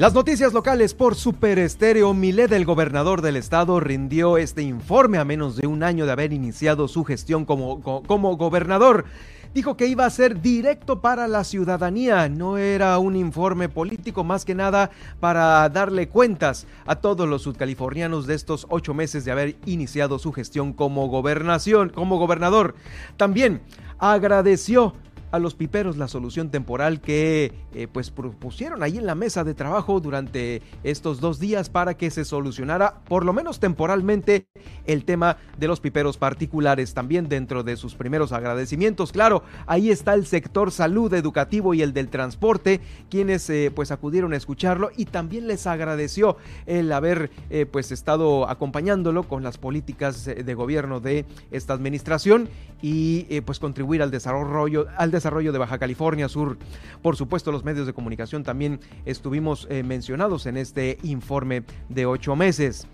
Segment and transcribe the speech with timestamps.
[0.00, 2.14] Las noticias locales por Super Estéreo.
[2.14, 6.32] Milet, el gobernador del estado, rindió este informe a menos de un año de haber
[6.32, 9.04] iniciado su gestión como, como gobernador.
[9.52, 14.46] Dijo que iba a ser directo para la ciudadanía, no era un informe político más
[14.46, 19.56] que nada para darle cuentas a todos los sudcalifornianos de estos ocho meses de haber
[19.66, 22.74] iniciado su gestión como gobernación, como gobernador.
[23.18, 23.60] También
[23.98, 24.94] agradeció
[25.30, 29.54] a los piperos la solución temporal que eh, pues propusieron ahí en la mesa de
[29.54, 34.46] trabajo durante estos dos días para que se solucionara por lo menos temporalmente
[34.86, 36.94] el tema de los piperos particulares.
[36.94, 41.92] También dentro de sus primeros agradecimientos, claro, ahí está el sector salud, educativo y el
[41.92, 47.66] del transporte, quienes eh, pues acudieron a escucharlo y también les agradeció el haber eh,
[47.66, 52.48] pues estado acompañándolo con las políticas de gobierno de esta administración
[52.82, 56.58] y pues contribuir al desarrollo al desarrollo desarrollo de Baja California Sur.
[57.02, 62.34] Por supuesto, los medios de comunicación también estuvimos eh, mencionados en este informe de ocho
[62.36, 62.88] meses.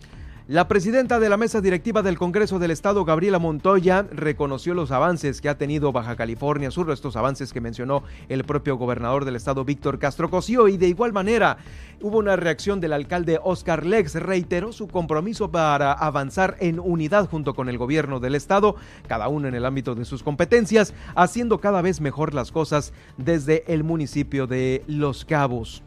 [0.48, 5.40] La presidenta de la mesa directiva del Congreso del Estado, Gabriela Montoya, reconoció los avances
[5.40, 9.64] que ha tenido Baja California Sur, estos avances que mencionó el propio gobernador del Estado,
[9.64, 11.56] Víctor Castro Cosío, y de igual manera
[12.00, 17.54] hubo una reacción del alcalde Oscar Lex, reiteró su compromiso para avanzar en unidad junto
[17.54, 18.76] con el gobierno del Estado,
[19.08, 23.64] cada uno en el ámbito de sus competencias, haciendo cada vez mejor las cosas desde
[23.66, 25.82] el municipio de Los Cabos.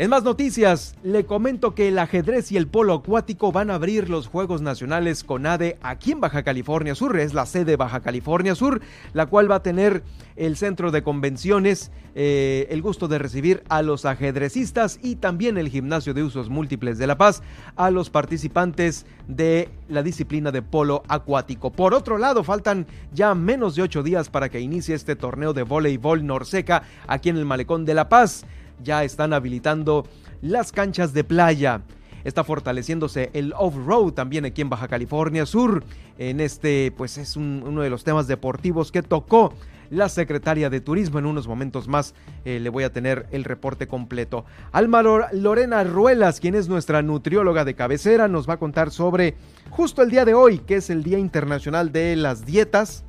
[0.00, 4.08] En más noticias, le comento que el ajedrez y el polo acuático van a abrir
[4.08, 7.18] los Juegos Nacionales con ADE aquí en Baja California Sur.
[7.18, 8.80] Es la sede Baja California Sur,
[9.12, 10.04] la cual va a tener
[10.36, 15.68] el centro de convenciones, eh, el gusto de recibir a los ajedrecistas y también el
[15.68, 17.42] gimnasio de usos múltiples de La Paz
[17.74, 21.72] a los participantes de la disciplina de polo acuático.
[21.72, 25.64] Por otro lado, faltan ya menos de ocho días para que inicie este torneo de
[25.64, 28.46] voleibol Norseca aquí en el Malecón de La Paz
[28.82, 30.06] ya están habilitando
[30.42, 31.82] las canchas de playa.
[32.24, 35.84] Está fortaleciéndose el off-road también aquí en Baja California Sur.
[36.18, 39.54] En este, pues es uno de los temas deportivos que tocó
[39.90, 41.18] la secretaria de Turismo.
[41.18, 44.44] En unos momentos más eh, le voy a tener el reporte completo.
[44.72, 49.34] Alma Lorena Ruelas, quien es nuestra nutrióloga de cabecera, nos va a contar sobre
[49.70, 53.04] justo el día de hoy, que es el Día Internacional de las Dietas.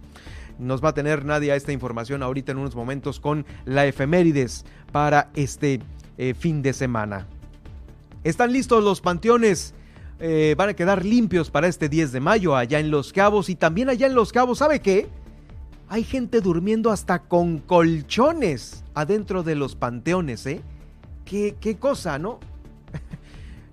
[0.59, 5.30] Nos va a tener Nadia esta información ahorita en unos momentos con la efemérides para
[5.34, 5.80] este
[6.18, 7.28] eh, fin de semana.
[8.24, 9.74] Están listos los panteones.
[10.20, 13.56] Eh, van a quedar limpios para este 10 de mayo allá en Los Cabos y
[13.56, 15.08] también allá en Los Cabos, ¿sabe qué?
[15.88, 20.62] Hay gente durmiendo hasta con colchones adentro de los panteones, ¿eh?
[21.24, 22.40] Qué, qué cosa, ¿no?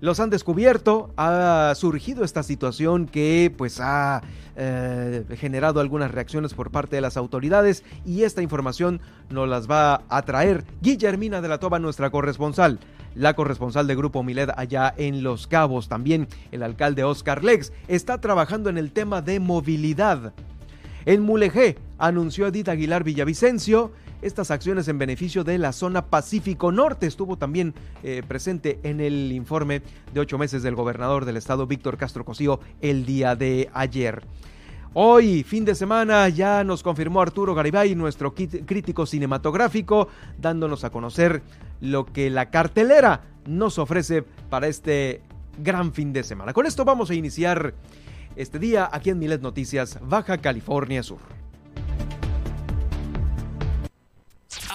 [0.01, 4.23] Los han descubierto, ha surgido esta situación que pues ha
[4.57, 10.03] eh, generado algunas reacciones por parte de las autoridades y esta información nos las va
[10.09, 12.79] a traer Guillermina de la Toba, nuestra corresponsal.
[13.15, 18.21] La corresponsal de Grupo Milet allá en Los Cabos, también el alcalde Oscar Lex, está
[18.21, 20.35] trabajando en el tema de movilidad.
[21.07, 23.93] En Mulegé anunció Edith Aguilar Villavicencio
[24.27, 27.07] estas acciones en beneficio de la zona Pacífico Norte.
[27.07, 29.83] Estuvo también eh, presente en el informe
[30.13, 34.23] de ocho meses del gobernador del estado, Víctor Castro Cosío, el día de ayer.
[34.95, 41.43] Hoy, fin de semana, ya nos confirmó Arturo Garibay, nuestro crítico cinematográfico, dándonos a conocer
[41.81, 45.21] lo que la cartelera nos ofrece para este
[45.63, 46.53] gran fin de semana.
[46.53, 47.75] Con esto vamos a iniciar
[48.37, 51.36] este día aquí en Milet Noticias, Baja California Sur.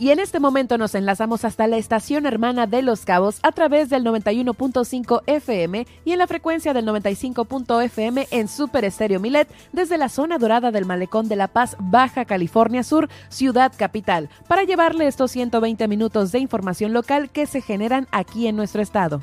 [0.00, 3.90] Y en este momento nos enlazamos hasta la estación hermana de Los Cabos a través
[3.90, 10.08] del 91.5 FM y en la frecuencia del 95.fm en Super Estéreo Milet desde la
[10.08, 15.32] zona dorada del Malecón de La Paz, Baja California Sur, ciudad capital, para llevarle estos
[15.32, 19.20] 120 minutos de información local que se generan aquí en nuestro estado.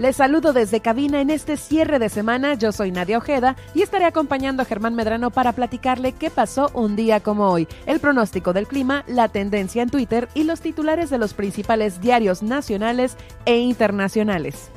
[0.00, 2.54] Les saludo desde cabina en este cierre de semana.
[2.54, 6.96] Yo soy Nadia Ojeda y estaré acompañando a Germán Medrano para platicarle qué pasó un
[6.96, 11.18] día como hoy, el pronóstico del clima, la tendencia en Twitter y los titulares de
[11.18, 14.70] los principales diarios nacionales e internacionales.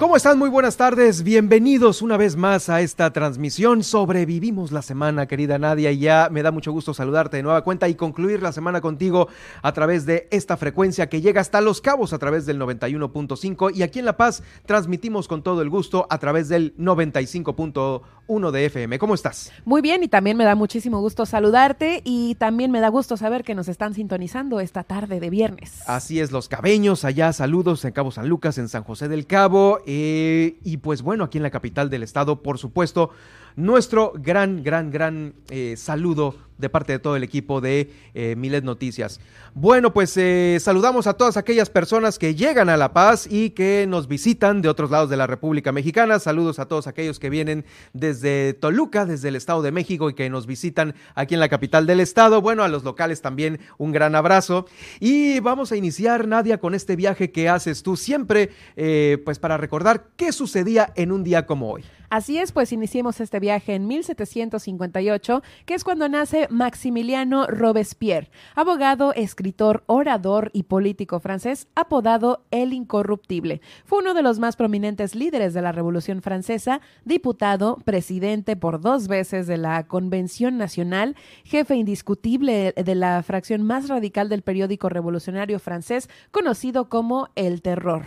[0.00, 0.38] ¿Cómo están?
[0.38, 1.22] Muy buenas tardes.
[1.24, 3.84] Bienvenidos una vez más a esta transmisión.
[3.84, 7.86] Sobrevivimos la semana, querida Nadia, y ya me da mucho gusto saludarte de nueva cuenta
[7.86, 9.28] y concluir la semana contigo
[9.60, 13.82] a través de esta frecuencia que llega hasta Los Cabos a través del 91.5 y
[13.82, 18.98] aquí en La Paz transmitimos con todo el gusto a través del 95.1 de FM.
[18.98, 19.52] ¿Cómo estás?
[19.66, 23.44] Muy bien y también me da muchísimo gusto saludarte y también me da gusto saber
[23.44, 25.82] que nos están sintonizando esta tarde de viernes.
[25.86, 29.80] Así es, Los Cabeños, allá saludos en Cabo San Lucas, en San José del Cabo.
[29.92, 33.10] Eh, y pues bueno, aquí en la capital del estado, por supuesto,
[33.56, 38.64] nuestro gran, gran, gran eh, saludo de parte de todo el equipo de eh, Milet
[38.64, 39.20] Noticias.
[39.54, 43.86] Bueno, pues eh, saludamos a todas aquellas personas que llegan a La Paz y que
[43.88, 46.18] nos visitan de otros lados de la República Mexicana.
[46.18, 50.30] Saludos a todos aquellos que vienen desde Toluca, desde el Estado de México y que
[50.30, 52.42] nos visitan aquí en la capital del estado.
[52.42, 54.66] Bueno, a los locales también un gran abrazo.
[55.00, 59.56] Y vamos a iniciar, Nadia, con este viaje que haces tú siempre, eh, pues para
[59.56, 61.84] recordar qué sucedía en un día como hoy.
[62.10, 69.14] Así es, pues iniciemos este viaje en 1758, que es cuando nace Maximiliano Robespierre, abogado,
[69.14, 73.60] escritor, orador y político francés, apodado El Incorruptible.
[73.84, 79.06] Fue uno de los más prominentes líderes de la Revolución Francesa, diputado, presidente por dos
[79.06, 81.14] veces de la Convención Nacional,
[81.44, 88.02] jefe indiscutible de la fracción más radical del periódico revolucionario francés, conocido como El Terror.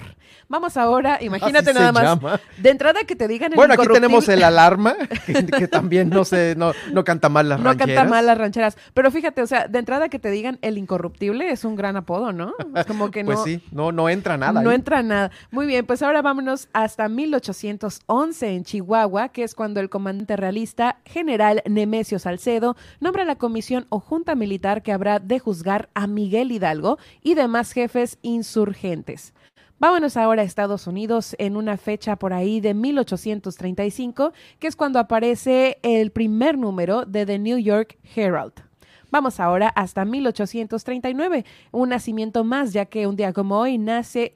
[0.49, 4.43] Vamos ahora, imagínate nada más, de entrada que te digan el Bueno, aquí tenemos el
[4.43, 4.95] alarma,
[5.25, 7.95] que, que también no se, no, no canta mal las no rancheras.
[7.95, 8.77] canta mal las rancheras.
[8.93, 12.33] Pero fíjate, o sea, de entrada que te digan el incorruptible es un gran apodo,
[12.33, 12.53] ¿no?
[12.75, 13.27] Es como que no.
[13.27, 14.61] Pues sí, no, no entra nada.
[14.61, 14.75] No ahí.
[14.75, 15.31] entra nada.
[15.51, 20.97] Muy bien, pues ahora vámonos hasta 1811 en Chihuahua, que es cuando el comandante realista
[21.05, 26.51] general Nemesio Salcedo nombra la comisión o junta militar que habrá de juzgar a Miguel
[26.51, 29.33] Hidalgo y demás jefes insurgentes.
[29.83, 34.97] Vámonos ahora a Estados Unidos en una fecha por ahí de 1835, que es cuando
[34.97, 38.53] aparece el primer número de The New York Herald.
[39.11, 44.33] Vamos ahora hasta 1839, un nacimiento más, ya que un día como hoy nace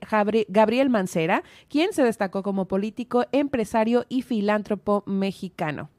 [0.49, 5.89] Gabriel Mancera, quien se destacó como político, empresario y filántropo mexicano.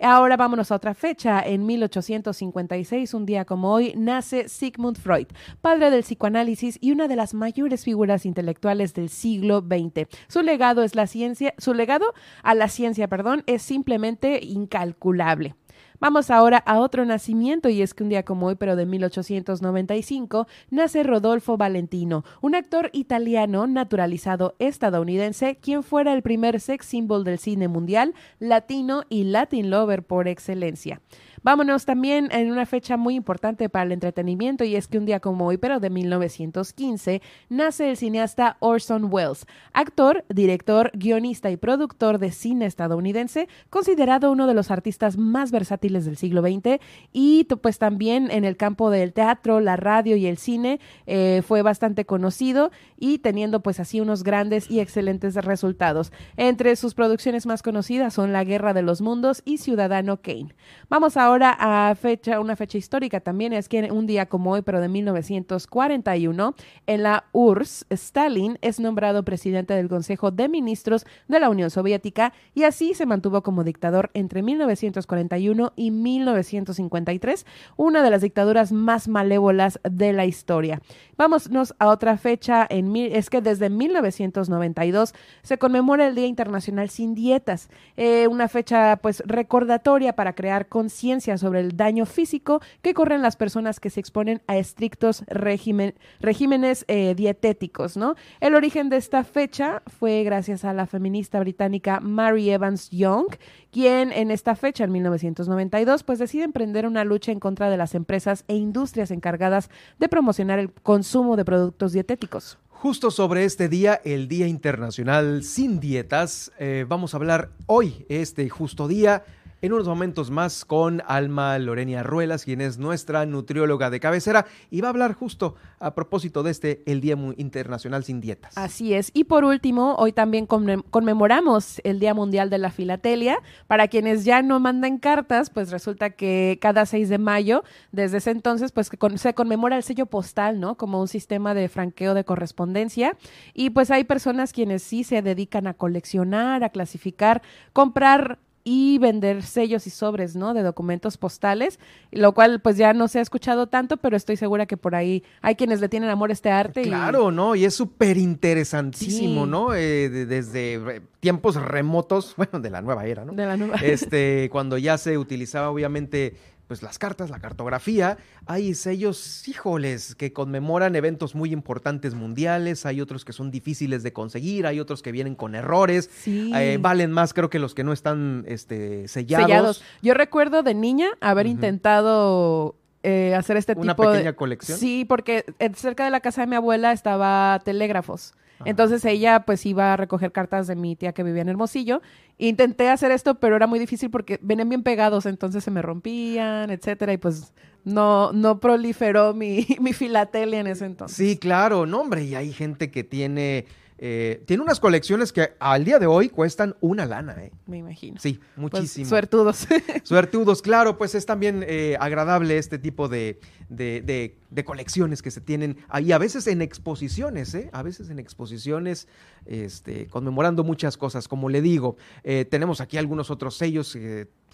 [0.00, 1.40] Ahora vámonos a otra fecha.
[1.40, 5.26] En 1856, un día como hoy, nace Sigmund Freud,
[5.60, 10.06] padre del psicoanálisis y una de las mayores figuras intelectuales del siglo XX.
[10.28, 12.12] Su legado es la ciencia, su legado
[12.42, 15.54] a la ciencia, perdón, es simplemente incalculable.
[15.98, 20.46] Vamos ahora a otro nacimiento y es que un día como hoy, pero de 1895,
[20.70, 27.38] nace Rodolfo Valentino, un actor italiano naturalizado estadounidense, quien fuera el primer sex symbol del
[27.38, 31.00] cine mundial, latino y Latin lover por excelencia.
[31.46, 35.20] Vámonos también en una fecha muy importante para el entretenimiento y es que un día
[35.20, 42.18] como hoy, pero de 1915, nace el cineasta Orson Welles, actor, director, guionista y productor
[42.18, 46.80] de cine estadounidense, considerado uno de los artistas más versátiles del siglo XX
[47.12, 51.62] y pues también en el campo del teatro, la radio y el cine eh, fue
[51.62, 56.10] bastante conocido y teniendo pues así unos grandes y excelentes resultados.
[56.36, 60.52] Entre sus producciones más conocidas son La Guerra de los Mundos y Ciudadano Kane.
[60.88, 64.62] Vamos ahora Ahora a fecha, una fecha histórica también es que un día como hoy,
[64.62, 66.54] pero de 1941,
[66.86, 72.32] en la URSS, Stalin es nombrado presidente del Consejo de Ministros de la Unión Soviética
[72.54, 77.44] y así se mantuvo como dictador entre 1941 y 1953,
[77.76, 80.80] una de las dictaduras más malévolas de la historia.
[81.18, 85.12] Vámonos a otra fecha, en es que desde 1992
[85.42, 91.25] se conmemora el Día Internacional sin Dietas, eh, una fecha pues recordatoria para crear conciencia
[91.34, 97.14] sobre el daño físico que corren las personas que se exponen a estrictos regímenes eh,
[97.16, 98.14] dietéticos, ¿no?
[98.40, 103.26] El origen de esta fecha fue gracias a la feminista británica Mary Evans Young,
[103.72, 107.94] quien en esta fecha, en 1992, pues decide emprender una lucha en contra de las
[107.94, 109.68] empresas e industrias encargadas
[109.98, 112.58] de promocionar el consumo de productos dietéticos.
[112.78, 118.48] Justo sobre este día, el Día Internacional sin Dietas, eh, vamos a hablar hoy, este
[118.50, 119.24] justo día,
[119.62, 124.80] en unos momentos más con Alma Lorenia Ruelas, quien es nuestra nutrióloga de cabecera y
[124.80, 128.56] va a hablar justo a propósito de este, el Día Internacional sin Dietas.
[128.56, 129.10] Así es.
[129.14, 133.38] Y por último, hoy también conmemoramos el Día Mundial de la Filatelia.
[133.66, 138.30] Para quienes ya no mandan cartas, pues resulta que cada 6 de mayo, desde ese
[138.30, 140.76] entonces, pues se conmemora el sello postal, ¿no?
[140.76, 143.16] Como un sistema de franqueo de correspondencia.
[143.54, 149.44] Y pues hay personas quienes sí se dedican a coleccionar, a clasificar, comprar y vender
[149.44, 150.52] sellos y sobres, ¿no?
[150.52, 151.78] De documentos postales,
[152.10, 155.22] lo cual pues ya no se ha escuchado tanto, pero estoy segura que por ahí
[155.40, 156.82] hay quienes le tienen amor a este arte.
[156.82, 157.54] Claro, ¿no?
[157.54, 159.72] Y es súper interesantísimo, ¿no?
[159.72, 163.34] Eh, desde tiempos remotos, bueno, de la nueva era, ¿no?
[163.34, 163.76] De la nueva.
[163.76, 166.34] Este, cuando ya se utilizaba obviamente
[166.66, 173.00] pues las cartas, la cartografía, hay sellos, híjoles, que conmemoran eventos muy importantes mundiales, hay
[173.00, 177.34] otros que son difíciles de conseguir, hay otros que vienen con errores, eh, valen más
[177.34, 179.82] creo que los que no están este, sellados.
[180.02, 183.92] Yo recuerdo de niña haber intentado eh, hacer este tipo de...
[184.02, 184.78] Una pequeña colección.
[184.78, 185.44] Sí, porque
[185.74, 188.34] cerca de la casa de mi abuela estaba telégrafos.
[188.64, 192.02] Entonces ella pues iba a recoger cartas de mi tía que vivía en Hermosillo.
[192.38, 196.70] Intenté hacer esto, pero era muy difícil porque venían bien pegados, entonces se me rompían,
[196.70, 197.52] etcétera, y pues
[197.84, 201.16] no, no proliferó mi, mi filatelia en ese entonces.
[201.16, 203.66] Sí, claro, no, hombre, y hay gente que tiene
[203.98, 207.52] eh, tiene unas colecciones que al día de hoy cuestan una lana, ¿eh?
[207.66, 208.20] Me imagino.
[208.20, 209.08] Sí, pues, muchísimo.
[209.08, 209.66] suertudos.
[210.02, 215.78] suertudos, claro, pues es también eh, agradable este tipo de, de, colecciones que se tienen
[215.88, 217.70] ahí, a veces en exposiciones, ¿eh?
[217.72, 219.08] A veces en exposiciones,
[219.46, 221.26] este, conmemorando muchas cosas.
[221.26, 223.96] Como le digo, eh, tenemos aquí algunos otros sellos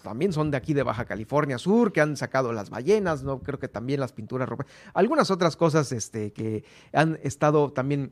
[0.03, 3.39] también son de aquí de Baja California Sur, que han sacado las ballenas, ¿no?
[3.39, 8.11] Creo que también las pinturas ropa, algunas otras cosas este, que han estado también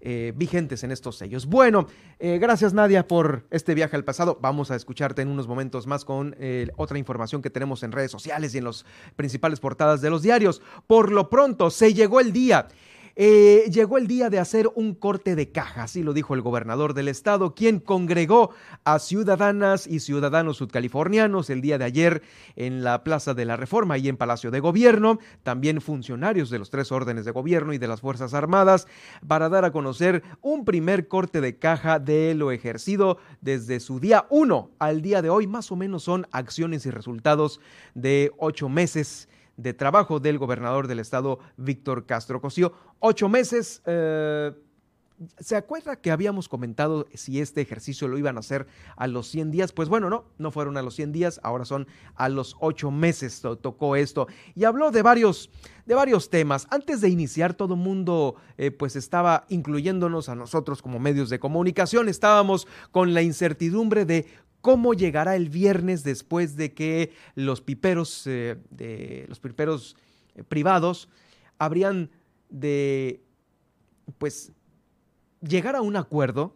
[0.00, 1.46] eh, vigentes en estos sellos.
[1.46, 1.86] Bueno,
[2.18, 4.38] eh, gracias Nadia por este viaje al pasado.
[4.40, 8.10] Vamos a escucharte en unos momentos más con eh, otra información que tenemos en redes
[8.10, 8.84] sociales y en las
[9.14, 10.60] principales portadas de los diarios.
[10.86, 12.68] Por lo pronto, se llegó el día.
[13.14, 16.94] Eh, llegó el día de hacer un corte de caja, así lo dijo el gobernador
[16.94, 18.50] del estado, quien congregó
[18.84, 22.22] a ciudadanas y ciudadanos sudcalifornianos el día de ayer
[22.56, 26.70] en la Plaza de la Reforma y en Palacio de Gobierno, también funcionarios de los
[26.70, 28.86] tres órdenes de gobierno y de las Fuerzas Armadas,
[29.26, 34.26] para dar a conocer un primer corte de caja de lo ejercido desde su día
[34.30, 37.60] uno al día de hoy, más o menos son acciones y resultados
[37.94, 39.28] de ocho meses
[39.62, 42.72] de trabajo del gobernador del estado, Víctor Castro Cosío.
[42.98, 43.82] Ocho meses.
[43.86, 44.52] Eh,
[45.38, 48.66] ¿Se acuerda que habíamos comentado si este ejercicio lo iban a hacer
[48.96, 49.72] a los 100 días?
[49.72, 53.40] Pues bueno, no, no fueron a los 100 días, ahora son a los ocho meses
[53.40, 54.26] tocó esto.
[54.54, 55.50] Y habló de varios,
[55.86, 56.66] de varios temas.
[56.70, 61.38] Antes de iniciar, todo el mundo eh, pues estaba incluyéndonos a nosotros como medios de
[61.38, 64.26] comunicación, estábamos con la incertidumbre de
[64.62, 69.96] cómo llegará el viernes después de que los piperos, eh, de, los piperos
[70.34, 71.08] eh, privados
[71.58, 72.10] habrían
[72.48, 73.20] de
[74.18, 74.52] pues
[75.40, 76.54] llegar a un acuerdo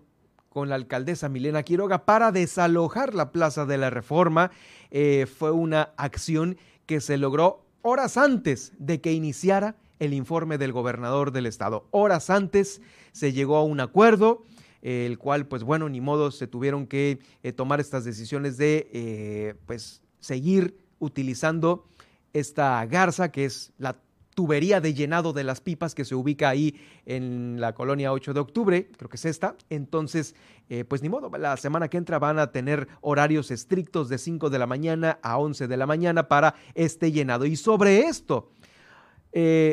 [0.49, 4.51] con la alcaldesa Milena Quiroga para desalojar la Plaza de la Reforma.
[4.91, 10.73] Eh, fue una acción que se logró horas antes de que iniciara el informe del
[10.73, 11.87] gobernador del estado.
[11.91, 12.81] Horas antes
[13.13, 14.45] se llegó a un acuerdo,
[14.87, 19.55] el cual, pues bueno, ni modo, se tuvieron que eh, tomar estas decisiones de, eh,
[19.67, 21.89] pues, seguir utilizando
[22.33, 23.99] esta garza, que es la
[24.37, 28.39] tubería de llenado de las pipas que se ubica ahí en la colonia 8 de
[28.39, 29.57] octubre, creo que es esta.
[29.71, 30.37] Entonces,
[30.69, 34.51] eh, pues ni modo, la semana que entra van a tener horarios estrictos de 5
[34.51, 37.45] de la mañana a 11 de la mañana para este llenado.
[37.45, 38.53] Y sobre esto,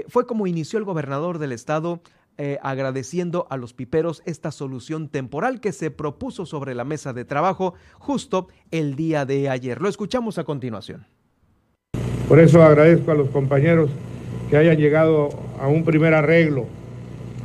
[0.10, 2.02] fue como inició el gobernador del estado
[2.38, 7.26] eh, agradeciendo a los piperos esta solución temporal que se propuso sobre la mesa de
[7.26, 9.82] trabajo justo el día de ayer.
[9.82, 11.06] Lo escuchamos a continuación.
[12.28, 13.92] Por eso agradezco a los compañeros
[14.50, 16.66] que hayan llegado a un primer arreglo.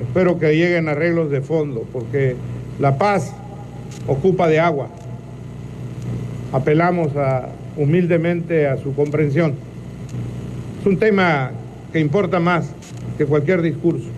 [0.01, 2.37] Espero que lleguen arreglos de fondo, porque
[2.79, 3.35] la paz
[4.07, 4.89] ocupa de agua.
[6.53, 7.13] Apelamos
[7.77, 9.55] humildemente a su comprensión.
[10.81, 11.51] Es un tema
[11.93, 12.71] que importa más
[13.19, 14.09] que cualquier discurso.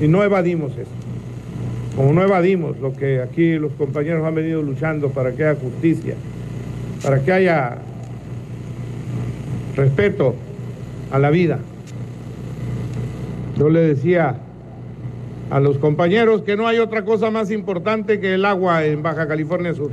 [0.00, 0.90] Y no evadimos eso.
[1.96, 6.14] Como no evadimos lo que aquí los compañeros han venido luchando para que haya justicia,
[7.02, 7.78] para que haya
[9.74, 10.34] respeto
[11.10, 11.58] a la vida.
[13.56, 14.36] Yo le decía
[15.50, 19.26] a los compañeros que no hay otra cosa más importante que el agua en Baja
[19.26, 19.90] California Sur.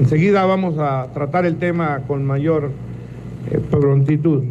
[0.00, 2.70] Enseguida vamos a tratar el tema con mayor
[3.50, 4.42] eh, prontitud.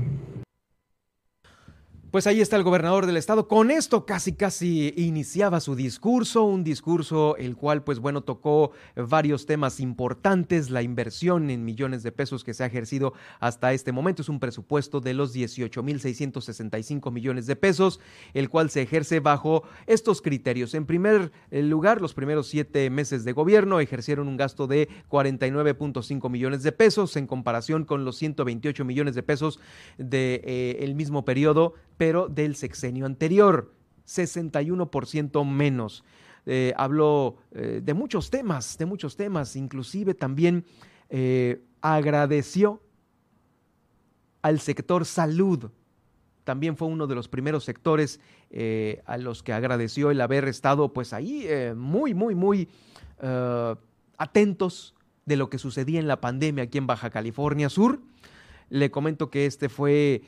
[2.13, 3.47] Pues ahí está el gobernador del estado.
[3.47, 9.47] Con esto casi casi iniciaba su discurso, un discurso el cual pues bueno tocó varios
[9.47, 14.21] temas importantes, la inversión en millones de pesos que se ha ejercido hasta este momento
[14.21, 17.99] es un presupuesto de los 18.665 millones de pesos,
[18.35, 20.75] el cual se ejerce bajo estos criterios.
[20.75, 26.61] En primer lugar, los primeros siete meses de gobierno ejercieron un gasto de 49.5 millones
[26.61, 29.59] de pesos en comparación con los 128 millones de pesos
[29.97, 33.73] del de, eh, mismo periodo pero del sexenio anterior,
[34.07, 36.03] 61% menos.
[36.45, 40.65] Eh, habló eh, de muchos temas, de muchos temas, inclusive también
[41.09, 42.81] eh, agradeció
[44.41, 45.71] al sector salud.
[46.43, 48.19] También fue uno de los primeros sectores
[49.05, 52.67] a los que agradeció el haber estado pues ahí muy, muy, muy
[54.17, 54.93] atentos
[55.25, 58.01] de lo que sucedía en la pandemia aquí en Baja California Sur.
[58.69, 60.21] Le comento que este fue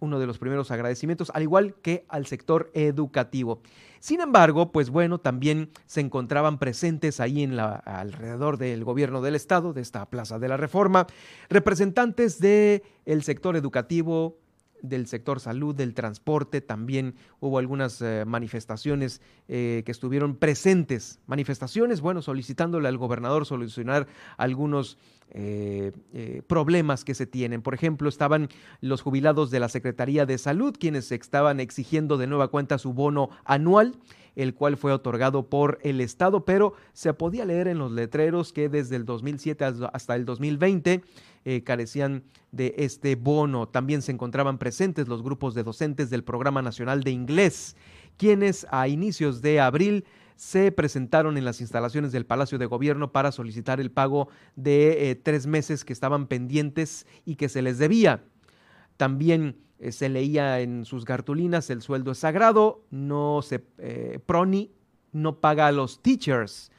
[0.00, 3.62] uno de los primeros agradecimientos, al igual que al sector educativo.
[4.00, 9.34] Sin embargo, pues bueno, también se encontraban presentes ahí en la, alrededor del gobierno del
[9.34, 11.06] estado, de esta Plaza de la Reforma,
[11.50, 14.38] representantes del el sector educativo,
[14.82, 22.00] del sector salud, del transporte, también hubo algunas eh, manifestaciones eh, que estuvieron presentes, manifestaciones,
[22.00, 24.98] bueno, solicitándole al gobernador solucionar algunos
[25.32, 25.92] eh,
[26.46, 27.62] problemas que se tienen.
[27.62, 28.48] Por ejemplo, estaban
[28.80, 33.30] los jubilados de la Secretaría de Salud, quienes estaban exigiendo de nueva cuenta su bono
[33.44, 33.96] anual
[34.36, 38.68] el cual fue otorgado por el Estado, pero se podía leer en los letreros que
[38.68, 41.02] desde el 2007 hasta el 2020
[41.44, 43.68] eh, carecían de este bono.
[43.68, 47.76] También se encontraban presentes los grupos de docentes del Programa Nacional de Inglés,
[48.16, 50.04] quienes a inicios de abril
[50.36, 55.14] se presentaron en las instalaciones del Palacio de Gobierno para solicitar el pago de eh,
[55.14, 58.24] tres meses que estaban pendientes y que se les debía.
[58.96, 64.70] También eh, se leía en sus cartulinas, el sueldo es sagrado, no se, eh, Proni
[65.12, 66.70] no paga a los teachers.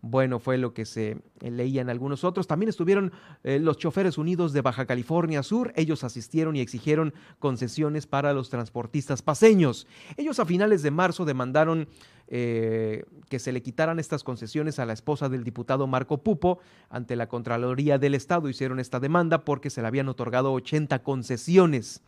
[0.00, 2.46] Bueno, fue lo que se eh, leía en algunos otros.
[2.46, 5.72] También estuvieron los choferes unidos de Baja California Sur.
[5.76, 9.86] Ellos asistieron y exigieron concesiones para los transportistas paseños.
[10.16, 11.88] Ellos a finales de marzo demandaron
[12.28, 16.60] que se le quitaran estas concesiones a la esposa del diputado Marco Pupo.
[16.88, 22.02] Ante la Contraloría del Estado hicieron esta demanda porque se le habían otorgado 80 concesiones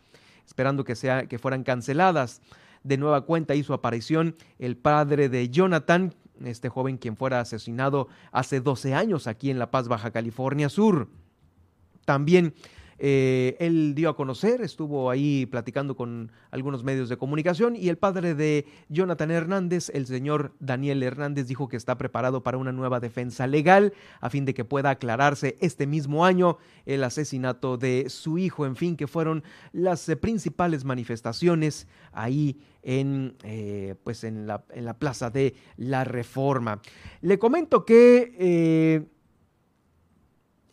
[0.49, 2.41] esperando que, sea, que fueran canceladas.
[2.83, 8.59] De nueva cuenta hizo aparición el padre de Jonathan, este joven quien fuera asesinado hace
[8.59, 11.07] 12 años aquí en La Paz, Baja California Sur.
[12.05, 12.55] También
[13.01, 17.97] eh, él dio a conocer, estuvo ahí platicando con algunos medios de comunicación y el
[17.97, 22.99] padre de Jonathan Hernández, el señor Daniel Hernández, dijo que está preparado para una nueva
[22.99, 28.37] defensa legal a fin de que pueda aclararse este mismo año el asesinato de su
[28.37, 34.65] hijo, en fin, que fueron las eh, principales manifestaciones ahí en, eh, pues en, la,
[34.71, 36.81] en, la, Plaza de la Reforma.
[37.21, 39.07] Le comento que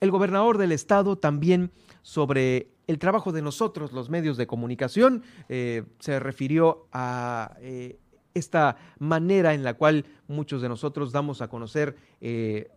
[0.00, 1.70] el gobernador del estado también
[2.06, 5.24] sobre el trabajo de nosotros, los medios de comunicación.
[5.48, 7.98] Eh, se refirió a eh,
[8.32, 12.70] esta manera en la cual muchos de nosotros damos a conocer eh,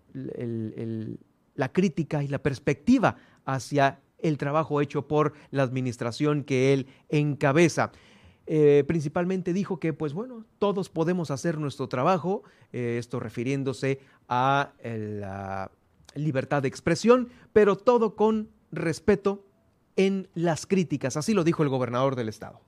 [1.53, 7.91] la crítica y la perspectiva hacia el trabajo hecho por la administración que él encabeza.
[8.87, 15.69] Principalmente dijo que, pues bueno, todos podemos hacer nuestro trabajo, esto refiriéndose a la
[16.15, 19.45] libertad de expresión, pero todo con respeto
[19.95, 22.61] en las críticas, así lo dijo el gobernador del estado.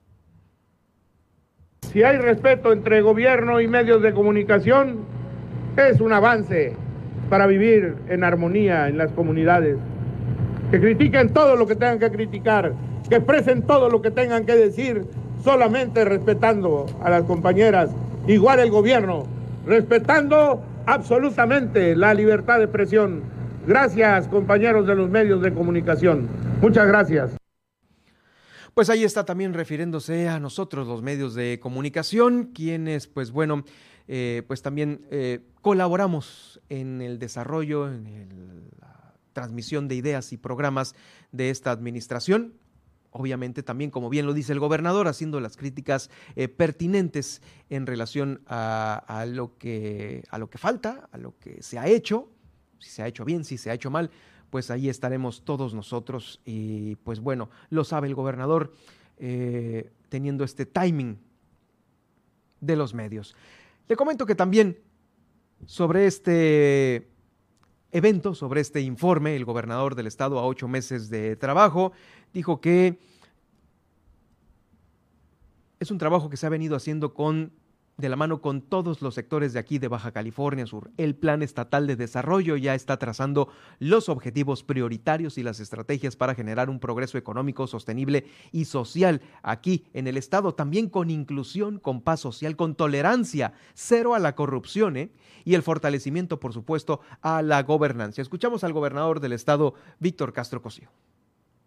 [1.92, 5.00] Si hay respeto entre gobierno y medios de comunicación,
[5.76, 6.76] es un avance
[7.28, 9.78] para vivir en armonía en las comunidades.
[10.70, 12.72] Que critiquen todo lo que tengan que criticar,
[13.08, 15.04] que expresen todo lo que tengan que decir,
[15.42, 17.90] solamente respetando a las compañeras,
[18.26, 19.24] igual el gobierno,
[19.66, 23.22] respetando absolutamente la libertad de expresión.
[23.66, 26.28] Gracias, compañeros de los medios de comunicación.
[26.60, 27.36] Muchas gracias.
[28.74, 33.64] Pues ahí está también refiriéndose a nosotros, los medios de comunicación, quienes, pues bueno,
[34.08, 40.96] eh, pues también eh, colaboramos en el desarrollo, en la transmisión de ideas y programas
[41.30, 42.54] de esta administración.
[43.10, 48.40] Obviamente también, como bien lo dice el gobernador, haciendo las críticas eh, pertinentes en relación
[48.48, 52.28] a, lo que, a lo que falta, a lo que se ha hecho,
[52.82, 54.10] si se ha hecho bien, si se ha hecho mal,
[54.50, 58.74] pues ahí estaremos todos nosotros y pues bueno, lo sabe el gobernador
[59.18, 61.18] eh, teniendo este timing
[62.60, 63.34] de los medios.
[63.88, 64.78] Le comento que también
[65.64, 67.08] sobre este
[67.92, 71.92] evento, sobre este informe, el gobernador del estado a ocho meses de trabajo
[72.32, 72.98] dijo que
[75.78, 77.52] es un trabajo que se ha venido haciendo con
[77.96, 80.90] de la mano con todos los sectores de aquí de Baja California Sur.
[80.96, 86.34] El Plan Estatal de Desarrollo ya está trazando los objetivos prioritarios y las estrategias para
[86.34, 92.00] generar un progreso económico sostenible y social aquí en el Estado, también con inclusión, con
[92.00, 95.12] paz social, con tolerancia, cero a la corrupción ¿eh?
[95.44, 98.22] y el fortalecimiento, por supuesto, a la gobernanza.
[98.22, 100.90] Escuchamos al gobernador del Estado, Víctor Castro Cosío.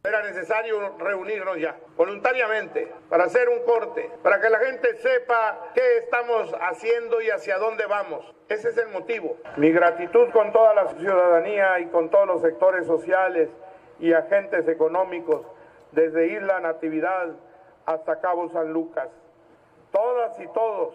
[0.07, 5.97] Era necesario reunirnos ya, voluntariamente, para hacer un corte, para que la gente sepa qué
[5.97, 8.35] estamos haciendo y hacia dónde vamos.
[8.47, 9.37] Ese es el motivo.
[9.57, 13.49] Mi gratitud con toda la ciudadanía y con todos los sectores sociales
[13.99, 15.47] y agentes económicos,
[15.91, 17.29] desde Isla Natividad
[17.87, 19.09] hasta Cabo San Lucas.
[19.91, 20.93] Todas y todos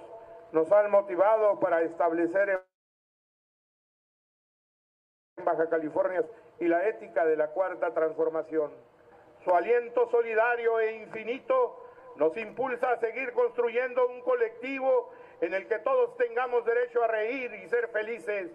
[0.53, 2.62] nos han motivado para establecer
[5.37, 6.25] en Baja California
[6.61, 8.70] y la ética de la cuarta transformación.
[9.44, 11.81] Su aliento solidario e infinito
[12.16, 17.50] nos impulsa a seguir construyendo un colectivo en el que todos tengamos derecho a reír
[17.55, 18.50] y ser felices.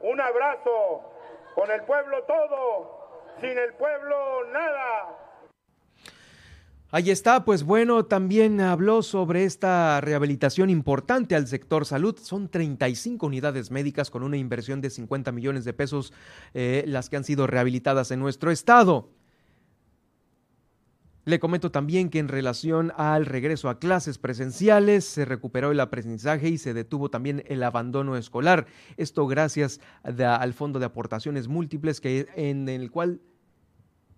[0.00, 1.02] Un abrazo
[1.54, 5.16] con el pueblo todo, sin el pueblo nada.
[6.92, 12.18] Ahí está, pues bueno, también habló sobre esta rehabilitación importante al sector salud.
[12.18, 16.12] Son 35 unidades médicas con una inversión de 50 millones de pesos
[16.52, 19.08] eh, las que han sido rehabilitadas en nuestro estado.
[21.30, 26.48] Le comento también que en relación al regreso a clases presenciales se recuperó el aprendizaje
[26.48, 28.66] y se detuvo también el abandono escolar.
[28.96, 33.20] Esto gracias al Fondo de Aportaciones Múltiples que, en el cual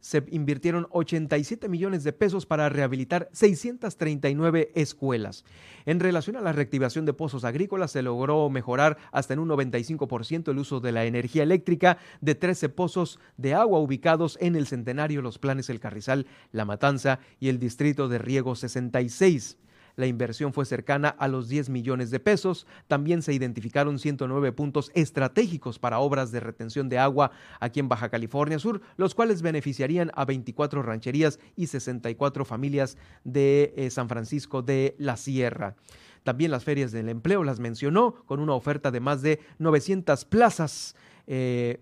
[0.02, 5.44] se invirtieron 87 millones de pesos para rehabilitar 639 escuelas.
[5.86, 10.50] En relación a la reactivación de pozos agrícolas, se logró mejorar hasta en un 95%
[10.50, 15.22] el uso de la energía eléctrica de 13 pozos de agua ubicados en el Centenario,
[15.22, 19.56] los planes El Carrizal, La Matanza y el Distrito de Riego 66.
[19.96, 22.66] La inversión fue cercana a los 10 millones de pesos.
[22.88, 28.08] También se identificaron 109 puntos estratégicos para obras de retención de agua aquí en Baja
[28.08, 34.62] California Sur, los cuales beneficiarían a 24 rancherías y 64 familias de eh, San Francisco
[34.62, 35.76] de la Sierra.
[36.22, 40.94] También las ferias del empleo las mencionó con una oferta de más de 900 plazas.
[41.26, 41.80] Eh,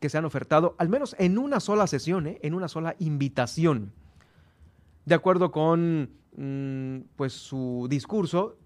[0.00, 3.92] que se han ofertado, al menos en una sola sesión, eh, en una sola invitación.
[5.06, 6.10] De acuerdo con
[7.16, 8.58] pues su discurso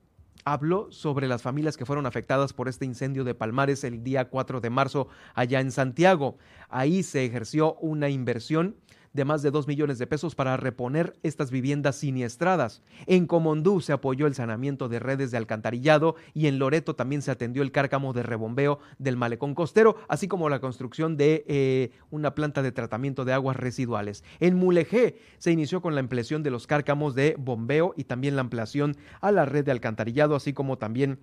[0.45, 4.61] habló sobre las familias que fueron afectadas por este incendio de Palmares el día 4
[4.61, 6.37] de marzo allá en Santiago.
[6.69, 8.77] Ahí se ejerció una inversión
[9.13, 12.83] de más de 2 millones de pesos para reponer estas viviendas siniestradas.
[13.07, 17.31] En Comondú se apoyó el saneamiento de redes de alcantarillado y en Loreto también se
[17.31, 22.35] atendió el cárcamo de rebombeo del malecón costero, así como la construcción de eh, una
[22.35, 24.25] planta de tratamiento de aguas residuales.
[24.41, 28.43] En Mulegé se inició con la ampliación de los cárcamos de bombeo y también la
[28.43, 31.19] ampliación a la red de alcantarillado, así como también...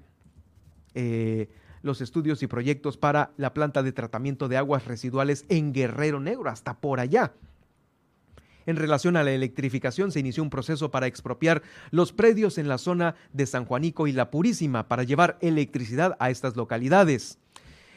[0.95, 1.49] Eh,
[1.82, 6.49] los estudios y proyectos para la planta de tratamiento de aguas residuales en Guerrero Negro,
[6.49, 7.34] hasta por allá.
[8.69, 12.77] En relación a la electrificación, se inició un proceso para expropiar los predios en la
[12.77, 17.39] zona de San Juanico y La Purísima para llevar electricidad a estas localidades.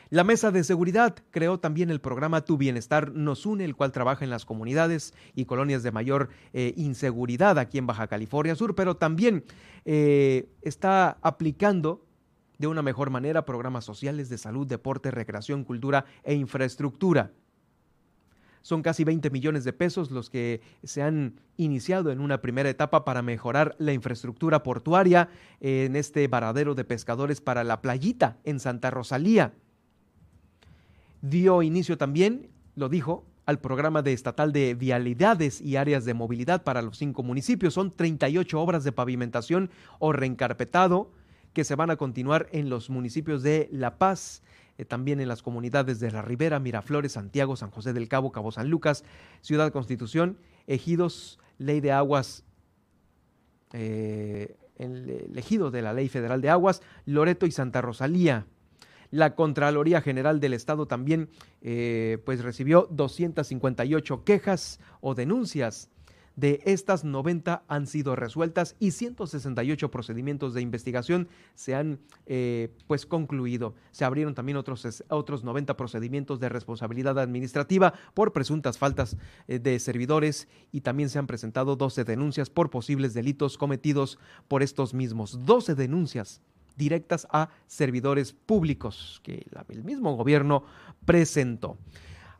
[0.08, 4.24] La Mesa de Seguridad creó también el programa Tu Bienestar Nos Une, el cual trabaja
[4.24, 8.96] en las comunidades y colonias de mayor eh, inseguridad aquí en Baja California Sur, pero
[8.96, 9.44] también
[9.84, 12.06] eh, está aplicando
[12.56, 17.30] de una mejor manera programas sociales de salud, deporte, recreación, cultura e infraestructura.
[18.62, 23.04] Son casi 20 millones de pesos los que se han iniciado en una primera etapa
[23.04, 25.28] para mejorar la infraestructura portuaria
[25.60, 29.52] en este varadero de pescadores para la playita en Santa Rosalía
[31.22, 36.62] dio inicio también, lo dijo, al programa de estatal de vialidades y áreas de movilidad
[36.62, 37.74] para los cinco municipios.
[37.74, 41.10] Son 38 obras de pavimentación o reencarpetado
[41.52, 44.42] que se van a continuar en los municipios de La Paz,
[44.78, 48.52] eh, también en las comunidades de La Ribera, Miraflores, Santiago, San José del Cabo, Cabo
[48.52, 49.04] San Lucas,
[49.40, 52.44] Ciudad Constitución, Ejidos, Ley de Aguas,
[53.72, 55.06] eh, el
[55.70, 58.46] de la Ley Federal de Aguas, Loreto y Santa Rosalía.
[59.10, 61.28] La Contraloría General del Estado también
[61.60, 65.90] eh, pues recibió 258 quejas o denuncias.
[66.36, 73.04] De estas 90 han sido resueltas y 168 procedimientos de investigación se han eh, pues
[73.04, 73.74] concluido.
[73.90, 79.16] Se abrieron también otros, otros 90 procedimientos de responsabilidad administrativa por presuntas faltas
[79.46, 84.18] eh, de servidores y también se han presentado 12 denuncias por posibles delitos cometidos
[84.48, 85.44] por estos mismos.
[85.44, 86.40] 12 denuncias
[86.76, 90.64] directas a servidores públicos que el mismo gobierno
[91.04, 91.76] presentó.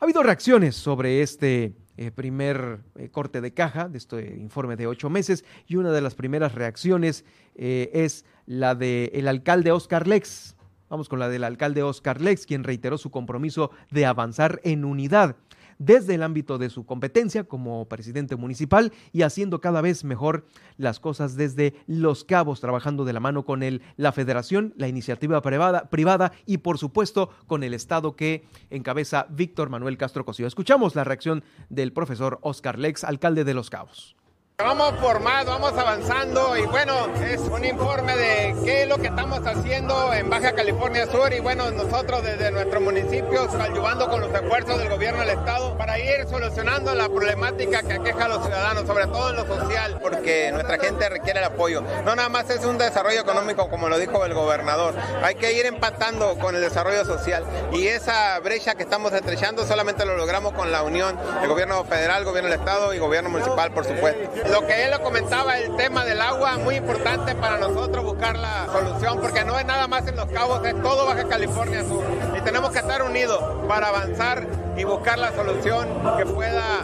[0.00, 4.86] Ha habido reacciones sobre este eh, primer eh, corte de caja de este informe de
[4.86, 10.56] ocho meses y una de las primeras reacciones eh, es la del alcalde Oscar Lex.
[10.88, 15.36] Vamos con la del alcalde Oscar Lex, quien reiteró su compromiso de avanzar en unidad
[15.84, 21.00] desde el ámbito de su competencia como presidente municipal y haciendo cada vez mejor las
[21.00, 25.90] cosas desde Los Cabos, trabajando de la mano con el, la federación, la iniciativa privada,
[25.90, 30.46] privada y por supuesto con el Estado que encabeza Víctor Manuel Castro Cosío.
[30.46, 34.16] Escuchamos la reacción del profesor Oscar Lex, alcalde de Los Cabos.
[34.58, 39.40] Vamos por vamos avanzando y bueno, es un informe de qué es lo que estamos
[39.44, 44.78] haciendo en Baja California Sur y bueno, nosotros desde nuestro municipio ayudando con los esfuerzos
[44.78, 49.06] del gobierno del estado para ir solucionando la problemática que aqueja a los ciudadanos, sobre
[49.06, 51.82] todo en lo social, porque nuestra gente requiere el apoyo.
[52.04, 55.66] No nada más es un desarrollo económico como lo dijo el gobernador, hay que ir
[55.66, 60.70] empatando con el desarrollo social y esa brecha que estamos estrechando solamente lo logramos con
[60.70, 64.84] la unión del gobierno federal, gobierno del estado y gobierno municipal, por supuesto lo que
[64.84, 69.44] él lo comentaba, el tema del agua, muy importante para nosotros buscar la solución, porque
[69.44, 72.04] no es nada más en Los Cabos, es todo Baja California Sur.
[72.36, 76.82] Y tenemos que estar unidos para avanzar y buscar la solución que pueda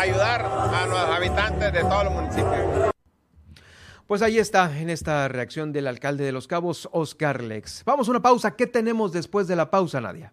[0.00, 2.90] ayudar a los habitantes de todos los municipios.
[4.06, 7.84] Pues ahí está, en esta reacción del alcalde de Los Cabos, Oscar Lex.
[7.84, 8.56] Vamos a una pausa.
[8.56, 10.32] ¿Qué tenemos después de la pausa, Nadia?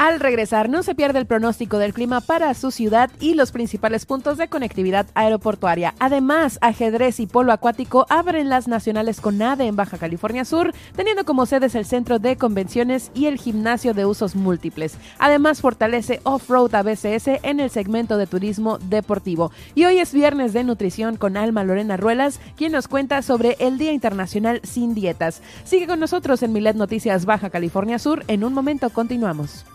[0.00, 4.06] Al regresar, no se pierde el pronóstico del clima para su ciudad y los principales
[4.06, 5.94] puntos de conectividad aeroportuaria.
[5.98, 11.26] Además, ajedrez y polo acuático abren las nacionales con ADE en Baja California Sur, teniendo
[11.26, 14.96] como sedes el centro de convenciones y el gimnasio de usos múltiples.
[15.18, 19.52] Además, fortalece Off-Road ABCS en el segmento de turismo deportivo.
[19.74, 23.76] Y hoy es viernes de nutrición con Alma Lorena Ruelas, quien nos cuenta sobre el
[23.76, 25.42] Día Internacional sin Dietas.
[25.64, 28.24] Sigue con nosotros en Milet Noticias Baja California Sur.
[28.28, 29.66] En un momento continuamos.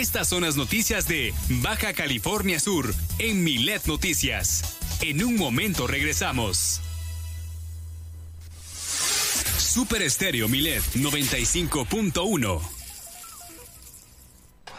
[0.00, 1.32] Estas son las noticias de
[1.62, 4.79] Baja California Sur en Milet Noticias.
[5.02, 6.80] En un momento regresamos.
[9.58, 12.79] Super Estéreo Milet 95.1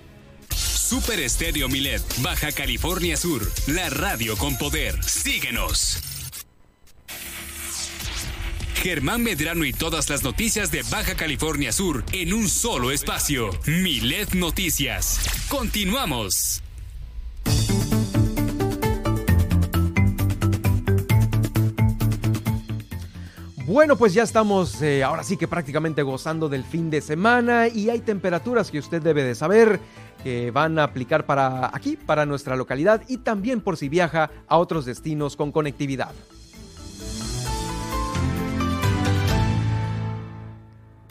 [0.91, 5.01] Super Estéreo Milet, Baja California Sur, la radio con poder.
[5.01, 5.99] Síguenos.
[8.75, 13.57] Germán Medrano y todas las noticias de Baja California Sur en un solo espacio.
[13.67, 15.21] Milet Noticias.
[15.47, 16.61] Continuamos.
[23.71, 27.89] Bueno, pues ya estamos eh, ahora sí que prácticamente gozando del fin de semana y
[27.89, 29.79] hay temperaturas que usted debe de saber
[30.25, 34.57] que van a aplicar para aquí, para nuestra localidad y también por si viaja a
[34.57, 36.11] otros destinos con conectividad.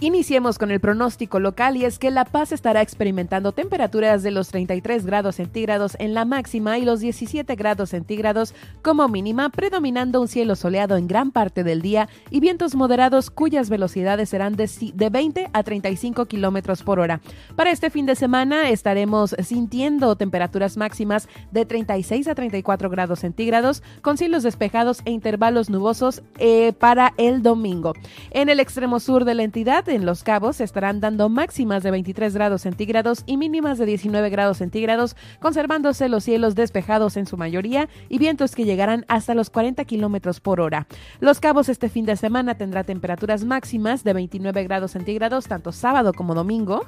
[0.03, 4.49] Iniciemos con el pronóstico local y es que La Paz estará experimentando temperaturas de los
[4.49, 10.29] 33 grados centígrados en la máxima y los 17 grados centígrados como mínima, predominando un
[10.29, 14.71] cielo soleado en gran parte del día y vientos moderados cuyas velocidades serán de,
[15.11, 17.21] 20 a 35 kilómetros por hora.
[17.55, 23.83] Para este fin de semana estaremos sintiendo temperaturas máximas de 36 a 34 grados centígrados
[24.01, 27.93] con cielos despejados e intervalos nubosos eh, para el domingo.
[28.31, 32.35] En el extremo sur de la entidad, en Los Cabos estarán dando máximas de 23
[32.35, 37.89] grados centígrados y mínimas de 19 grados centígrados, conservándose los cielos despejados en su mayoría
[38.09, 40.87] y vientos que llegarán hasta los 40 kilómetros por hora.
[41.21, 46.13] Los Cabos este fin de semana tendrá temperaturas máximas de 29 grados centígrados tanto sábado
[46.13, 46.87] como domingo.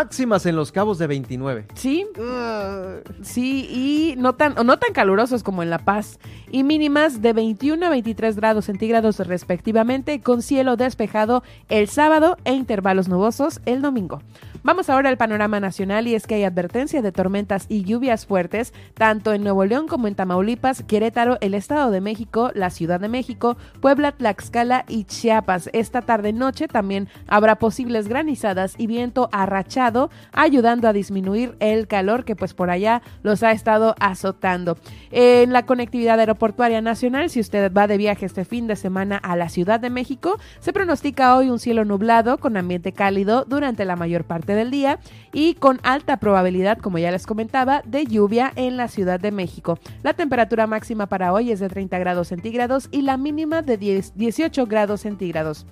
[0.00, 1.66] Máximas en los cabos de 29.
[1.74, 2.06] Sí,
[3.20, 6.18] sí, y no tan, no tan calurosos como en La Paz.
[6.50, 12.54] Y mínimas de 21 a 23 grados centígrados respectivamente, con cielo despejado el sábado e
[12.54, 14.22] intervalos nubosos el domingo.
[14.62, 18.74] Vamos ahora al panorama nacional y es que hay advertencia de tormentas y lluvias fuertes
[18.92, 23.08] tanto en Nuevo León como en Tamaulipas, Querétaro, el Estado de México, la Ciudad de
[23.08, 25.70] México, Puebla, Tlaxcala y Chiapas.
[25.72, 32.26] Esta tarde noche también habrá posibles granizadas y viento arrachado, ayudando a disminuir el calor
[32.26, 34.76] que pues por allá los ha estado azotando.
[35.10, 39.36] En la conectividad aeroportuaria nacional, si usted va de viaje este fin de semana a
[39.36, 43.96] la Ciudad de México, se pronostica hoy un cielo nublado con ambiente cálido durante la
[43.96, 44.98] mayor parte del día
[45.32, 49.78] y con alta probabilidad, como ya les comentaba, de lluvia en la Ciudad de México.
[50.02, 54.66] La temperatura máxima para hoy es de 30 grados centígrados y la mínima de 18
[54.66, 55.66] grados centígrados.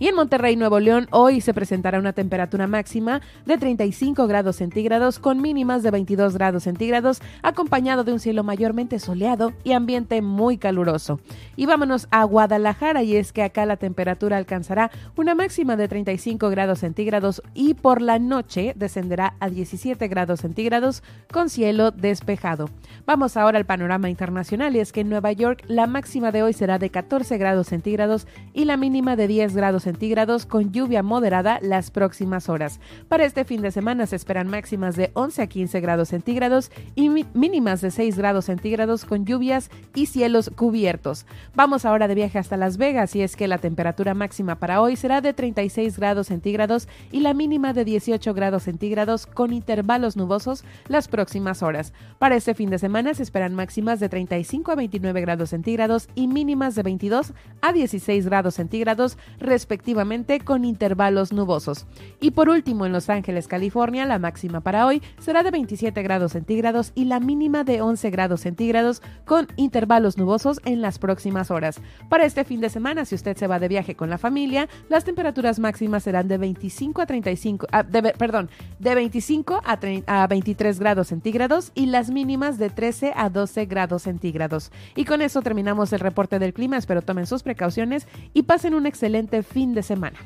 [0.00, 5.20] Y en Monterrey, Nuevo León, hoy se presentará una temperatura máxima de 35 grados centígrados
[5.20, 10.58] con mínimas de 22 grados centígrados, acompañado de un cielo mayormente soleado y ambiente muy
[10.58, 11.20] caluroso.
[11.54, 16.50] Y vámonos a Guadalajara, y es que acá la temperatura alcanzará una máxima de 35
[16.50, 22.68] grados centígrados y por la noche descenderá a 17 grados centígrados con cielo despejado.
[23.06, 26.52] Vamos ahora al panorama internacional, y es que en Nueva York la máxima de hoy
[26.52, 31.58] será de 14 grados centígrados y la mínima de 10 grados centígrados con lluvia moderada
[31.62, 32.80] las próximas horas.
[33.08, 37.08] Para este fin de semana se esperan máximas de 11 a 15 grados centígrados y
[37.08, 41.26] mínimas de 6 grados centígrados con lluvias y cielos cubiertos.
[41.54, 44.96] Vamos ahora de viaje hasta Las Vegas y es que la temperatura máxima para hoy
[44.96, 50.64] será de 36 grados centígrados y la mínima de 18 grados centígrados con intervalos nubosos
[50.88, 51.92] las próximas horas.
[52.18, 56.26] Para este fin de semana se esperan máximas de 35 a 29 grados centígrados y
[56.26, 61.84] mínimas de 22 a 16 grados centígrados respectivamente respectivamente con intervalos nubosos.
[62.20, 66.32] Y por último, en Los Ángeles, California, la máxima para hoy será de 27 grados
[66.32, 71.80] centígrados y la mínima de 11 grados centígrados con intervalos nubosos en las próximas horas.
[72.08, 75.02] Para este fin de semana, si usted se va de viaje con la familia, las
[75.02, 81.08] temperaturas máximas serán de 25 a 35, ah, perdón, de 25 a, a 23 grados
[81.08, 84.70] centígrados y las mínimas de 13 a 12 grados centígrados.
[84.94, 86.76] Y con eso terminamos el reporte del clima.
[86.76, 90.18] Espero tomen sus precauciones y pasen un excelente fin de semana.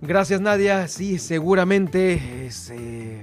[0.00, 0.88] Gracias Nadia.
[0.88, 3.22] Sí, seguramente es eh,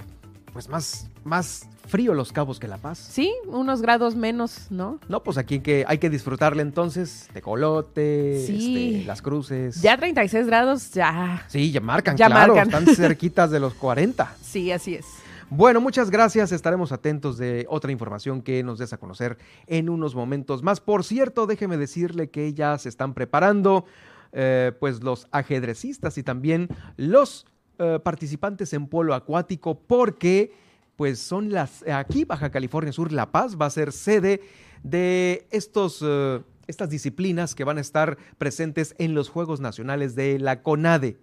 [0.54, 3.00] pues más, más frío Los Cabos que La Paz.
[3.00, 5.00] Sí, unos grados menos, ¿no?
[5.10, 8.94] No, pues aquí que, hay que disfrutarle entonces, tecolote, sí.
[8.94, 9.82] Este, las cruces.
[9.82, 11.44] Ya 36 grados, ya.
[11.48, 14.36] Sí, ya marcan, ya claro, están cerquitas de los 40.
[14.50, 15.06] Sí, así es.
[15.52, 16.52] Bueno, muchas gracias.
[16.52, 19.38] Estaremos atentos de otra información que nos des a conocer
[19.68, 20.80] en unos momentos más.
[20.80, 23.86] Por cierto, déjeme decirle que ya se están preparando
[24.32, 27.46] eh, pues los ajedrecistas y también los
[27.80, 30.54] eh, participantes en polo acuático porque
[30.96, 34.42] pues son las aquí Baja California Sur La Paz va a ser sede
[34.84, 40.38] de estos eh, estas disciplinas que van a estar presentes en los Juegos Nacionales de
[40.38, 41.18] la CONADE.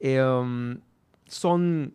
[0.00, 0.78] Um,
[1.26, 1.92] son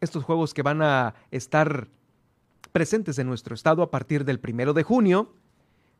[0.00, 1.88] estos juegos que van a estar
[2.72, 5.34] presentes en nuestro estado a partir del primero de junio,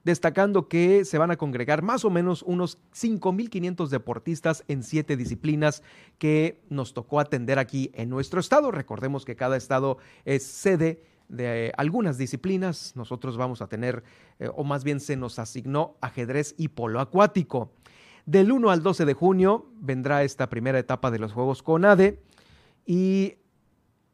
[0.07, 5.83] destacando que se van a congregar más o menos unos 5.500 deportistas en siete disciplinas
[6.19, 8.71] que nos tocó atender aquí en nuestro estado.
[8.71, 12.93] Recordemos que cada estado es sede de algunas disciplinas.
[12.95, 14.05] Nosotros vamos a tener,
[14.39, 17.73] eh, o más bien se nos asignó ajedrez y polo acuático.
[18.27, 22.23] Del 1 al 12 de junio vendrá esta primera etapa de los Juegos CONADE
[22.87, 23.39] y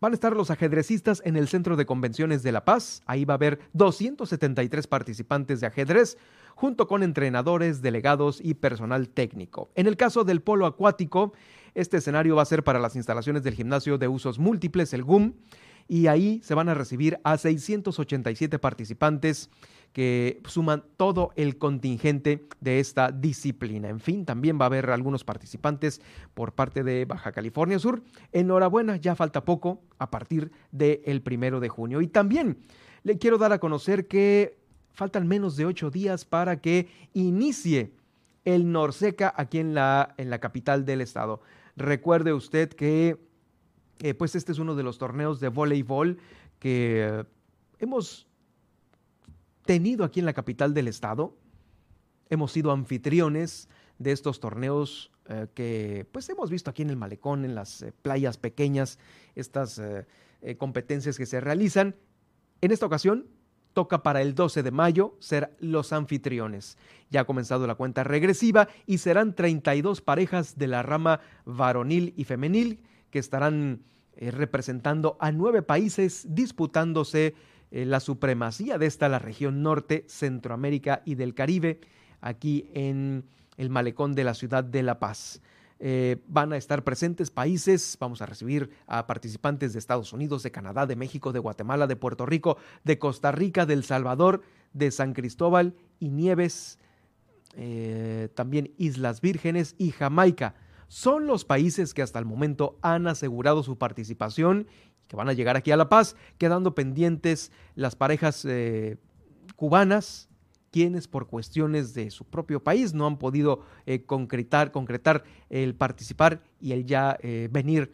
[0.02, 3.02] Van a estar los ajedrecistas en el Centro de Convenciones de La Paz.
[3.06, 6.18] Ahí va a haber 273 participantes de ajedrez,
[6.56, 9.70] junto con entrenadores, delegados y personal técnico.
[9.76, 11.34] En el caso del polo acuático,
[11.76, 15.34] este escenario va a ser para las instalaciones del gimnasio de usos múltiples, el GUM,
[15.86, 19.50] y ahí se van a recibir a 687 participantes
[19.92, 23.88] que suman todo el contingente de esta disciplina.
[23.88, 26.00] En fin, también va a haber algunos participantes
[26.34, 28.02] por parte de Baja California Sur.
[28.32, 32.00] Enhorabuena, ya falta poco a partir del primero de junio.
[32.00, 32.58] Y también
[33.02, 34.58] le quiero dar a conocer que
[34.92, 37.92] faltan menos de ocho días para que inicie
[38.44, 41.40] el Norseca aquí en la, en la capital del estado.
[41.76, 43.18] Recuerde usted que
[44.00, 46.18] eh, pues este es uno de los torneos de voleibol
[46.58, 47.24] que
[47.78, 48.26] hemos
[49.64, 51.36] tenido aquí en la capital del estado.
[52.30, 57.44] Hemos sido anfitriones de estos torneos eh, que pues hemos visto aquí en el malecón,
[57.44, 58.98] en las eh, playas pequeñas,
[59.34, 60.06] estas eh,
[60.58, 61.94] competencias que se realizan.
[62.60, 63.26] En esta ocasión
[63.72, 66.76] toca para el 12 de mayo ser los anfitriones.
[67.10, 72.24] Ya ha comenzado la cuenta regresiva y serán 32 parejas de la rama varonil y
[72.24, 73.82] femenil que estarán
[74.14, 77.34] representando a nueve países disputándose
[77.72, 81.80] eh, la supremacía de esta la región norte, Centroamérica y del Caribe,
[82.20, 83.24] aquí en
[83.56, 85.40] el malecón de la ciudad de La Paz.
[85.80, 90.50] Eh, van a estar presentes países, vamos a recibir a participantes de Estados Unidos, de
[90.50, 94.42] Canadá, de México, de Guatemala, de Puerto Rico, de Costa Rica, de El Salvador,
[94.74, 96.78] de San Cristóbal y Nieves,
[97.56, 100.54] eh, también Islas Vírgenes y Jamaica.
[100.88, 104.66] Son los países que hasta el momento han asegurado su participación
[105.12, 108.96] que van a llegar aquí a La Paz, quedando pendientes las parejas eh,
[109.56, 110.30] cubanas,
[110.70, 116.40] quienes por cuestiones de su propio país no han podido eh, concretar, concretar el participar
[116.62, 117.92] y el ya eh, venir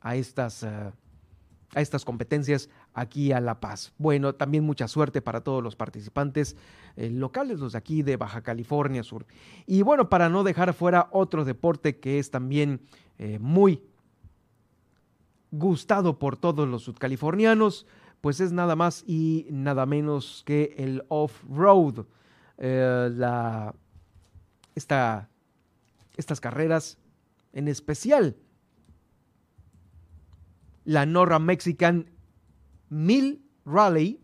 [0.00, 0.92] a estas, a
[1.74, 3.92] estas competencias aquí a La Paz.
[3.98, 6.56] Bueno, también mucha suerte para todos los participantes
[6.96, 9.26] locales, los de aquí de Baja California Sur.
[9.66, 12.80] Y bueno, para no dejar fuera otro deporte que es también
[13.40, 13.82] muy
[15.50, 17.86] gustado por todos los sudcalifornianos,
[18.20, 22.06] pues es nada más y nada menos que el off-road.
[22.58, 23.74] Eh, la,
[24.74, 26.98] estas carreras,
[27.52, 28.36] en especial
[30.84, 32.10] la Norra Mexican
[32.88, 34.20] Mill Rally,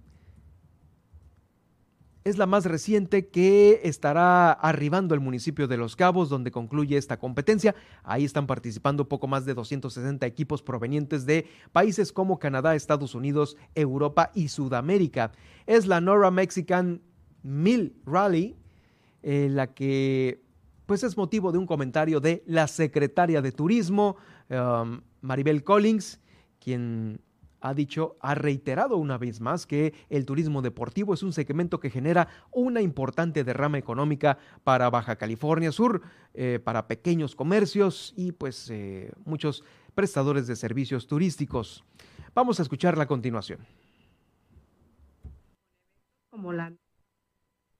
[2.27, 7.21] es la más reciente que estará arribando al municipio de Los Cabos, donde concluye esta
[7.21, 7.77] competencia.
[8.03, 13.57] Ahí están participando poco más de 260 equipos provenientes de países como Canadá, Estados Unidos,
[13.77, 15.31] Europa y Sudamérica.
[15.67, 17.01] Es la Nora Mexican
[17.45, 18.57] Mill Rally,
[19.23, 20.43] eh, la que
[20.87, 24.17] pues es motivo de un comentario de la secretaria de Turismo,
[24.51, 26.21] um, Maribel Collins,
[26.59, 27.21] quien
[27.67, 31.91] ha dicho, ha reiterado una vez más que el turismo deportivo es un segmento que
[31.91, 36.03] genera una importante derrama económica para Baja California Sur,
[36.35, 39.65] eh, para pequeños comercios y pues eh, muchos
[39.95, 41.85] prestadores de servicios turísticos.
[42.35, 43.59] Vamos a escucharla a continuación.
[46.31, 46.73] La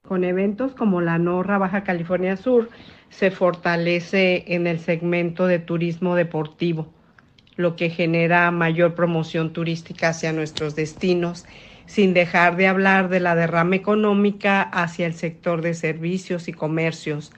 [0.01, 2.69] con eventos como la NORRA Baja California Sur,
[3.09, 6.93] se fortalece en el segmento de turismo deportivo,
[7.57, 11.45] lo que genera mayor promoción turística hacia nuestros destinos,
[11.85, 17.33] sin dejar de hablar de la derrama económica hacia el sector de servicios y comercios,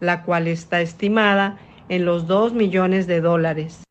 [0.00, 1.58] la cual está estimada
[1.88, 3.84] en los 2 millones de dólares.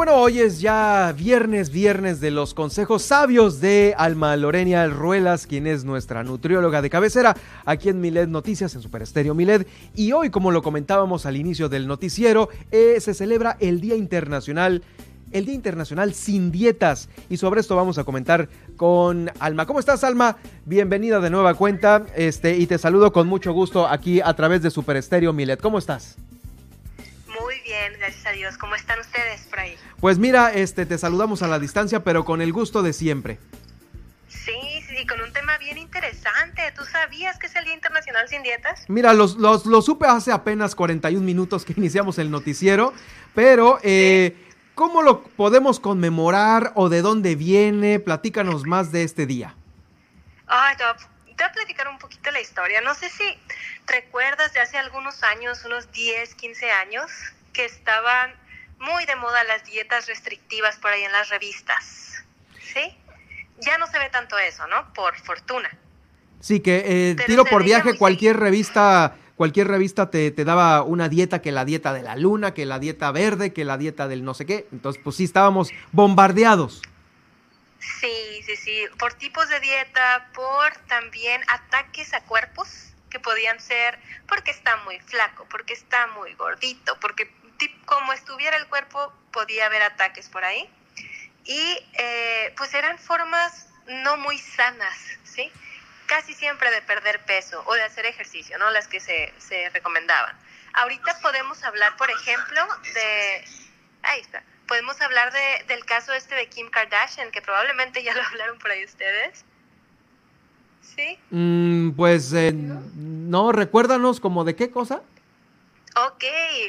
[0.00, 5.66] Bueno, hoy es ya viernes, viernes de los consejos sabios de Alma Lorenia Ruelas, quien
[5.66, 7.36] es nuestra nutrióloga de cabecera
[7.66, 9.66] aquí en Miled Noticias, en Super Estéreo Miled.
[9.94, 14.82] Y hoy, como lo comentábamos al inicio del noticiero, eh, se celebra el Día Internacional
[15.32, 17.10] el Día Internacional sin Dietas.
[17.28, 18.48] Y sobre esto vamos a comentar
[18.78, 19.66] con Alma.
[19.66, 20.38] ¿Cómo estás, Alma?
[20.64, 22.06] Bienvenida de nueva cuenta.
[22.16, 25.60] Este, y te saludo con mucho gusto aquí a través de Super Estéreo Milet.
[25.60, 26.16] ¿Cómo estás?
[28.10, 28.58] Gracias a Dios.
[28.58, 29.76] ¿Cómo están ustedes por ahí?
[30.00, 33.38] Pues mira, este, te saludamos a la distancia, pero con el gusto de siempre.
[34.26, 36.72] Sí, sí, con un tema bien interesante.
[36.76, 38.84] ¿Tú sabías que es el Día Internacional sin Dietas?
[38.88, 42.92] Mira, los, los, lo supe hace apenas 41 minutos que iniciamos el noticiero,
[43.32, 44.36] pero eh,
[44.74, 48.00] ¿cómo lo podemos conmemorar o de dónde viene?
[48.00, 49.54] Platícanos más de este día.
[50.48, 52.80] Ay, te voy, a, te voy a platicar un poquito la historia.
[52.80, 53.38] No sé si
[53.86, 57.08] recuerdas de hace algunos años, unos 10, 15 años,
[57.52, 58.34] que estaban
[58.78, 62.24] muy de moda las dietas restrictivas por ahí en las revistas.
[62.60, 62.96] ¿Sí?
[63.58, 64.92] Ya no se ve tanto eso, ¿no?
[64.94, 65.70] Por fortuna.
[66.40, 71.42] Sí, que eh, tiro por viaje, cualquier revista, cualquier revista te, te, daba una dieta,
[71.42, 74.32] que la dieta de la luna, que la dieta verde, que la dieta del no
[74.32, 74.66] sé qué.
[74.72, 76.80] Entonces, pues sí, estábamos bombardeados.
[77.78, 83.98] Sí, sí, sí, por tipos de dieta, por también ataques a cuerpos que podían ser
[84.28, 87.30] porque está muy flaco, porque está muy gordito, porque
[87.84, 90.68] como estuviera el cuerpo podía haber ataques por ahí.
[91.44, 95.50] Y eh, pues eran formas no muy sanas, ¿sí?
[96.06, 98.70] Casi siempre de perder peso o de hacer ejercicio, ¿no?
[98.70, 100.36] Las que se, se recomendaban.
[100.74, 102.60] Ahorita podemos hablar, por ejemplo,
[102.94, 103.44] de...
[104.02, 104.42] Ahí está.
[104.66, 108.70] Podemos hablar de, del caso este de Kim Kardashian, que probablemente ya lo hablaron por
[108.70, 109.44] ahí ustedes.
[110.82, 111.18] ¿Sí?
[111.30, 115.02] Mm, pues eh, no, recuérdanos como de qué cosa.
[115.96, 116.24] Ok,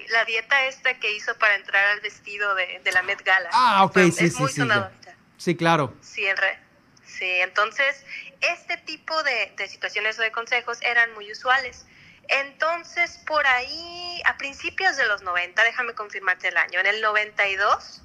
[0.09, 3.49] la dieta esta que hizo para entrar al vestido de, de la Met Gala.
[3.53, 4.57] Ah, ok, sí, es sí, muy sí.
[4.61, 4.91] sonado.
[5.05, 5.15] ya.
[5.37, 5.95] Sí, claro.
[6.01, 6.59] Sí, en re-
[7.05, 8.03] sí, entonces
[8.41, 11.85] este tipo de, de situaciones o de consejos eran muy usuales.
[12.29, 18.01] Entonces, por ahí, a principios de los 90, déjame confirmarte el año, en el 92,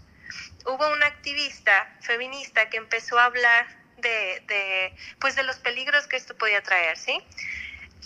[0.67, 3.67] hubo una activista feminista que empezó a hablar
[3.99, 7.23] de, de, pues de los peligros que esto podía traer, ¿sí?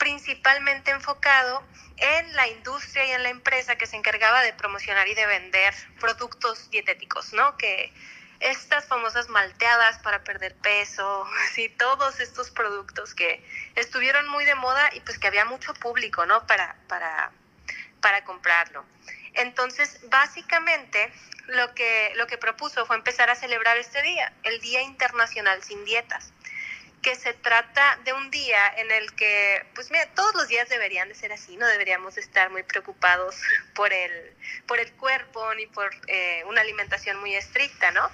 [0.01, 1.63] Principalmente enfocado
[1.99, 5.75] en la industria y en la empresa que se encargaba de promocionar y de vender
[6.01, 7.57] productos dietéticos, ¿no?
[7.59, 7.93] Que
[8.41, 13.45] estas famosas malteadas para perder peso, sí, todos estos productos que
[13.77, 16.47] estuvieron muy de moda y pues que había mucho público, ¿no?
[16.47, 17.31] Para, para,
[18.01, 18.85] para comprarlo.
[19.35, 21.13] Entonces, básicamente,
[21.49, 25.85] lo que, lo que propuso fue empezar a celebrar este día, el Día Internacional sin
[25.85, 26.33] Dietas,
[27.03, 31.09] que se trata de un día en el que, pues mira, todos los días deberían
[31.09, 33.37] de ser así, no deberíamos estar muy preocupados
[33.75, 34.35] por el,
[34.67, 38.11] por el cuerpo ni por eh, una alimentación muy estricta, ¿no?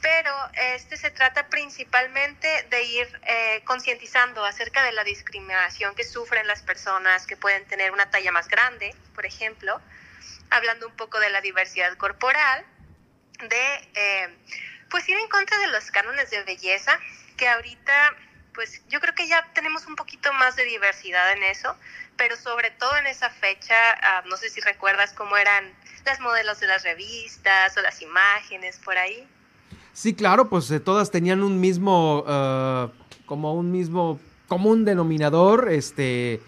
[0.00, 6.46] Pero este se trata principalmente de ir eh, concientizando acerca de la discriminación que sufren
[6.46, 9.78] las personas que pueden tener una talla más grande, por ejemplo,
[10.48, 12.64] hablando un poco de la diversidad corporal,
[13.40, 14.38] de eh,
[14.88, 16.98] pues ir en contra de los cánones de belleza,
[17.36, 18.16] que ahorita
[18.54, 21.74] pues yo creo que ya tenemos un poquito más de diversidad en eso,
[22.16, 23.74] pero sobre todo en esa fecha,
[24.24, 25.72] uh, no sé si recuerdas cómo eran
[26.04, 29.26] las modelos de las revistas o las imágenes por ahí.
[29.92, 32.90] Sí, claro, pues eh, todas tenían un mismo, uh,
[33.26, 36.40] como un mismo común denominador, este,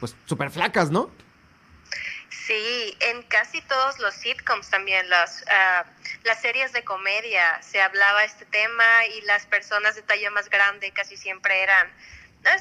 [0.00, 1.10] pues súper flacas, ¿no?
[2.48, 5.84] Sí, en casi todos los sitcoms también, las, ah,
[6.24, 10.90] las series de comedia, se hablaba este tema y las personas de talla más grande
[10.92, 11.92] casi siempre eran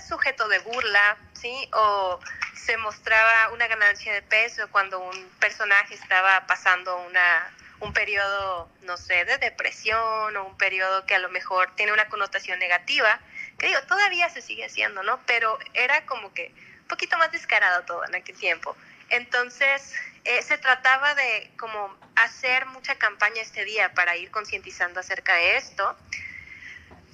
[0.05, 1.69] sujeto de burla, ¿sí?
[1.71, 2.19] O
[2.53, 8.97] se mostraba una ganancia de peso cuando un personaje estaba pasando una, un periodo, no
[8.97, 13.21] sé, de depresión o un periodo que a lo mejor tiene una connotación negativa,
[13.57, 15.21] que digo, todavía se sigue haciendo, ¿no?
[15.25, 18.75] Pero era como que un poquito más descarado todo en aquel tiempo.
[19.09, 19.93] Entonces,
[20.25, 25.57] eh, se trataba de como hacer mucha campaña este día para ir concientizando acerca de
[25.57, 25.95] esto.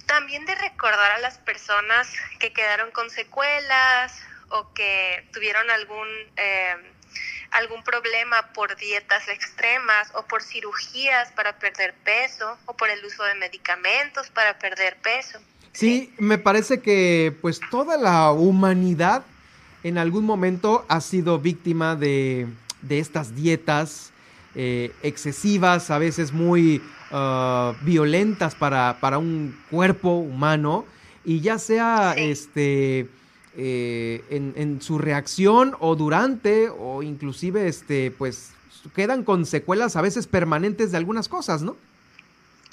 [0.06, 4.12] También de recordar a las personas que quedaron con secuelas
[4.50, 6.76] o que tuvieron algún, eh,
[7.52, 13.22] algún problema por dietas extremas o por cirugías para perder peso o por el uso
[13.24, 15.38] de medicamentos para perder peso.
[15.72, 19.24] Sí, me parece que pues toda la humanidad
[19.84, 22.48] en algún momento ha sido víctima de,
[22.88, 24.10] estas dietas
[24.54, 26.82] eh, excesivas, a veces muy
[27.12, 30.86] ah, violentas para, para, un cuerpo humano,
[31.24, 33.08] y ya sea este,
[33.56, 38.52] eh, en, en, su reacción o durante, o inclusive este, pues
[38.94, 41.76] quedan con secuelas a veces permanentes de algunas cosas, ¿no?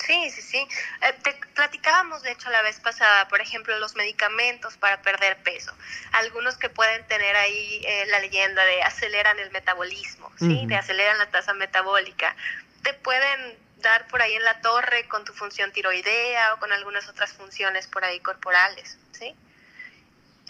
[0.06, 0.68] Sí, sí, sí.
[1.02, 5.74] Eh, te platicábamos, de hecho, la vez pasada, por ejemplo, los medicamentos para perder peso.
[6.14, 10.66] Algunos que pueden tener ahí eh, la leyenda de aceleran el metabolismo, ¿sí?
[10.66, 12.36] De aceleran la tasa metabólica.
[12.84, 17.08] Te pueden dar por ahí en la torre con tu función tiroidea o con algunas
[17.10, 19.36] otras funciones por ahí corporales, ¿sí?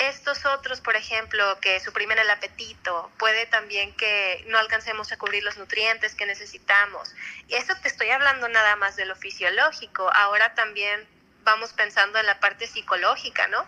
[0.01, 5.43] Estos otros, por ejemplo, que suprimen el apetito, puede también que no alcancemos a cubrir
[5.43, 7.13] los nutrientes que necesitamos.
[7.47, 10.11] Y eso te estoy hablando nada más de lo fisiológico.
[10.11, 11.07] Ahora también
[11.43, 13.63] vamos pensando en la parte psicológica, ¿no?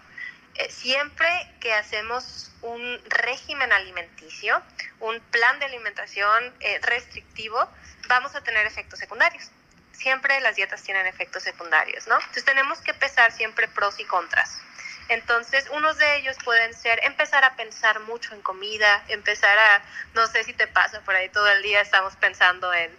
[0.55, 1.27] Eh, siempre
[1.59, 4.59] que hacemos un régimen alimenticio,
[5.01, 7.69] un plan de alimentación eh, restrictivo,
[8.07, 9.51] vamos a tener efectos secundarios.
[9.91, 12.15] Siempre las dietas tienen efectos secundarios, ¿no?
[12.15, 14.63] Entonces tenemos que pesar siempre pros y contras.
[15.09, 19.81] Entonces, unos de ellos pueden ser empezar a pensar mucho en comida, empezar a,
[20.13, 22.89] no sé si te pasa por ahí todo el día, estamos pensando en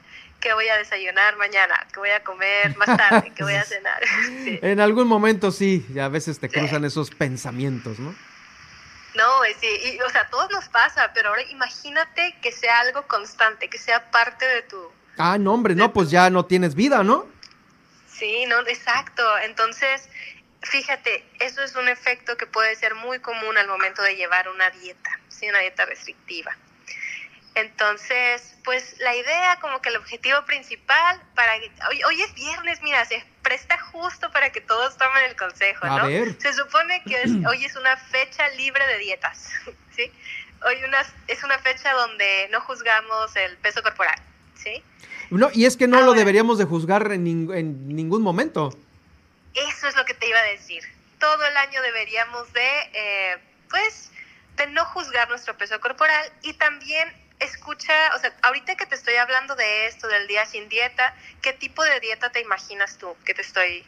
[0.41, 4.03] qué voy a desayunar mañana, qué voy a comer más tarde, qué voy a cenar.
[4.63, 8.15] En algún momento sí, y a veces te cruzan esos pensamientos, ¿no?
[9.15, 9.31] No,
[9.61, 13.69] sí, y, o sea, a todos nos pasa, pero ahora imagínate que sea algo constante,
[13.69, 14.91] que sea parte de tu...
[15.17, 17.27] Ah, no, hombre, no, pues ya no tienes vida, ¿no?
[18.09, 19.23] Sí, no, exacto.
[19.39, 20.09] Entonces,
[20.65, 24.71] Fíjate, eso es un efecto que puede ser muy común al momento de llevar una
[24.71, 25.49] dieta, ¿sí?
[25.49, 26.57] una dieta restrictiva.
[27.55, 31.53] Entonces, pues la idea, como que el objetivo principal para
[31.89, 36.09] hoy, hoy es viernes, mira, se presta justo para que todos tomen el consejo, ¿no?
[36.39, 37.17] Se supone que
[37.49, 39.51] hoy es una fecha libre de dietas,
[39.97, 40.11] ¿sí?
[40.67, 44.17] Hoy una, es una fecha donde no juzgamos el peso corporal,
[44.57, 44.83] ¿sí?
[45.31, 48.77] No, y es que no lo deberíamos de juzgar en, en ningún momento.
[49.55, 50.83] Eso es lo que te iba a decir.
[51.19, 53.39] Todo el año deberíamos de, eh,
[53.71, 54.11] pues,
[54.57, 59.15] de no juzgar nuestro peso corporal y también escucha, o sea, ahorita que te estoy
[59.15, 63.35] hablando de esto, del día sin dieta, ¿qué tipo de dieta te imaginas tú que
[63.35, 63.85] te estoy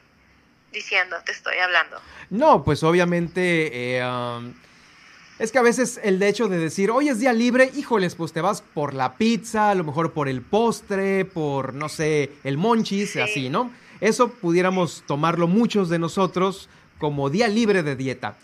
[0.73, 2.01] diciendo, te estoy hablando?
[2.31, 3.99] No, pues obviamente...
[3.99, 4.55] Eh, um,
[5.39, 8.41] es que a veces el hecho de decir, hoy es día libre, híjoles, pues te
[8.41, 13.17] vas por la pizza, a lo mejor por el postre, por, no sé, el monchis,
[13.17, 13.71] así, ¿no?
[14.01, 16.69] Eso pudiéramos tomarlo muchos de nosotros
[16.99, 18.37] como día libre de dieta.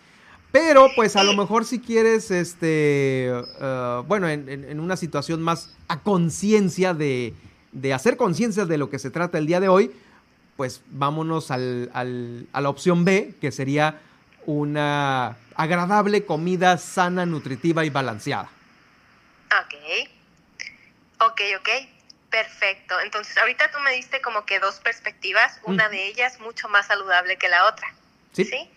[0.50, 6.00] Pero pues a lo mejor si quieres, este, eh, bueno, en, una situación más a
[6.00, 7.34] conciencia de,
[7.72, 9.90] de, hacer conciencia de lo que se trata el día de hoy,
[10.58, 14.00] pues vámonos al, al, a la opción B, que sería
[14.44, 18.50] una agradable comida sana, nutritiva y balanceada.
[19.46, 20.08] Ok.
[21.20, 21.91] Ok, ok.
[22.32, 22.98] Perfecto.
[23.00, 27.36] Entonces, ahorita tú me diste como que dos perspectivas, una de ellas mucho más saludable
[27.36, 27.92] que la otra.
[28.32, 28.70] Sí.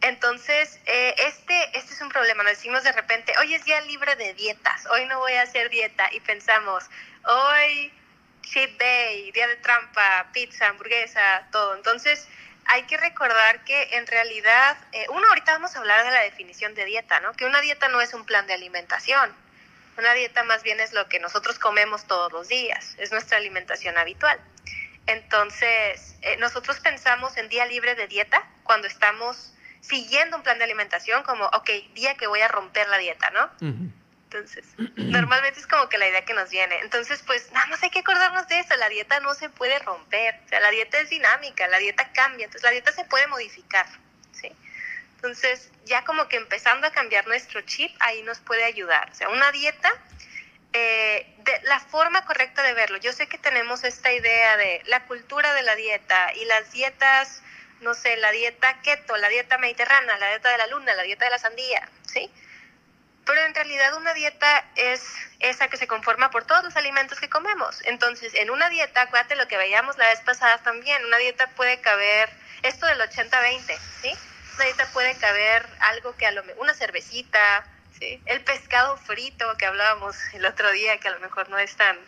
[0.00, 2.42] Entonces, eh, este, este es un problema.
[2.42, 5.68] Nos decimos de repente, hoy es día libre de dietas, hoy no voy a hacer
[5.68, 6.08] dieta.
[6.12, 6.84] Y pensamos,
[7.24, 7.92] hoy
[8.40, 11.76] cheat day, día de trampa, pizza, hamburguesa, todo.
[11.76, 12.26] Entonces,
[12.64, 16.74] hay que recordar que en realidad, eh, uno, ahorita vamos a hablar de la definición
[16.74, 17.34] de dieta, ¿no?
[17.34, 19.45] Que una dieta no es un plan de alimentación
[19.98, 23.96] una dieta más bien es lo que nosotros comemos todos los días, es nuestra alimentación
[23.98, 24.38] habitual.
[25.06, 30.64] Entonces, eh, nosotros pensamos en día libre de dieta cuando estamos siguiendo un plan de
[30.64, 33.50] alimentación como, ok, día que voy a romper la dieta, ¿no?
[34.24, 34.66] Entonces,
[34.96, 36.80] normalmente es como que la idea que nos viene.
[36.80, 40.40] Entonces, pues nada más hay que acordarnos de eso, la dieta no se puede romper,
[40.44, 43.86] o sea, la dieta es dinámica, la dieta cambia, entonces la dieta se puede modificar.
[45.26, 49.10] Entonces, ya como que empezando a cambiar nuestro chip, ahí nos puede ayudar.
[49.10, 49.92] O sea, una dieta
[50.72, 52.96] eh, de la forma correcta de verlo.
[52.98, 57.42] Yo sé que tenemos esta idea de la cultura de la dieta y las dietas,
[57.80, 61.24] no sé, la dieta keto, la dieta mediterránea, la dieta de la luna, la dieta
[61.24, 62.30] de la sandía, ¿sí?
[63.24, 65.02] Pero en realidad una dieta es
[65.40, 67.82] esa que se conforma por todos los alimentos que comemos.
[67.84, 71.80] Entonces, en una dieta, acuérdate lo que veíamos la vez pasada también, una dieta puede
[71.80, 72.30] caber
[72.62, 74.16] esto del 80-20, ¿sí?
[74.56, 77.66] Una dieta puede caber algo que a lo mejor, una cervecita,
[77.98, 78.22] ¿sí?
[78.24, 81.98] El pescado frito que hablábamos el otro día, que a lo mejor no es tan,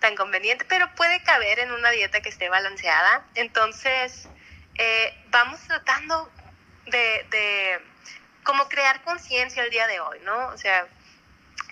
[0.00, 3.22] tan conveniente, pero puede caber en una dieta que esté balanceada.
[3.34, 4.28] Entonces,
[4.76, 6.32] eh, vamos tratando
[6.86, 7.80] de, de
[8.44, 10.46] como crear conciencia el día de hoy, ¿no?
[10.48, 10.86] O sea,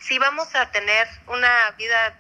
[0.03, 2.15] si vamos a tener una vida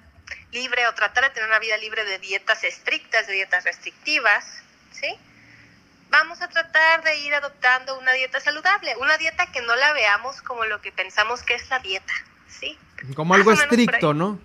[0.50, 4.62] libre o tratar de tener una vida libre de dietas estrictas, de dietas restrictivas,
[4.92, 5.18] ¿sí?
[6.12, 10.42] Vamos a tratar de ir adoptando una dieta saludable, una dieta que no la veamos
[10.42, 12.12] como lo que pensamos que es la dieta,
[12.46, 12.78] ¿sí?
[13.16, 14.38] Como algo estricto, ¿no?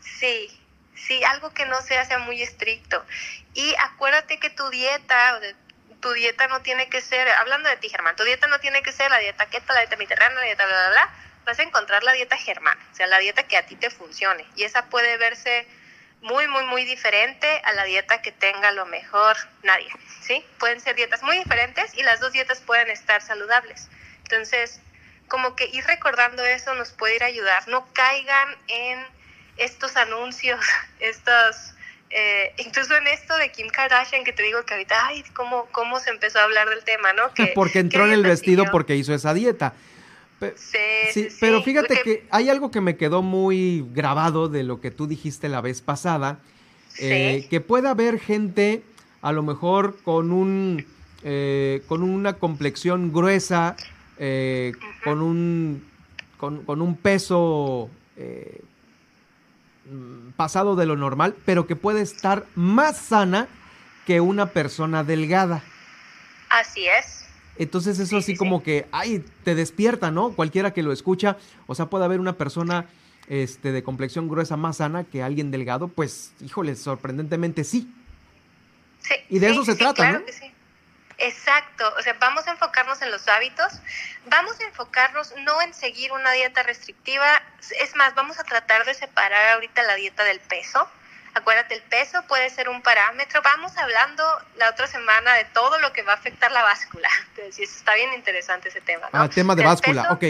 [0.00, 0.48] Sí,
[0.94, 3.04] sí, algo que no sea, sea muy estricto.
[3.52, 5.38] Y acuérdate que tu dieta,
[6.00, 8.90] tu dieta no tiene que ser, hablando de ti, Germán, tu dieta no tiene que
[8.90, 11.14] ser la dieta keto, la dieta mediterránea, la dieta bla, bla, bla.
[11.44, 14.46] Vas a encontrar la dieta germana, o sea, la dieta que a ti te funcione.
[14.56, 15.68] Y esa puede verse
[16.22, 19.88] muy, muy, muy diferente a la dieta que tenga a lo mejor nadie,
[20.22, 20.44] ¿sí?
[20.58, 23.88] Pueden ser dietas muy diferentes y las dos dietas pueden estar saludables.
[24.24, 24.80] Entonces,
[25.28, 27.68] como que ir recordando eso nos puede ir a ayudar.
[27.68, 29.04] No caigan en
[29.56, 30.64] estos anuncios,
[31.00, 31.74] estos
[32.10, 35.98] eh, incluso en esto de Kim Kardashian, que te digo que ahorita, ay, cómo, cómo
[35.98, 37.30] se empezó a hablar del tema, ¿no?
[37.34, 39.74] Que, porque entró en el vestido porque hizo esa dieta.
[40.56, 40.78] Sí,
[41.12, 45.06] sí, pero fíjate que hay algo que me quedó muy grabado de lo que tú
[45.06, 46.40] dijiste la vez pasada,
[46.98, 48.82] eh, que pueda haber gente
[49.22, 50.86] a lo mejor con un
[51.22, 53.76] eh, con una complexión gruesa,
[55.04, 55.84] con un
[56.38, 57.90] con, con, un peso
[59.88, 63.46] Mm, pasado de lo normal, pero que puede estar más sana
[64.04, 65.62] que una persona delgada.
[66.50, 67.15] Así es.
[67.58, 70.32] Entonces eso así como que, ay, te despierta, ¿no?
[70.32, 71.36] Cualquiera que lo escucha,
[71.66, 72.86] o sea, puede haber una persona
[73.28, 77.92] este, de complexión gruesa más sana que alguien delgado, pues, híjole, sorprendentemente sí.
[79.00, 79.14] Sí.
[79.28, 80.26] Y de eso se trata, claro ¿no?
[80.26, 80.52] Que sí.
[81.18, 83.80] Exacto, o sea, vamos a enfocarnos en los hábitos,
[84.26, 87.42] vamos a enfocarnos no en seguir una dieta restrictiva,
[87.80, 90.86] es más, vamos a tratar de separar ahorita la dieta del peso.
[91.36, 93.42] Acuérdate, el peso puede ser un parámetro.
[93.42, 94.24] Vamos hablando
[94.56, 97.10] la otra semana de todo lo que va a afectar la báscula.
[97.36, 99.08] Entonces, está bien interesante ese tema.
[99.12, 99.22] ¿no?
[99.22, 100.24] Ah, tema de báscula, ok.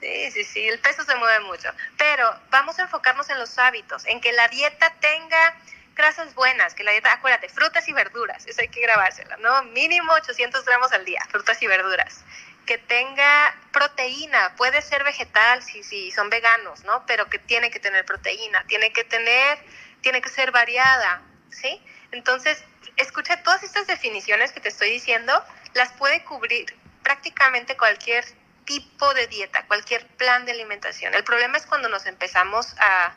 [0.00, 1.70] Sí, sí, sí, el peso se mueve mucho.
[1.96, 5.54] Pero vamos a enfocarnos en los hábitos, en que la dieta tenga
[5.94, 9.64] grasas buenas, que la dieta, acuérdate, frutas y verduras, eso hay que grabársela, ¿no?
[9.64, 12.24] Mínimo 800 gramos al día, frutas y verduras.
[12.66, 17.04] Que tenga proteína, puede ser vegetal si, si son veganos, ¿no?
[17.06, 19.58] Pero que tiene que tener proteína, tiene que tener,
[20.00, 21.80] tiene que ser variada, ¿sí?
[22.12, 22.62] Entonces,
[22.96, 25.32] escucha, todas estas definiciones que te estoy diciendo,
[25.74, 28.24] las puede cubrir prácticamente cualquier
[28.64, 31.14] tipo de dieta, cualquier plan de alimentación.
[31.14, 33.14] El problema es cuando nos empezamos a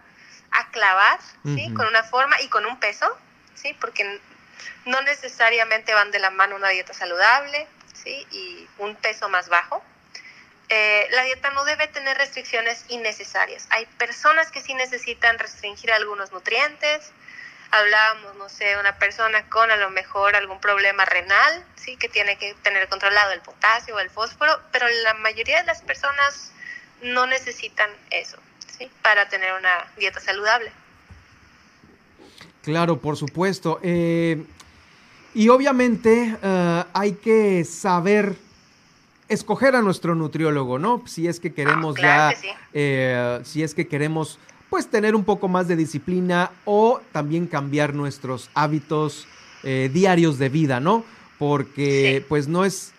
[0.52, 1.74] a clavar, ¿sí?
[1.74, 3.18] Con una forma y con un peso,
[3.56, 3.76] ¿sí?
[3.80, 4.20] Porque
[4.86, 8.28] no necesariamente van de la mano una dieta saludable, ¿sí?
[8.32, 9.82] Y un peso más bajo.
[10.74, 13.68] Eh, la dieta no debe tener restricciones innecesarias.
[13.72, 17.12] Hay personas que sí necesitan restringir algunos nutrientes.
[17.72, 22.38] Hablábamos, no sé, una persona con a lo mejor algún problema renal, sí, que tiene
[22.38, 26.54] que tener controlado el potasio o el fósforo, pero la mayoría de las personas
[27.02, 28.38] no necesitan eso
[29.02, 30.72] para tener una dieta saludable.
[32.64, 33.82] Claro, por supuesto.
[33.84, 34.42] Eh,
[35.34, 38.38] y obviamente eh, hay que saber
[39.34, 41.04] escoger a nuestro nutriólogo, ¿no?
[41.06, 42.34] Si es que queremos ah, ya,
[42.74, 47.94] eh, si es que queremos, pues tener un poco más de disciplina o también cambiar
[47.94, 49.28] nuestros hábitos
[49.64, 51.04] diarios de vida, ¿no?
[51.38, 52.94] Porque pues no es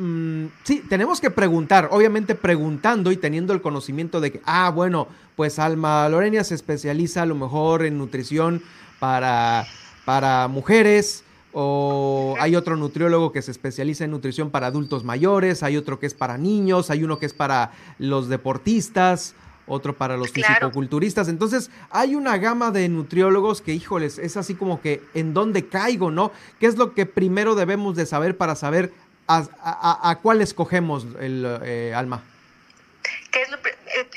[0.00, 5.08] Mm, sí, tenemos que preguntar, obviamente preguntando y teniendo el conocimiento de que, ah, bueno,
[5.36, 8.62] pues Alma Lorenia se especializa a lo mejor en nutrición
[8.98, 9.66] para,
[10.06, 11.22] para mujeres,
[11.52, 16.06] o hay otro nutriólogo que se especializa en nutrición para adultos mayores, hay otro que
[16.06, 19.34] es para niños, hay uno que es para los deportistas,
[19.66, 21.28] otro para los fisicoculturistas.
[21.28, 26.10] Entonces, hay una gama de nutriólogos que, híjoles, es así como que en dónde caigo,
[26.10, 26.32] ¿no?
[26.58, 28.92] ¿Qué es lo que primero debemos de saber para saber
[29.28, 32.22] a, cuál escogemos el eh, alma?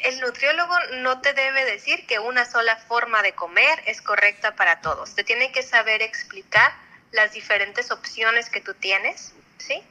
[0.05, 4.81] el, nutriólogo no te debe decir que una sola forma de comer es correcta para
[4.81, 5.13] todos.
[5.13, 6.71] Te tiene que saber explicar
[7.13, 9.81] las diferentes opciones que tú tienes, ¿sí?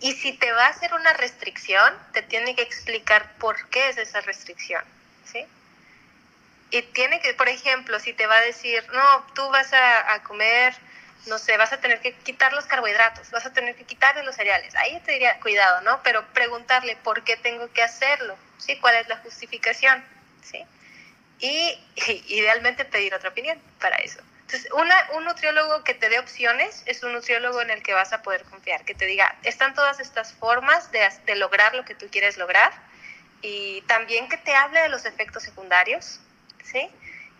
[0.00, 3.98] Y si te va a hacer una restricción, te tiene que explicar por qué es
[3.98, 4.82] esa restricción,
[5.30, 5.44] ¿sí?
[6.70, 10.74] Y tiene que, por ejemplo, si te va a decir, no, tú vas a, comer,
[11.26, 14.36] no sé, vas a tener que quitar los carbohidratos, vas a tener que quitarle los
[14.36, 14.74] cereales.
[14.76, 16.02] Ahí te diría, cuidado, ¿no?
[16.02, 18.78] Pero preguntarle por qué tengo que hacerlo, ¿sí?
[18.78, 20.02] ¿Cuál es la justificación?
[20.42, 20.64] ¿Sí?
[21.40, 21.78] Y
[22.28, 24.20] idealmente pedir otra opinión para eso.
[24.52, 28.12] Entonces, una, un nutriólogo que te dé opciones es un nutriólogo en el que vas
[28.12, 31.94] a poder confiar, que te diga, están todas estas formas de, de lograr lo que
[31.94, 32.72] tú quieres lograr
[33.42, 36.18] y también que te hable de los efectos secundarios,
[36.64, 36.90] ¿sí?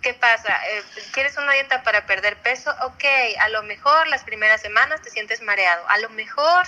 [0.02, 0.56] ¿Qué pasa?
[0.68, 2.72] Eh, ¿Quieres una dieta para perder peso?
[2.82, 3.04] Ok,
[3.40, 6.64] a lo mejor las primeras semanas te sientes mareado, a lo mejor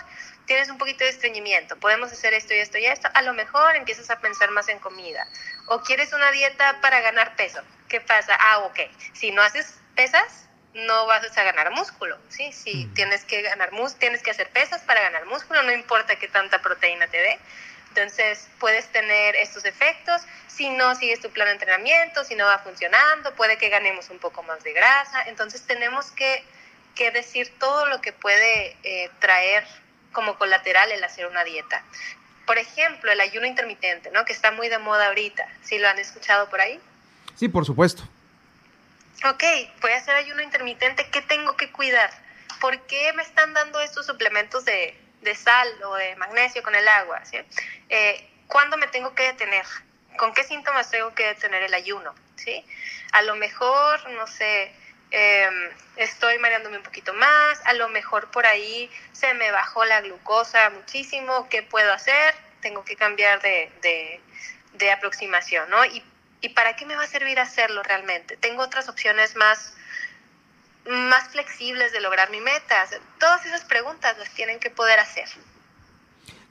[0.46, 3.76] tienes un poquito de estreñimiento, podemos hacer esto y esto y esto, a lo mejor
[3.76, 5.24] empiezas a pensar más en comida.
[5.66, 8.36] O quieres una dieta para ganar peso, ¿qué pasa?
[8.40, 8.80] Ah, ok,
[9.12, 12.50] si no haces pesas, no vas a ganar músculo, ¿sí?
[12.52, 16.28] Si tienes que ganar mus tienes que hacer pesas para ganar músculo, no importa qué
[16.28, 17.38] tanta proteína te dé.
[17.88, 20.22] Entonces, puedes tener estos efectos.
[20.46, 24.18] Si no sigues tu plan de entrenamiento, si no va funcionando, puede que ganemos un
[24.18, 25.24] poco más de grasa.
[25.28, 26.42] Entonces, tenemos que,
[26.94, 29.66] que decir todo lo que puede eh, traer
[30.12, 31.82] como colateral el hacer una dieta.
[32.46, 34.24] Por ejemplo, el ayuno intermitente, ¿no?
[34.24, 35.46] Que está muy de moda ahorita.
[35.62, 36.80] ¿Sí lo han escuchado por ahí?
[37.36, 38.04] Sí, por supuesto.
[39.24, 39.44] Ok,
[39.80, 41.08] voy a hacer ayuno intermitente.
[41.10, 42.10] ¿Qué tengo que cuidar?
[42.60, 46.86] ¿Por qué me están dando estos suplementos de, de sal o de magnesio con el
[46.88, 47.38] agua, ¿sí?
[47.88, 49.64] Eh, ¿Cuándo me tengo que detener?
[50.16, 52.12] ¿Con qué síntomas tengo que detener el ayuno?
[52.34, 52.64] ¿sí?
[53.12, 54.72] A lo mejor, no sé,
[55.12, 60.00] em, estoy mareándome un poquito más, a lo mejor por ahí se me bajó la
[60.00, 62.34] glucosa muchísimo, ¿qué puedo hacer?
[62.60, 64.20] Tengo que cambiar de, de,
[64.72, 65.84] de aproximación, ¿no?
[65.84, 66.02] ¿Y,
[66.42, 68.36] ¿Y para qué me va a servir hacerlo realmente?
[68.36, 69.74] Tengo otras opciones más
[70.90, 72.84] más flexibles de lograr mi meta?
[73.18, 75.28] Todas esas preguntas las tienen que poder hacer.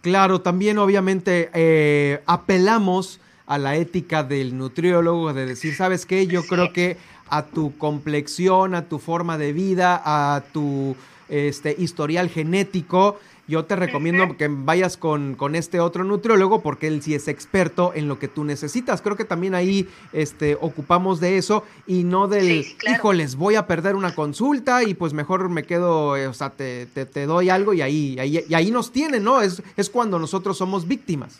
[0.01, 6.25] Claro, también obviamente eh, apelamos a la ética del nutriólogo de decir, ¿sabes qué?
[6.25, 6.97] Yo creo que
[7.29, 10.95] a tu complexión, a tu forma de vida, a tu
[11.29, 13.19] este, historial genético,
[13.51, 17.91] yo te recomiendo que vayas con, con, este otro nutriólogo porque él sí es experto
[17.93, 19.01] en lo que tú necesitas.
[19.01, 23.95] Creo que también ahí este, ocupamos de eso y no del, híjoles, voy a perder
[23.95, 27.73] una consulta y pues mejor me quedo, eh, o sea, te, te, te doy algo
[27.73, 29.41] y ahí, ahí, y ahí nos tienen, ¿no?
[29.41, 31.39] Es, es cuando nosotros somos víctimas.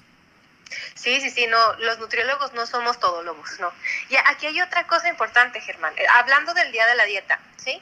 [0.95, 3.71] Sí, sí, sí, no, los nutriólogos no somos todólogos, no.
[4.09, 7.81] Y aquí hay otra cosa importante, Germán, eh, hablando del día de la dieta, ¿sí?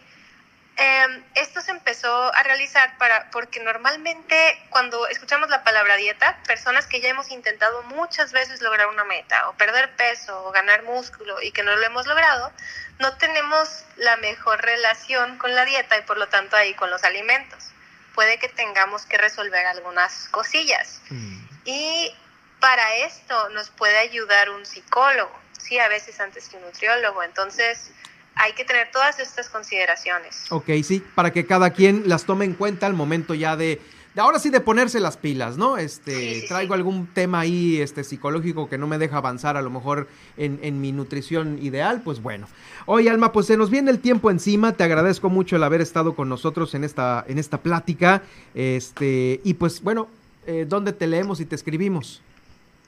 [0.81, 6.87] Eh, esto se empezó a realizar para, porque normalmente cuando escuchamos la palabra dieta, personas
[6.87, 11.41] que ya hemos intentado muchas veces lograr una meta, o perder peso, o ganar músculo,
[11.41, 12.53] y que no lo hemos logrado,
[12.97, 17.03] no tenemos la mejor relación con la dieta y por lo tanto ahí con los
[17.03, 17.71] alimentos.
[18.15, 21.01] Puede que tengamos que resolver algunas cosillas.
[21.09, 21.45] Mm.
[21.65, 22.15] Y
[22.61, 27.21] para esto nos puede ayudar un psicólogo, sí, a veces antes que un nutriólogo.
[27.21, 27.91] Entonces,
[28.35, 30.45] hay que tener todas estas consideraciones.
[30.49, 33.81] Ok, sí, para que cada quien las tome en cuenta al momento ya de,
[34.15, 35.77] de ahora sí de ponerse las pilas, ¿no?
[35.77, 40.07] Este, traigo algún tema ahí este, psicológico que no me deja avanzar a lo mejor
[40.37, 42.47] en, en, mi nutrición ideal, pues bueno.
[42.85, 46.15] Oye, Alma, pues se nos viene el tiempo encima, te agradezco mucho el haber estado
[46.15, 48.23] con nosotros en esta, en esta plática,
[48.55, 50.07] este, y pues bueno,
[50.47, 52.21] eh, ¿dónde te leemos y te escribimos?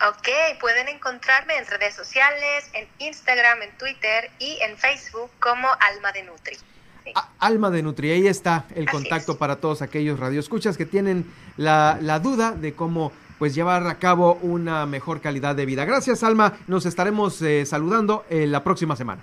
[0.10, 6.12] Ok, pueden encontrarme en redes sociales, en Instagram, en Twitter y en Facebook como Alma
[6.12, 6.56] de Nutri.
[6.56, 7.14] Sí.
[7.40, 9.38] Alma de Nutri, ahí está el Así contacto es.
[9.38, 14.36] para todos aquellos radioescuchas que tienen la, la, duda de cómo pues llevar a cabo
[14.42, 15.86] una mejor calidad de vida.
[15.86, 19.22] Gracias Alma, nos estaremos eh, saludando eh, la próxima semana.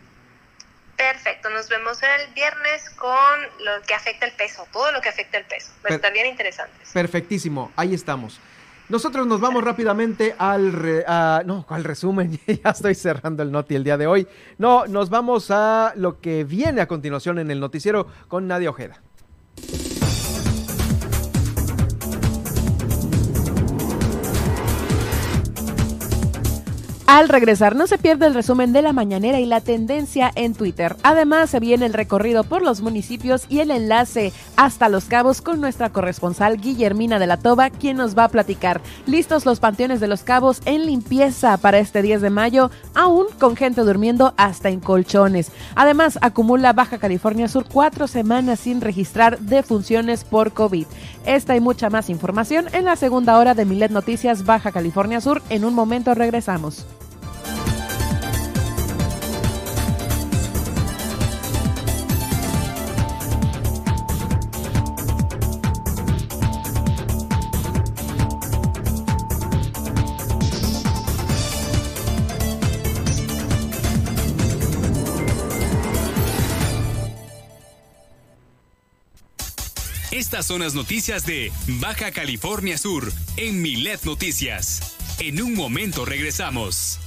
[0.97, 5.39] Perfecto, nos vemos el viernes con lo que afecta el peso, todo lo que afecta
[5.39, 5.71] el peso.
[5.85, 6.77] Va a estar bien interesante.
[6.93, 8.41] Perfectísimo, ahí estamos.
[8.89, 13.75] Nosotros nos vamos rápidamente al, re, uh, no, al resumen, ya estoy cerrando el noti
[13.75, 14.27] el día de hoy.
[14.57, 19.03] No, nos vamos a lo que viene a continuación en el noticiero con Nadia Ojeda.
[27.11, 30.95] Al regresar no se pierde el resumen de la mañanera y la tendencia en Twitter.
[31.03, 35.59] Además se viene el recorrido por los municipios y el enlace hasta Los Cabos con
[35.59, 38.83] nuestra corresponsal Guillermina de la Toba, quien nos va a platicar.
[39.07, 43.57] Listos los panteones de Los Cabos en limpieza para este 10 de mayo, aún con
[43.57, 45.51] gente durmiendo hasta en colchones.
[45.77, 50.85] Además acumula Baja California Sur cuatro semanas sin registrar defunciones por COVID.
[51.25, 55.41] Esta y mucha más información en la segunda hora de Milet Noticias Baja California Sur.
[55.49, 56.87] En un momento regresamos.
[80.29, 81.51] Estas son las noticias de
[81.81, 84.95] Baja California Sur en Milet Noticias.
[85.21, 86.99] En un momento regresamos.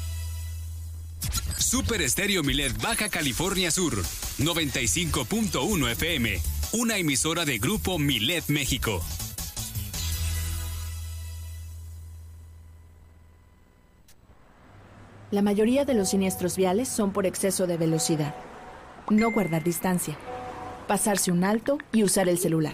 [1.55, 4.01] Super Estéreo Milet Baja California Sur,
[4.39, 6.41] 95.1 FM,
[6.71, 9.03] una emisora de Grupo Milet México.
[15.29, 18.33] La mayoría de los siniestros viales son por exceso de velocidad.
[19.11, 20.17] No guardar distancia.
[20.87, 22.73] Pasarse un alto y usar el celular.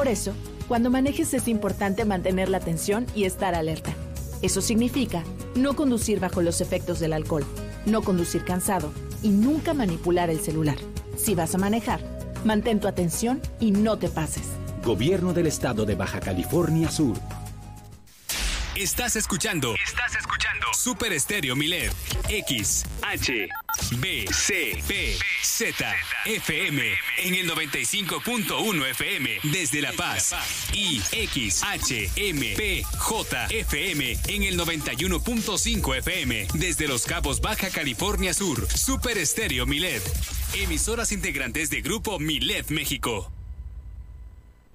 [0.00, 0.32] Por eso,
[0.66, 3.92] cuando manejes es importante mantener la atención y estar alerta.
[4.40, 5.22] Eso significa
[5.54, 7.44] no conducir bajo los efectos del alcohol,
[7.84, 10.78] no conducir cansado y nunca manipular el celular.
[11.18, 12.00] Si vas a manejar,
[12.46, 14.44] mantén tu atención y no te pases.
[14.82, 17.18] Gobierno del Estado de Baja California Sur.
[18.74, 19.74] Estás escuchando.
[19.86, 20.64] Estás escuchando.
[20.72, 21.92] Super Estéreo Milet.
[22.26, 23.48] X, H,
[23.98, 26.82] B, C, P, Z, FM.
[27.18, 29.38] En el 95.1 FM.
[29.44, 30.34] Desde La Paz.
[30.72, 34.16] Y X, H, M, P, J, FM.
[34.28, 36.46] En el 91.5 FM.
[36.54, 38.68] Desde Los Cabos, Baja California Sur.
[38.68, 40.02] Super Estéreo Milet.
[40.54, 43.32] Emisoras integrantes de Grupo Milet México.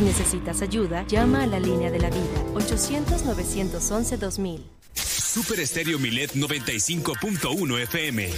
[0.00, 2.24] Si necesitas ayuda, llama a la línea de la vida
[2.54, 4.62] 800-911-2000.
[4.94, 8.30] Super Estéreo Milet 95.1 FM.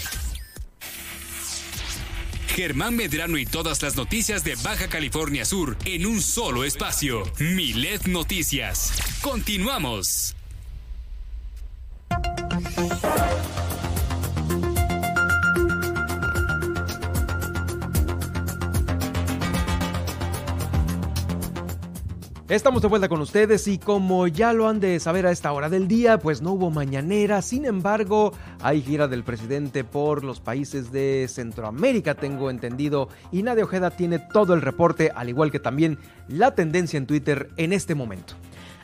[2.49, 7.23] Germán Medrano y todas las noticias de Baja California Sur en un solo espacio.
[7.39, 8.95] Milet Noticias.
[9.21, 10.35] Continuamos.
[22.49, 25.70] Estamos de vuelta con ustedes y como ya lo han de saber a esta hora
[25.70, 30.90] del día, pues no hubo mañanera, sin embargo hay gira del presidente por los países
[30.90, 35.99] de Centroamérica, tengo entendido, y Nadia Ojeda tiene todo el reporte, al igual que también
[36.26, 38.34] la tendencia en Twitter en este momento.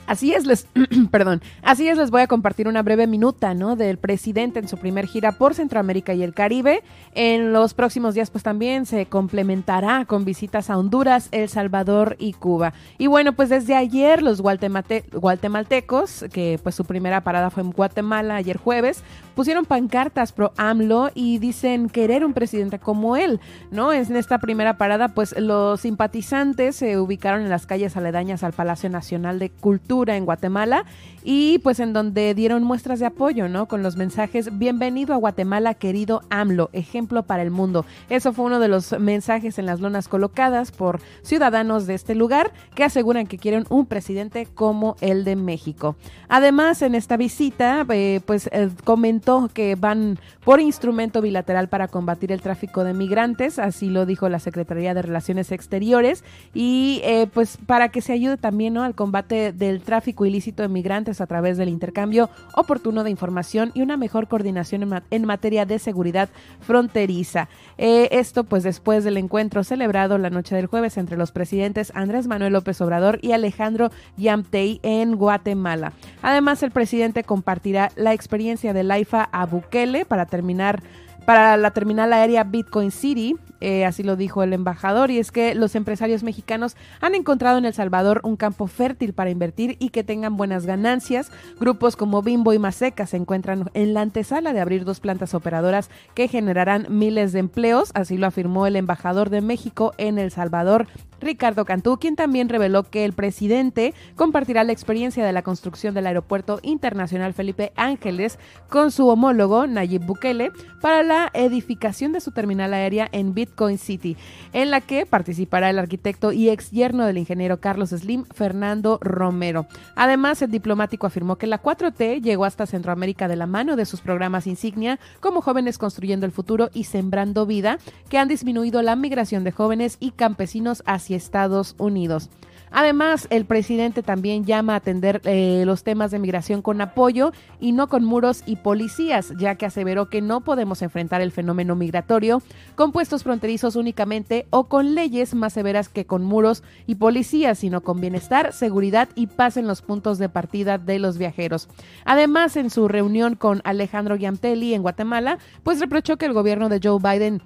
[0.08, 0.66] Así es, les,
[1.10, 3.76] perdón, así es, les voy a compartir una breve minuta, ¿no?
[3.76, 6.82] Del presidente en su primer gira por Centroamérica y el Caribe.
[7.14, 12.32] En los próximos días, pues también se complementará con visitas a Honduras, El Salvador y
[12.32, 12.72] Cuba.
[12.96, 18.36] Y bueno, pues desde ayer los guatemaltecos, que pues su primera parada fue en Guatemala
[18.36, 19.02] ayer jueves,
[19.34, 23.40] pusieron pancartas pro AMLO y dicen querer un presidente como él,
[23.70, 23.92] ¿no?
[23.92, 28.88] En esta primera parada, pues los simpatizantes se ubicaron en las calles aledañas al Palacio
[28.88, 30.84] Nacional de Cultura en Guatemala
[31.24, 33.66] y pues en donde dieron muestras de apoyo, ¿no?
[33.66, 37.84] Con los mensajes, bienvenido a Guatemala, querido AMLO, ejemplo para el mundo.
[38.08, 42.52] Eso fue uno de los mensajes en las lonas colocadas por ciudadanos de este lugar
[42.74, 45.96] que aseguran que quieren un presidente como el de México.
[46.28, 52.32] Además, en esta visita, eh, pues eh, comentó que van por instrumento bilateral para combatir
[52.32, 56.24] el tráfico de migrantes, así lo dijo la Secretaría de Relaciones Exteriores,
[56.54, 58.82] y eh, pues para que se ayude también ¿no?
[58.82, 63.80] al combate del tráfico ilícito de migrantes a través del intercambio oportuno de información y
[63.80, 66.28] una mejor coordinación en, materia de seguridad
[66.60, 67.48] fronteriza.
[67.78, 72.26] Eh, esto pues después del encuentro celebrado la noche del jueves entre los presidentes Andrés
[72.26, 75.94] Manuel López Obrador y Alejandro Yamtei en Guatemala.
[76.20, 80.82] Además, el presidente compartirá la experiencia de Laifa a Bukele para terminar
[81.24, 85.54] para la terminal aérea Bitcoin City, eh, así lo dijo el embajador, y es que
[85.54, 90.04] los empresarios mexicanos han encontrado en El Salvador un campo fértil para invertir y que
[90.04, 91.30] tengan buenas ganancias.
[91.58, 95.90] Grupos como Bimbo y Maseca se encuentran en la antesala de abrir dos plantas operadoras
[96.14, 100.86] que generarán miles de empleos, así lo afirmó el embajador de México en El Salvador,
[101.20, 106.06] Ricardo Cantú, quien también reveló que el presidente compartirá la experiencia de la construcción del
[106.06, 108.38] Aeropuerto Internacional Felipe Ángeles
[108.68, 114.16] con su homólogo Nayib Bukele para la edificación de su terminal aérea en Bitcoin City,
[114.52, 119.66] en la que participará el arquitecto y ex yerno del ingeniero Carlos Slim, Fernando Romero.
[119.96, 124.00] Además, el diplomático afirmó que la 4T llegó hasta Centroamérica de la mano de sus
[124.00, 127.78] programas insignia como Jóvenes Construyendo el Futuro y Sembrando Vida,
[128.08, 132.30] que han disminuido la migración de jóvenes y campesinos hacia Estados Unidos.
[132.70, 137.72] Además, el presidente también llama a atender eh, los temas de migración con apoyo y
[137.72, 142.42] no con muros y policías, ya que aseveró que no podemos enfrentar el fenómeno migratorio
[142.74, 147.82] con puestos fronterizos únicamente o con leyes más severas que con muros y policías, sino
[147.82, 151.68] con bienestar, seguridad y paz en los puntos de partida de los viajeros.
[152.04, 156.80] Además, en su reunión con Alejandro Giamtelli en Guatemala, pues reprochó que el gobierno de
[156.82, 157.42] Joe Biden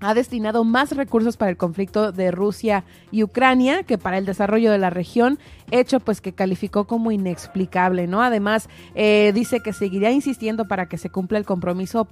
[0.00, 4.70] ha destinado más recursos para el conflicto de Rusia y Ucrania que para el desarrollo
[4.70, 5.38] de la región,
[5.70, 8.22] hecho pues que calificó como inexplicable, ¿no?
[8.22, 12.08] Además, eh, dice que seguirá insistiendo para que se cumpla el compromiso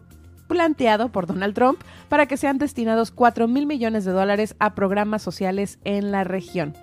[0.48, 5.22] planteado por Donald Trump para que sean destinados 4 mil millones de dólares a programas
[5.22, 6.74] sociales en la región.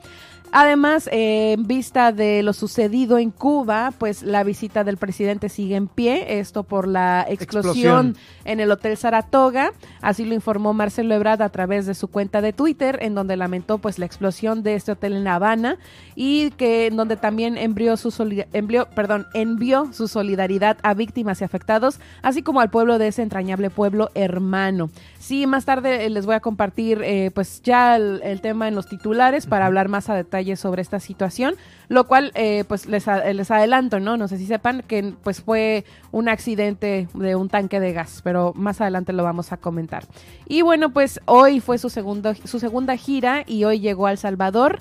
[0.52, 5.76] Además, eh, en vista de lo sucedido en Cuba, pues la visita del presidente sigue
[5.76, 11.44] en pie, esto por la explosión, en el Hotel Saratoga, así lo informó Marcelo Ebrard
[11.44, 14.94] a través de su cuenta de Twitter, en donde lamentó pues la explosión de este
[14.94, 15.78] hotel en La Habana
[16.16, 18.10] y que en donde también envió su,
[18.54, 23.22] envió, perdón, envió su solidaridad a víctimas y afectados, así como al pueblo de ese
[23.22, 24.90] entrañable pueblo hermano.
[25.20, 28.88] Sí, más tarde eh, les voy a compartir eh, pues ya el, tema en los
[28.88, 31.56] titulares para hablar más a detalle sobre esta situación,
[31.90, 34.16] lo cual eh, pues les, les adelanto, ¿no?
[34.16, 38.54] No sé si sepan que pues fue un accidente de un tanque de gas, pero
[38.56, 40.06] más adelante lo vamos a comentar.
[40.48, 44.18] Y bueno, pues hoy fue su, segundo, su segunda gira y hoy llegó a El
[44.18, 44.80] Salvador,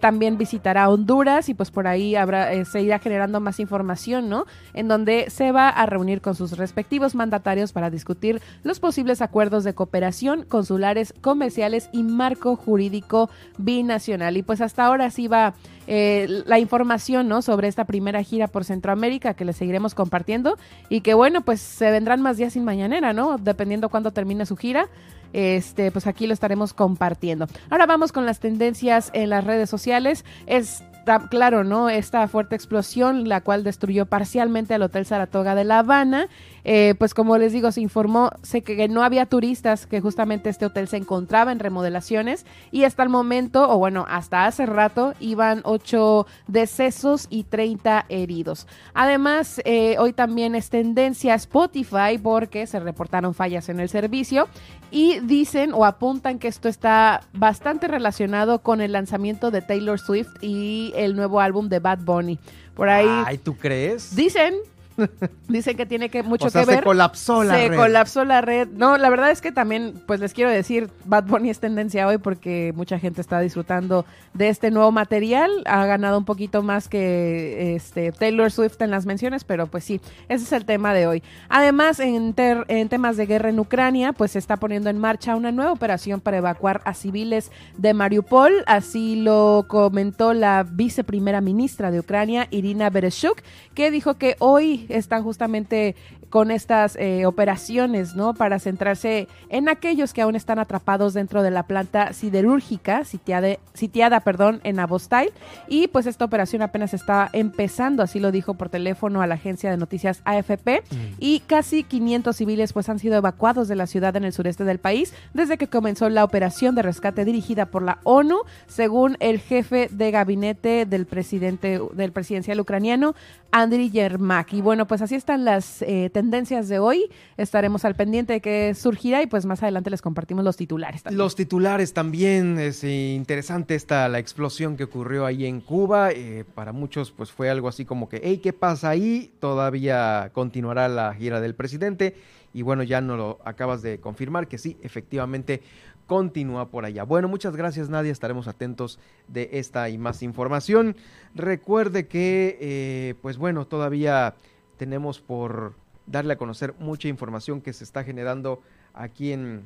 [0.00, 4.46] también visitará Honduras y pues por ahí habrá, se irá generando más información, ¿no?
[4.72, 9.64] En donde se va a reunir con sus respectivos mandatarios para discutir los posibles acuerdos
[9.64, 14.36] de cooperación, consulares, comerciales y marco jurídico binacional.
[14.36, 15.54] Y pues hasta ahora sí va
[15.86, 17.42] eh, la información ¿no?
[17.42, 20.56] sobre esta primera gira por Centroamérica que le seguiremos compartiendo
[20.88, 23.36] y que bueno, pues se vendrán más días sin mañanera, ¿no?
[23.38, 24.88] Dependiendo cuándo termine su gira.
[25.32, 27.48] Este, pues aquí lo estaremos compartiendo.
[27.68, 30.24] Ahora vamos con las tendencias en las redes sociales.
[30.46, 30.84] Es
[31.30, 31.88] claro, ¿no?
[31.88, 36.28] Esta fuerte explosión, la cual destruyó parcialmente el Hotel Saratoga de La Habana.
[36.64, 40.66] Eh, pues como les digo, se informó sé que no había turistas, que justamente este
[40.66, 45.60] hotel se encontraba en remodelaciones y hasta el momento, o bueno, hasta hace rato, iban
[45.64, 48.66] ocho decesos y 30 heridos.
[48.94, 54.48] Además, eh, hoy también es tendencia Spotify porque se reportaron fallas en el servicio
[54.90, 60.32] y dicen o apuntan que esto está bastante relacionado con el lanzamiento de Taylor Swift
[60.40, 62.38] y el nuevo álbum de Bad Bunny.
[62.74, 63.08] Por ahí.
[63.26, 64.14] Ay, ¿tú crees?
[64.16, 64.54] Dicen,
[65.48, 66.78] Dicen que tiene que mucho que ver.
[66.78, 67.70] Se colapsó la red.
[67.70, 68.68] Se colapsó la red.
[68.68, 72.18] No, la verdad es que también, pues les quiero decir, Bad Bunny es tendencia hoy
[72.18, 75.50] porque mucha gente está disfrutando de este nuevo material.
[75.66, 80.00] Ha ganado un poquito más que este Taylor Swift en las menciones, pero pues sí,
[80.28, 81.22] ese es el tema de hoy.
[81.48, 85.52] Además, en, en temas de guerra en Ucrania, pues se está poniendo en marcha una
[85.52, 88.52] nueva operación para evacuar a civiles de Mariupol.
[88.66, 93.42] Así lo comentó la viceprimera ministra de Ucrania, Irina Bereshuk,
[93.74, 95.94] que dijo que hoy están justamente
[96.30, 98.34] con estas eh, operaciones, ¿no?
[98.34, 104.20] Para centrarse en aquellos que aún están atrapados dentro de la planta siderúrgica sitiada, sitiada
[104.20, 105.30] perdón, en Abostai.
[105.68, 109.70] Y pues esta operación apenas está empezando, así lo dijo por teléfono a la agencia
[109.70, 110.82] de noticias AFP.
[110.90, 110.96] Mm.
[111.18, 114.78] Y casi 500 civiles pues han sido evacuados de la ciudad en el sureste del
[114.78, 119.88] país desde que comenzó la operación de rescate dirigida por la ONU, según el jefe
[119.90, 123.14] de gabinete del presidente del presidencial ucraniano,
[123.50, 124.52] Andriy Yermak.
[124.52, 127.10] Y bueno, pues así están las eh, tendencias de hoy.
[127.36, 131.02] Estaremos al pendiente de qué surgirá y pues más adelante les compartimos los titulares.
[131.10, 136.10] Los titulares también, es interesante esta la explosión que ocurrió ahí en Cuba.
[136.12, 139.32] Eh, para muchos pues fue algo así como que, hey, ¿qué pasa ahí?
[139.40, 142.14] Todavía continuará la gira del presidente.
[142.52, 145.60] Y bueno, ya nos lo acabas de confirmar que sí, efectivamente
[146.06, 147.02] continúa por allá.
[147.04, 150.96] Bueno, muchas gracias Nadia, estaremos atentos de esta y más información.
[151.34, 154.34] Recuerde que, eh, pues bueno, todavía
[154.76, 155.74] tenemos por
[156.06, 158.60] darle a conocer mucha información que se está generando
[158.92, 159.64] aquí en,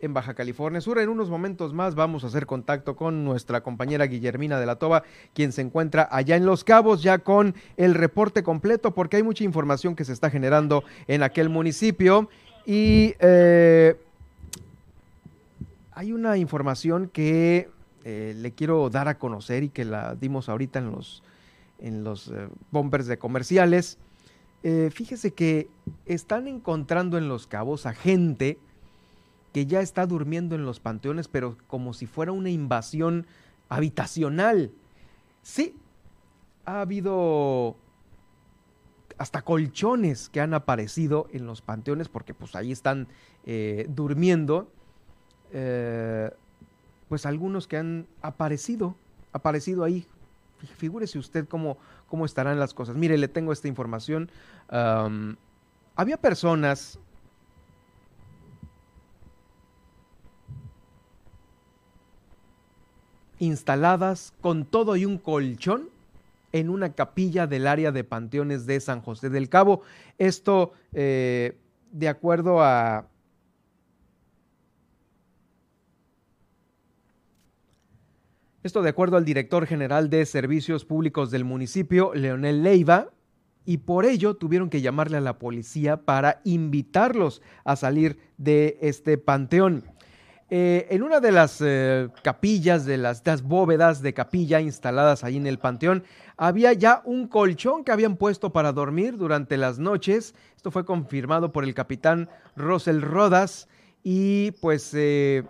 [0.00, 0.98] en Baja California Sur.
[0.98, 5.02] En unos momentos más vamos a hacer contacto con nuestra compañera Guillermina de la Toba,
[5.32, 9.44] quien se encuentra allá en Los Cabos ya con el reporte completo, porque hay mucha
[9.44, 12.28] información que se está generando en aquel municipio.
[12.66, 13.96] Y eh,
[15.92, 17.68] hay una información que
[18.04, 21.22] eh, le quiero dar a conocer y que la dimos ahorita en los,
[21.78, 23.98] en los eh, bombers de comerciales.
[24.64, 25.68] Eh, fíjese que
[26.06, 28.58] están encontrando en los cabos a gente
[29.52, 33.26] que ya está durmiendo en los panteones, pero como si fuera una invasión
[33.68, 34.72] habitacional.
[35.42, 35.76] Sí,
[36.64, 37.76] ha habido
[39.18, 43.06] hasta colchones que han aparecido en los panteones porque pues ahí están
[43.44, 44.68] eh, durmiendo.
[45.52, 46.32] Eh,
[47.08, 48.96] pues algunos que han aparecido
[49.34, 50.06] aparecido ahí.
[50.78, 51.76] Figúrese usted cómo,
[52.08, 52.96] cómo estarán las cosas.
[52.96, 54.30] Mire, le tengo esta información.
[55.96, 56.98] había personas
[63.38, 65.88] instaladas con todo y un colchón
[66.52, 69.82] en una capilla del área de panteones de San José del Cabo.
[70.18, 71.56] Esto, eh,
[71.90, 73.08] de acuerdo a...
[78.64, 83.10] Esto de acuerdo al director general de Servicios Públicos del municipio, Leonel Leiva,
[83.66, 89.18] y por ello tuvieron que llamarle a la policía para invitarlos a salir de este
[89.18, 89.84] panteón.
[90.48, 95.46] Eh, en una de las eh, capillas, de las, bóvedas de capilla instaladas ahí en
[95.46, 96.02] el panteón,
[96.38, 100.34] había ya un colchón que habían puesto para dormir durante las noches.
[100.56, 103.68] Esto fue confirmado por el capitán Rosel Rodas
[104.02, 105.44] y pues eh,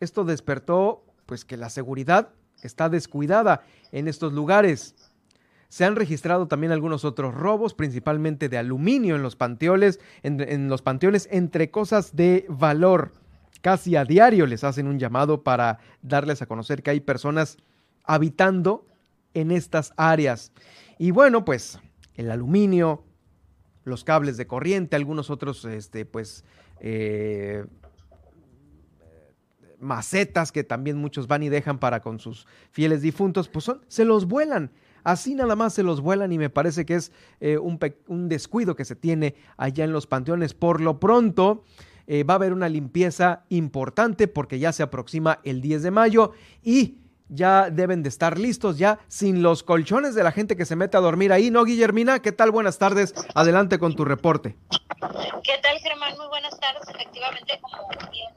[0.00, 2.30] esto despertó pues que la seguridad
[2.62, 3.62] está descuidada
[3.92, 4.94] en estos lugares.
[5.68, 10.80] Se han registrado también algunos otros robos, principalmente de aluminio en los panteones, en los
[10.82, 13.12] panteones entre cosas de valor.
[13.60, 17.58] Casi a diario les hacen un llamado para darles a conocer que hay personas
[18.04, 18.86] habitando
[19.34, 20.52] en estas áreas.
[20.98, 21.78] Y bueno, pues
[22.14, 23.04] el aluminio,
[23.84, 26.44] los cables de corriente, algunos otros, este, pues,
[26.80, 27.66] eh,
[29.80, 34.04] macetas que también muchos van y dejan para con sus fieles difuntos, pues son, se
[34.04, 34.70] los vuelan.
[35.04, 37.78] Así nada más se los vuelan y me parece que es eh, un,
[38.08, 40.52] un descuido que se tiene allá en los panteones.
[40.52, 41.62] Por lo pronto,
[42.06, 46.32] eh, va a haber una limpieza importante porque ya se aproxima el 10 de mayo
[46.62, 46.98] y
[47.28, 50.96] ya deben de estar listos ya sin los colchones de la gente que se mete
[50.96, 52.20] a dormir ahí, ¿no, Guillermina?
[52.20, 52.50] ¿Qué tal?
[52.50, 53.14] Buenas tardes.
[53.34, 54.56] Adelante con tu reporte.
[55.42, 56.16] ¿Qué tal, Germán?
[56.16, 56.88] Muy buenas tardes.
[56.88, 58.35] Efectivamente, como bien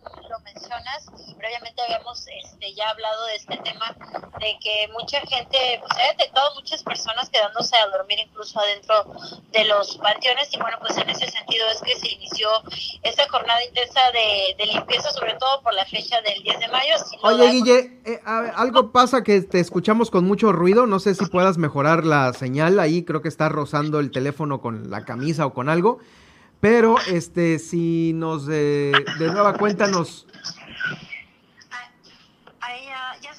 [0.80, 3.96] mencionas, y previamente habíamos este, ya hablado de este tema,
[4.40, 8.96] de que mucha gente, pues ha detectado muchas personas quedándose a dormir incluso adentro
[9.52, 12.50] de los panteones, y bueno, pues en ese sentido es que se inició
[13.04, 16.94] esta jornada intensa de, limpieza, sobre todo por la fecha del 10 de mayo.
[17.24, 21.58] Oye, Guille, eh, algo pasa que te escuchamos con mucho ruido, no sé si puedas
[21.58, 25.70] mejorar la señal, ahí creo que está rozando el teléfono con la camisa o con
[25.70, 26.00] algo.
[26.62, 30.28] Pero este, si nos de nueva cuenta nos.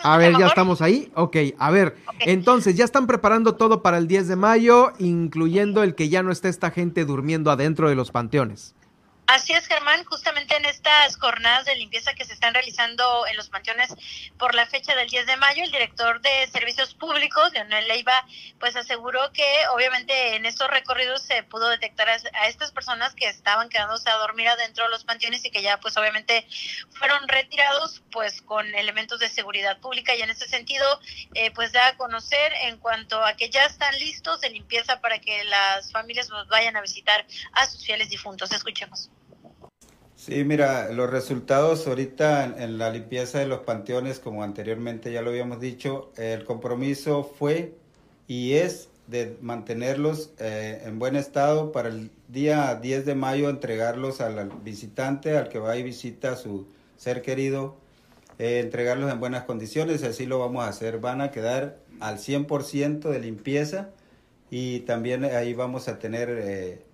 [0.03, 1.11] A ver, ya estamos ahí.
[1.15, 1.97] Ok, a ver.
[2.21, 6.33] Entonces, ya están preparando todo para el 10 de mayo, incluyendo el que ya no
[6.33, 8.75] esté esta gente durmiendo adentro de los panteones.
[9.31, 13.49] Así es, Germán, justamente en estas jornadas de limpieza que se están realizando en los
[13.49, 13.95] panteones
[14.37, 18.27] por la fecha del 10 de mayo, el director de Servicios Públicos, Leonel Leiva,
[18.59, 23.69] pues aseguró que obviamente en estos recorridos se pudo detectar a, estas personas que estaban
[23.69, 26.45] quedándose a dormir adentro de los panteones y que ya pues obviamente
[26.91, 30.85] fueron retirados pues con elementos de seguridad pública y en ese sentido
[31.35, 35.21] eh, pues da a conocer en cuanto a que ya están listos de limpieza para
[35.21, 38.51] que las familias vayan a visitar a sus fieles difuntos.
[38.51, 39.09] Escuchemos.
[40.21, 45.31] Sí, mira, los resultados ahorita en, la limpieza de los panteones, como anteriormente ya lo
[45.31, 47.75] habíamos dicho, el compromiso fue
[48.27, 54.21] y es de mantenerlos eh, en buen estado para el día 10 de mayo entregarlos
[54.21, 56.67] al, visitante, al que va y visita a su
[56.99, 57.77] ser querido,
[58.39, 60.99] eh, entregarlos en buenas condiciones, así lo vamos a hacer.
[61.01, 63.89] Van a quedar al 100% de limpieza
[64.51, 66.29] y también ahí vamos a tener...
[66.29, 66.90] Eh,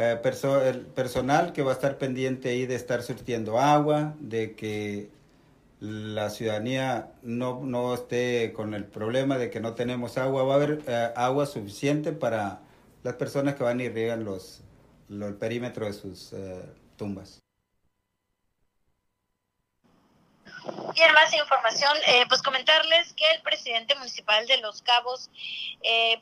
[0.00, 0.20] eh,
[0.64, 5.10] el personal que va a estar pendiente ahí de estar surtiendo agua, de que
[5.80, 10.56] la ciudadanía no, no esté con el problema de que no tenemos agua, va a
[10.56, 12.60] haber eh, agua suficiente para
[13.02, 14.60] las personas que van y riegan los,
[15.10, 16.62] el perímetro de sus eh,
[16.96, 17.40] tumbas.
[20.94, 21.92] Y en más información,
[22.28, 25.30] pues comentarles que el presidente municipal de Los Cabos,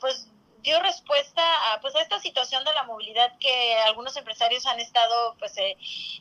[0.00, 0.28] pues
[0.66, 5.36] dio respuesta a, pues, a esta situación de la movilidad que algunos empresarios han estado
[5.38, 5.76] pues, eh,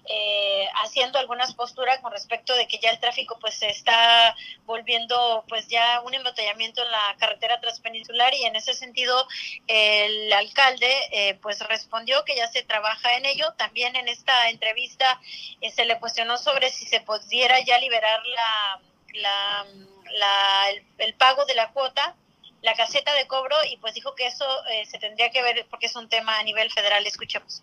[0.07, 4.35] eh, haciendo algunas posturas con respecto de que ya el tráfico pues se está
[4.65, 9.27] volviendo pues ya un embotellamiento en la carretera transpeninsular y en ese sentido
[9.65, 13.51] el alcalde eh, pues respondió que ya se trabaja en ello.
[13.57, 15.19] También en esta entrevista
[15.73, 18.80] se le cuestionó sobre si se pudiera ya liberar la,
[19.13, 19.65] la,
[20.11, 20.69] la
[20.99, 22.15] el pago de la cuota
[22.65, 25.85] la caseta de cobro y pues dijo que eso eh, se tendría que ver porque
[25.85, 27.05] es un tema a nivel federal.
[27.05, 27.61] Escuchemos.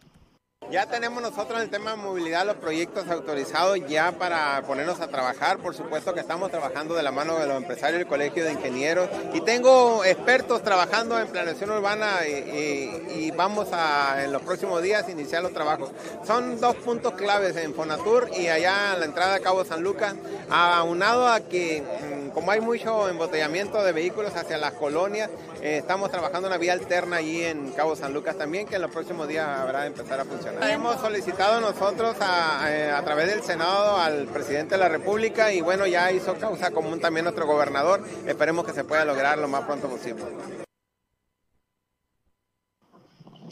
[0.70, 5.08] Ya tenemos nosotros en el tema de movilidad los proyectos autorizados ya para ponernos a
[5.08, 5.58] trabajar.
[5.58, 9.08] Por supuesto que estamos trabajando de la mano de los empresarios del Colegio de Ingenieros
[9.34, 15.42] y tengo expertos trabajando en planeación urbana y, vamos a en los próximos días iniciar
[15.42, 15.90] los trabajos.
[16.26, 20.14] Son dos puntos claves en Fonatur y allá en la entrada a Cabo San Lucas,
[20.50, 25.30] aunado a que mm, como hay mucho embotellamiento de vehículos hacia las colonias,
[25.62, 28.90] eh, estamos trabajando una vía alterna allí en Cabo San Lucas también, que en los
[28.90, 30.51] próximos días habrá de empezar a funcionar.
[30.60, 35.60] Hemos solicitado nosotros a, eh, a través del Senado al presidente de la República y
[35.60, 38.06] bueno, ya hizo causa común también nuestro gobernador.
[38.26, 40.24] Esperemos que se pueda lograr lo más pronto posible.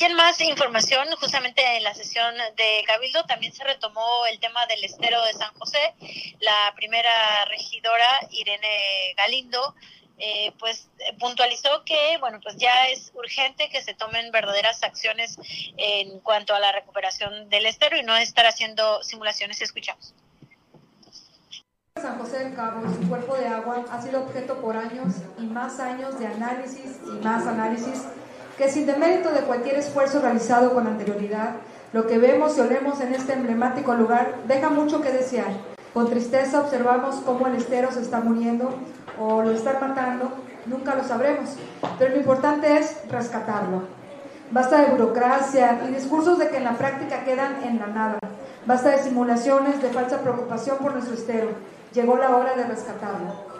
[0.00, 4.64] Y en más información, justamente en la sesión de Cabildo también se retomó el tema
[4.64, 5.94] del estero de San José.
[6.40, 9.74] La primera regidora, Irene Galindo,
[10.20, 10.88] eh, pues
[11.18, 15.38] puntualizó que bueno pues ya es urgente que se tomen verdaderas acciones
[15.76, 19.60] en cuanto a la recuperación del estero y no estar haciendo simulaciones.
[19.62, 20.14] Escuchamos.
[22.00, 25.42] San José del Cabo y su cuerpo de agua ha sido objeto por años y
[25.42, 28.04] más años de análisis y más análisis
[28.56, 31.56] que sin demérito de cualquier esfuerzo realizado con anterioridad,
[31.94, 35.52] lo que vemos y olemos en este emblemático lugar deja mucho que desear.
[35.94, 38.78] Con tristeza observamos cómo el estero se está muriendo
[39.20, 40.32] o lo están matando,
[40.64, 41.50] nunca lo sabremos,
[41.98, 43.82] pero lo importante es rescatarlo.
[44.50, 48.18] Basta de burocracia y discursos de que en la práctica quedan en la nada.
[48.66, 51.50] Basta de simulaciones de falsa preocupación por nuestro estero.
[51.92, 53.50] Llegó la hora de rescatarlo.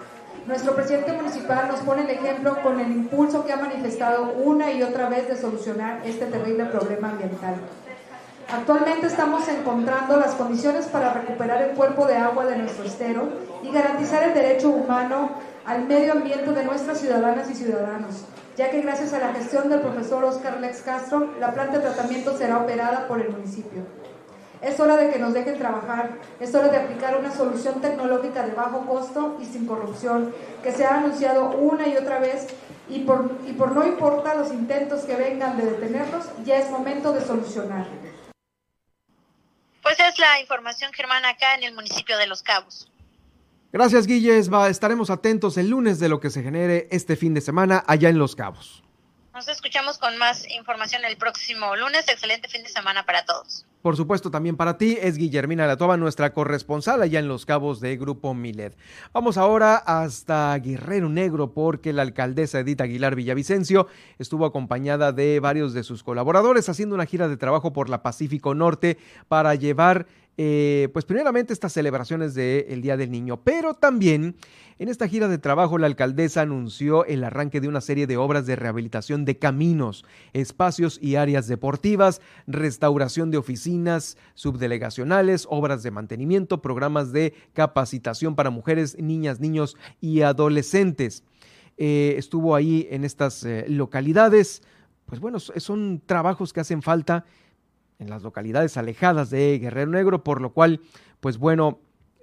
[0.47, 4.83] Nuestro presidente municipal nos pone el ejemplo con el impulso que ha manifestado una y
[4.83, 7.57] otra vez de solucionar este terrible problema ambiental.
[8.53, 13.29] Actualmente estamos encontrando las condiciones para recuperar el cuerpo de agua de nuestro estero
[13.63, 15.31] y garantizar el derecho humano
[15.65, 18.25] al medio ambiente de nuestras ciudadanas y ciudadanos,
[18.57, 22.37] ya que gracias a la gestión del profesor Oscar Lex Castro, la planta de tratamiento
[22.37, 23.85] será operada por el municipio.
[24.63, 28.53] Es hora de que nos dejen trabajar, es hora de aplicar una solución tecnológica de
[28.53, 32.47] bajo costo y sin corrupción, que se ha anunciado una y otra vez
[32.89, 37.13] y por, y por no importa los intentos que vengan de detenerlos, ya es momento
[37.13, 37.87] de solucionar.
[39.83, 42.90] Pues es la información, Germán, acá en el municipio de Los Cabos.
[43.73, 44.53] Gracias, Guilles.
[44.53, 48.09] Va, estaremos atentos el lunes de lo que se genere este fin de semana allá
[48.09, 48.83] en Los Cabos.
[49.33, 52.09] Nos escuchamos con más información el próximo lunes.
[52.09, 53.65] Excelente fin de semana para todos.
[53.81, 57.97] Por supuesto, también para ti es Guillermina Latoba, nuestra corresponsal allá en Los Cabos de
[57.97, 58.77] Grupo Milet.
[59.15, 63.87] Vamos ahora hasta Guerrero Negro porque la alcaldesa Edith Aguilar Villavicencio
[64.19, 68.55] estuvo acompañada de varios de sus colaboradores haciendo una gira de trabajo por la Pacífico
[68.55, 68.99] Norte
[69.29, 70.07] para llevar
[70.43, 74.37] eh, pues primeramente estas celebraciones del Día del Niño, pero también
[74.79, 78.47] en esta gira de trabajo la alcaldesa anunció el arranque de una serie de obras
[78.47, 86.63] de rehabilitación de caminos, espacios y áreas deportivas, restauración de oficinas subdelegacionales, obras de mantenimiento,
[86.63, 91.23] programas de capacitación para mujeres, niñas, niños y adolescentes.
[91.77, 94.63] Eh, estuvo ahí en estas eh, localidades.
[95.05, 97.27] Pues bueno, son trabajos que hacen falta
[98.01, 100.81] en las localidades alejadas de Guerrero Negro, por lo cual,
[101.21, 101.79] pues bueno,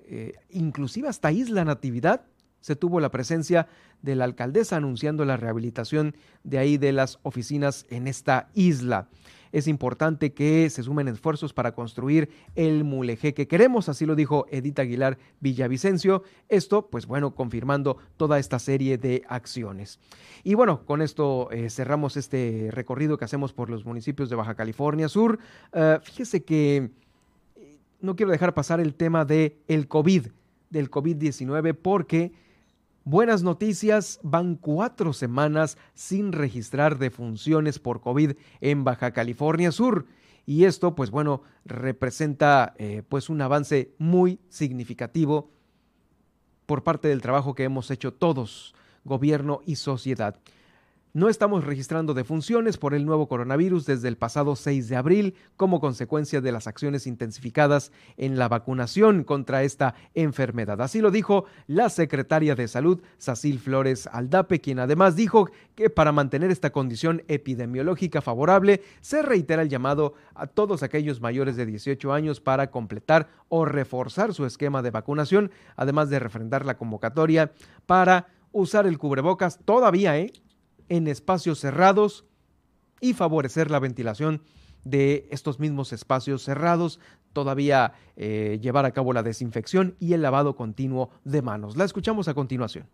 [0.05, 2.25] eh, inclusive hasta Isla Natividad
[2.59, 3.67] se tuvo la presencia
[4.01, 9.07] de la alcaldesa anunciando la rehabilitación de ahí de las oficinas en esta isla.
[9.51, 14.45] Es importante que se sumen esfuerzos para construir el mulegé que queremos, así lo dijo
[14.49, 16.23] Edith Aguilar Villavicencio.
[16.49, 19.99] Esto, pues bueno, confirmando toda esta serie de acciones.
[20.43, 24.55] Y bueno, con esto eh, cerramos este recorrido que hacemos por los municipios de Baja
[24.55, 25.39] California Sur.
[25.73, 26.91] Uh, fíjese que
[27.55, 30.27] eh, no quiero dejar pasar el tema de el COVID,
[30.69, 32.31] del COVID-19, porque
[33.09, 40.07] Buenas noticias, van cuatro semanas sin registrar defunciones por COVID en Baja California Sur.
[40.45, 45.53] Y esto, pues bueno, representa eh, pues un avance muy significativo
[46.65, 48.75] por parte del trabajo que hemos hecho todos,
[49.05, 50.41] gobierno y sociedad.
[51.17, 55.79] No estamos registrando defunciones por el nuevo coronavirus desde el pasado 6 de abril como
[55.79, 60.79] consecuencia de las acciones intensificadas en la vacunación contra esta enfermedad.
[60.79, 66.11] Así lo dijo la secretaria de Salud, Sacil Flores Aldape, quien además dijo que para
[66.11, 72.13] mantener esta condición epidemiológica favorable se reitera el llamado a todos aquellos mayores de 18
[72.13, 77.53] años para completar o reforzar su esquema de vacunación, además de refrendar la convocatoria
[77.87, 80.31] para usar el cubrebocas todavía, ¿eh?
[80.89, 82.25] En espacios cerrados
[83.01, 84.41] y favorecer la ventilación
[84.83, 86.99] de estos mismos espacios cerrados,
[87.33, 91.77] todavía eh, llevar a cabo la desinfección y el lavado continuo de manos.
[91.77, 92.87] La escuchamos a continuación.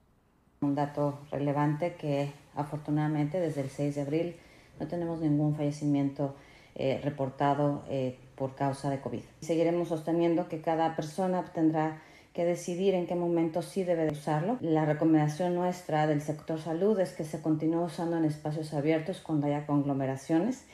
[0.62, 4.36] Un dato relevante que afortunadamente desde el 6 de abril
[4.80, 6.36] no tenemos ningún fallecimiento
[6.76, 9.22] eh, reportado eh, por causa de COVID.
[9.42, 12.02] Seguiremos sosteniendo que cada persona tendrá
[12.34, 14.58] que decidir en qué momento sí debe de usarlo.
[14.60, 19.48] La recomendación nuestra del sector salud es que se continúe usando en espacios abiertos cuando
[19.48, 20.66] haya conglomeraciones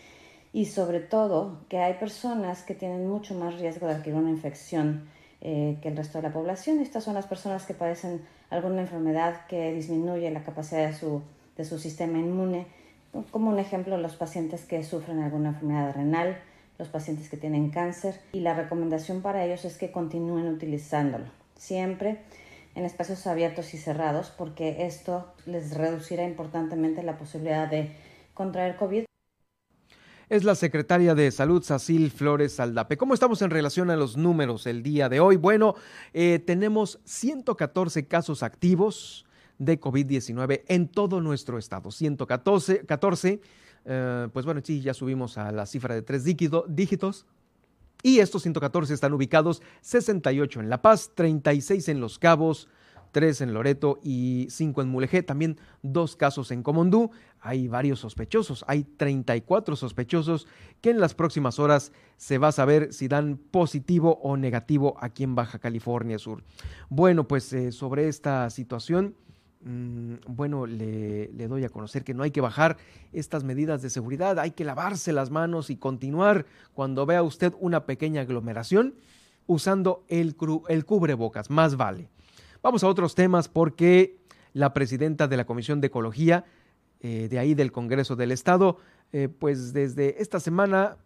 [0.53, 5.09] y sobre todo que hay personas que tienen mucho más riesgo de adquirir una infección
[5.41, 6.79] eh, que el resto de la población.
[6.79, 11.21] Estas son las personas que padecen alguna enfermedad que disminuye la capacidad de su,
[11.57, 12.67] de su sistema inmune,
[13.31, 16.37] como un ejemplo los pacientes que sufren alguna enfermedad renal,
[16.77, 22.23] los pacientes que tienen cáncer y la recomendación para ellos es que continúen utilizándolo siempre
[22.73, 27.95] en espacios abiertos y cerrados porque esto les reducirá importantemente la posibilidad de
[28.33, 29.03] contraer COVID.
[30.29, 32.97] Es la secretaria de Salud, Sacil Flores Saldape.
[32.97, 35.37] ¿Cómo estamos en relación a los números el día de hoy?
[35.37, 35.73] Bueno,
[36.13, 39.25] eh, tenemos 114 casos activos
[39.57, 41.89] de COVID-19 en todo nuestro estado.
[41.89, 43.41] 114, 14,
[43.85, 47.25] eh, pues bueno, sí, ya subimos a la cifra de tres dígitos.
[48.01, 52.69] Y estos 114 están ubicados 68 en La Paz, 36 en Los Cabos,
[53.11, 55.23] 3 en Loreto y 5 en Mulegé.
[55.23, 57.11] También dos casos en Comondú.
[57.41, 58.63] Hay varios sospechosos.
[58.67, 60.47] Hay 34 sospechosos
[60.81, 65.23] que en las próximas horas se va a saber si dan positivo o negativo aquí
[65.23, 66.43] en Baja California Sur.
[66.89, 69.15] Bueno, pues eh, sobre esta situación
[69.61, 72.77] bueno, le, doy a conocer que no hay que bajar
[73.11, 77.85] estas medidas de seguridad, hay que lavarse las manos y continuar cuando vea usted una
[77.85, 78.95] pequeña aglomeración
[79.47, 80.35] usando el,
[80.69, 82.09] el cubrebocas, más vale.
[82.61, 84.19] Vamos a otros temas porque
[84.53, 86.45] la presidenta de la Comisión de Ecología,
[87.01, 88.77] eh, de ahí del Congreso del Estado,
[89.11, 90.97] eh, pues desde esta semana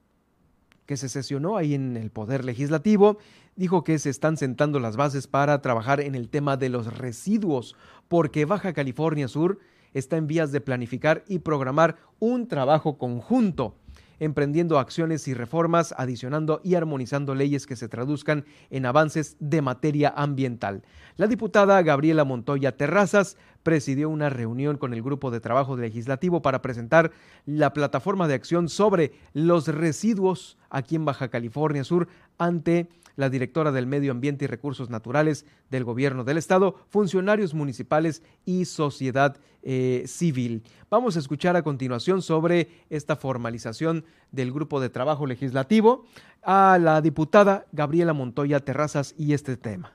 [0.85, 3.17] que se sesionó ahí en el Poder Legislativo,
[3.55, 7.75] dijo que se están sentando las bases para trabajar en el tema de los residuos,
[8.07, 9.59] porque Baja California Sur
[9.93, 13.75] está en vías de planificar y programar un trabajo conjunto
[14.19, 20.13] emprendiendo acciones y reformas, adicionando y armonizando leyes que se traduzcan en avances de materia
[20.15, 20.83] ambiental.
[21.17, 26.61] La diputada Gabriela Montoya Terrazas presidió una reunión con el grupo de trabajo legislativo para
[26.61, 27.11] presentar
[27.45, 32.07] la plataforma de acción sobre los residuos aquí en Baja California Sur
[32.37, 38.23] ante la directora del Medio Ambiente y Recursos Naturales del Gobierno del Estado, funcionarios municipales
[38.45, 40.63] y sociedad eh, civil.
[40.89, 46.05] Vamos a escuchar a continuación sobre esta formalización del grupo de trabajo legislativo
[46.41, 49.93] a la diputada Gabriela Montoya Terrazas y este tema.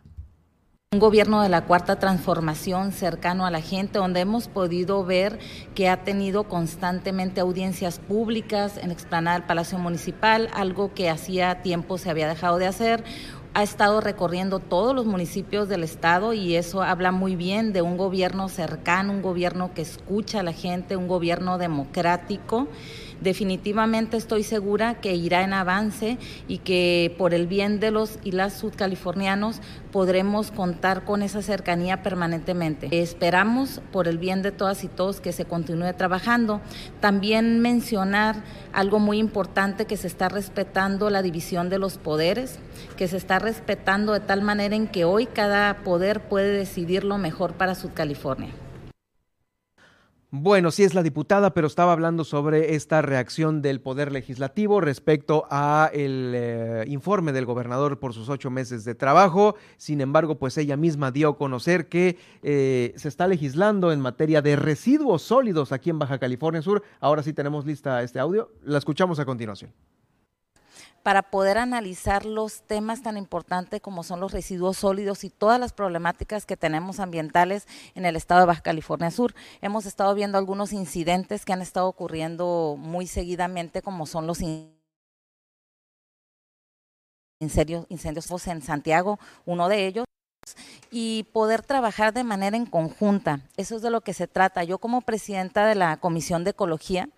[0.91, 5.39] Un gobierno de la cuarta transformación cercano a la gente, donde hemos podido ver
[5.75, 11.99] que ha tenido constantemente audiencias públicas en explanada del Palacio Municipal, algo que hacía tiempo
[11.99, 13.05] se había dejado de hacer.
[13.53, 17.99] Ha estado recorriendo todos los municipios del estado y eso habla muy bien de un
[17.99, 22.67] gobierno cercano, un gobierno que escucha a la gente, un gobierno democrático
[23.21, 28.33] definitivamente estoy segura que irá en avance y que por el bien de los y
[28.33, 29.61] las sudcalifornianos
[29.93, 32.89] podremos contar con esa cercanía permanentemente.
[32.91, 36.61] Esperamos por el bien de todas y todos que se continúe trabajando.
[37.01, 38.37] También mencionar
[38.73, 42.59] algo muy importante que se está respetando la división de los poderes,
[42.97, 47.19] que se está respetando de tal manera en que hoy cada poder puede decidir lo
[47.19, 48.51] mejor para Sudcalifornia.
[50.31, 55.47] Bueno, sí es la diputada, pero estaba hablando sobre esta reacción del Poder Legislativo respecto
[55.51, 59.55] a el eh, informe del gobernador por sus ocho meses de trabajo.
[59.79, 64.43] Sin embargo, pues ella misma dio a conocer que eh, se está legislando en materia
[64.43, 66.83] de residuos sólidos aquí en Baja California Sur.
[67.01, 68.53] Ahora sí tenemos lista este audio.
[68.63, 69.73] La escuchamos a continuación
[71.09, 75.73] para poder analizar los temas tan importantes como son los residuos sólidos y todas las
[75.73, 79.35] problemáticas que tenemos ambientales en el estado de Baja California Sur.
[79.63, 84.43] Hemos estado viendo algunos incidentes que han estado ocurriendo muy seguidamente como son los
[87.41, 87.87] incendios,
[88.47, 90.08] en Santiago, uno de ellos
[90.91, 93.41] y poder trabajar de manera en conjunta.
[93.57, 94.65] Eso es de lo que se trata.
[94.65, 97.09] Yo como presidenta de la Comisión de Ecología,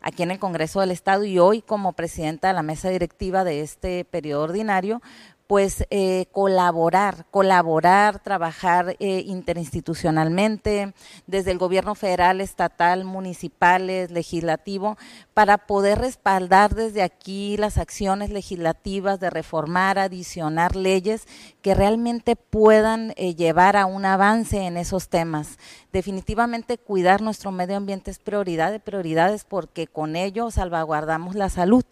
[0.00, 3.60] aquí en el Congreso del Estado y hoy como presidenta de la mesa directiva de
[3.60, 5.02] este periodo ordinario,
[5.50, 10.94] pues eh, colaborar, colaborar, trabajar eh, interinstitucionalmente,
[11.26, 14.96] desde el gobierno federal, estatal, municipales, legislativo,
[15.34, 21.26] para poder respaldar desde aquí las acciones legislativas de reformar, adicionar leyes
[21.62, 25.58] que realmente puedan eh, llevar a un avance en esos temas.
[25.92, 31.84] Definitivamente cuidar nuestro medio ambiente es prioridad de prioridades porque con ello salvaguardamos la salud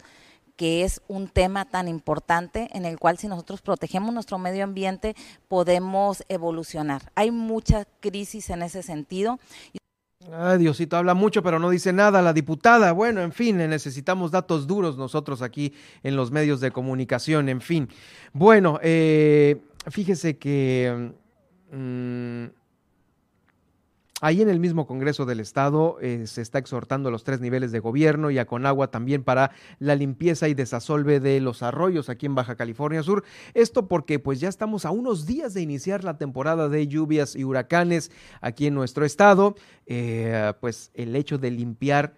[0.59, 5.14] que es un tema tan importante en el cual si nosotros protegemos nuestro medio ambiente
[5.47, 7.12] podemos evolucionar.
[7.14, 9.39] Hay mucha crisis en ese sentido.
[10.32, 12.90] Ay, Diosito habla mucho, pero no dice nada la diputada.
[12.90, 15.72] Bueno, en fin, necesitamos datos duros nosotros aquí
[16.02, 17.89] en los medios de comunicación, en fin.
[18.32, 21.12] Bueno, eh, fíjese que
[21.70, 22.57] mm,
[24.20, 27.70] Ahí en el mismo Congreso del Estado eh, se está exhortando a los tres niveles
[27.70, 32.26] de gobierno y a Conagua también para la limpieza y desasolve de los arroyos aquí
[32.26, 33.22] en Baja California Sur.
[33.54, 37.44] Esto porque pues ya estamos a unos días de iniciar la temporada de lluvias y
[37.44, 39.54] huracanes aquí en nuestro estado.
[39.86, 42.14] Eh, pues el hecho de limpiar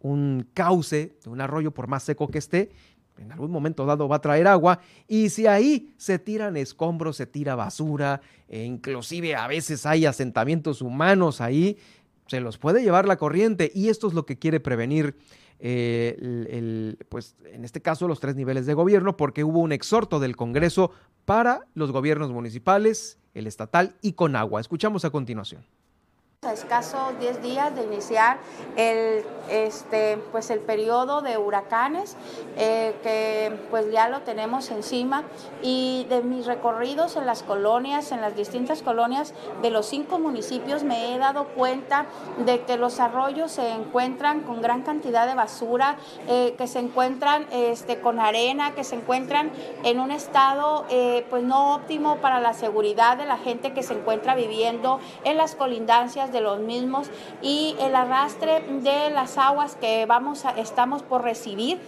[0.00, 2.70] un cauce de un arroyo por más seco que esté,
[3.18, 7.26] en algún momento dado va a traer agua y si ahí se tiran escombros, se
[7.26, 11.78] tira basura, e inclusive a veces hay asentamientos humanos ahí,
[12.26, 15.16] se los puede llevar la corriente y esto es lo que quiere prevenir
[15.60, 20.36] eh, pues en este caso los tres niveles de gobierno porque hubo un exhorto del
[20.36, 20.90] Congreso
[21.24, 24.60] para los gobiernos municipales, el estatal y con agua.
[24.60, 25.64] Escuchamos a continuación
[26.44, 28.38] a escasos 10 días de iniciar
[28.76, 32.16] el, este, pues el periodo de huracanes,
[32.56, 35.24] eh, que pues ya lo tenemos encima,
[35.62, 40.84] y de mis recorridos en las colonias, en las distintas colonias de los cinco municipios,
[40.84, 42.06] me he dado cuenta
[42.44, 45.96] de que los arroyos se encuentran con gran cantidad de basura,
[46.28, 49.50] eh, que se encuentran este, con arena, que se encuentran
[49.82, 53.94] en un estado eh, pues no óptimo para la seguridad de la gente que se
[53.94, 57.08] encuentra viviendo en las colindancias de los mismos
[57.40, 61.80] y el arrastre de las aguas que vamos estamos por recibir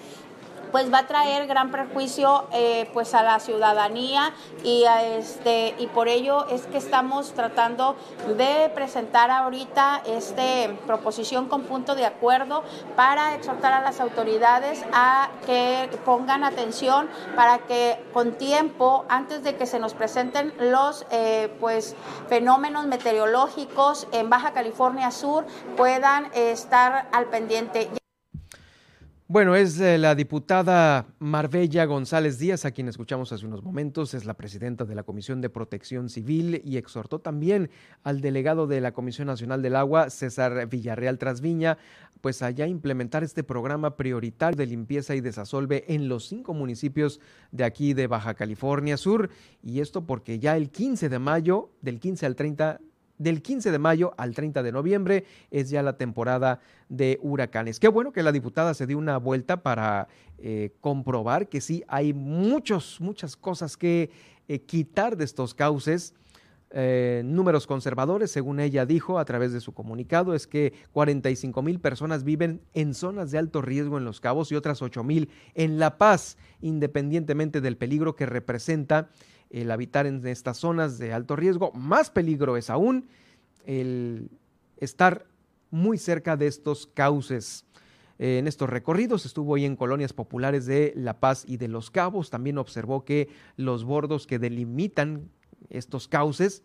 [0.72, 4.32] pues va a traer gran perjuicio eh, pues a la ciudadanía
[4.64, 7.96] y a este y por ello es que estamos tratando
[8.36, 12.62] de presentar ahorita este proposición con punto de acuerdo
[12.94, 19.56] para exhortar a las autoridades a que pongan atención para que con tiempo antes de
[19.56, 21.94] que se nos presenten los eh, pues
[22.28, 28.05] fenómenos meteorológicos en Baja California Sur puedan estar al pendiente.
[29.28, 34.24] Bueno, es eh, la diputada Marbella González Díaz, a quien escuchamos hace unos momentos, es
[34.24, 37.68] la presidenta de la Comisión de Protección Civil y exhortó también
[38.04, 41.76] al delegado de la Comisión Nacional del Agua, César Villarreal Trasviña,
[42.20, 47.18] pues allá implementar este programa prioritario de limpieza y desasolve en los cinco municipios
[47.50, 49.30] de aquí de Baja California Sur.
[49.60, 52.80] Y esto porque ya el 15 de mayo, del 15 al 30
[53.18, 57.80] del 15 de mayo al 30 de noviembre es ya la temporada de huracanes.
[57.80, 62.12] Qué bueno que la diputada se dio una vuelta para eh, comprobar que sí hay
[62.12, 64.10] muchos, muchas cosas que
[64.48, 66.14] eh, quitar de estos cauces.
[66.70, 71.78] Eh, números conservadores, según ella dijo a través de su comunicado, es que 45 mil
[71.80, 75.78] personas viven en zonas de alto riesgo en Los Cabos y otras 8 mil en
[75.78, 79.08] La Paz, independientemente del peligro que representa
[79.62, 81.72] el habitar en estas zonas de alto riesgo.
[81.72, 83.08] Más peligro es aún
[83.64, 84.30] el
[84.76, 85.26] estar
[85.70, 87.64] muy cerca de estos cauces.
[88.18, 92.28] En estos recorridos estuvo ahí en colonias populares de La Paz y de Los Cabos.
[92.28, 95.30] También observó que los bordos que delimitan
[95.70, 96.62] estos cauces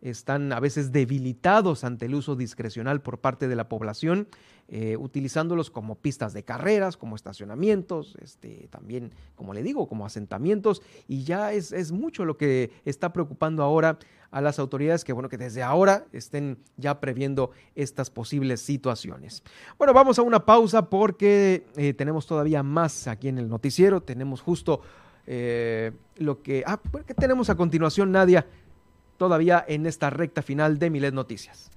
[0.00, 4.28] están a veces debilitados ante el uso discrecional por parte de la población,
[4.68, 10.80] eh, utilizándolos como pistas de carreras, como estacionamientos, este, también, como le digo, como asentamientos,
[11.08, 13.98] y ya es, es, mucho lo que está preocupando ahora
[14.30, 19.42] a las autoridades que, bueno, que desde ahora estén ya previendo estas posibles situaciones.
[19.76, 24.40] Bueno, vamos a una pausa porque eh, tenemos todavía más aquí en el noticiero, tenemos
[24.40, 24.82] justo
[25.26, 26.62] eh, lo que...
[26.66, 28.46] Ah, ¿qué tenemos a continuación, Nadia?
[29.20, 31.70] Todavía en esta recta final de Milet Noticias.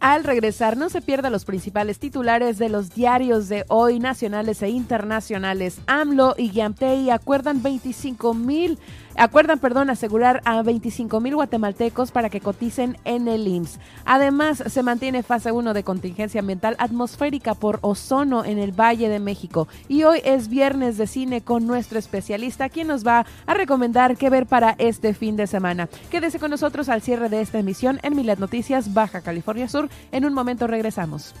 [0.00, 4.70] Al regresar, no se pierda los principales titulares de los diarios de hoy, nacionales e
[4.70, 5.80] internacionales.
[5.86, 8.80] AMLO y Guiamtei acuerdan 25 mil
[9.16, 13.78] Acuerdan, perdón, asegurar a 25 mil guatemaltecos para que coticen en el IMSS.
[14.04, 19.20] Además, se mantiene fase 1 de contingencia ambiental atmosférica por ozono en el Valle de
[19.20, 19.68] México.
[19.88, 24.30] Y hoy es viernes de cine con nuestro especialista, quien nos va a recomendar qué
[24.30, 25.88] ver para este fin de semana.
[26.10, 29.88] Quédese con nosotros al cierre de esta emisión en Milet Noticias, Baja California Sur.
[30.10, 31.34] En un momento regresamos.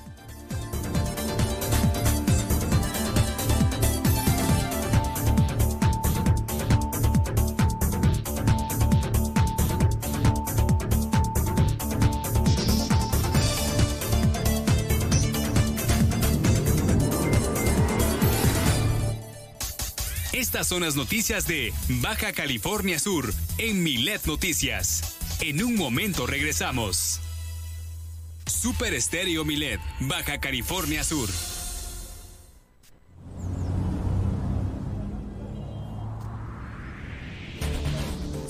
[20.62, 25.16] Estas son las noticias de Baja California Sur en Milet Noticias.
[25.40, 27.18] En un momento regresamos.
[28.46, 31.28] Super Estéreo Milet, Baja California Sur.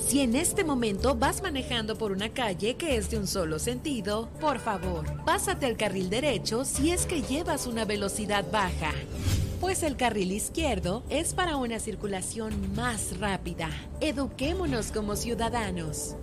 [0.06, 4.28] Si en este momento vas manejando por una calle que es de un solo sentido,
[4.38, 8.92] por favor, pásate al carril derecho si es que llevas una velocidad baja.
[9.62, 13.68] Pues el carril izquierdo es para una circulación más rápida.
[14.00, 16.16] Eduquémonos como ciudadanos.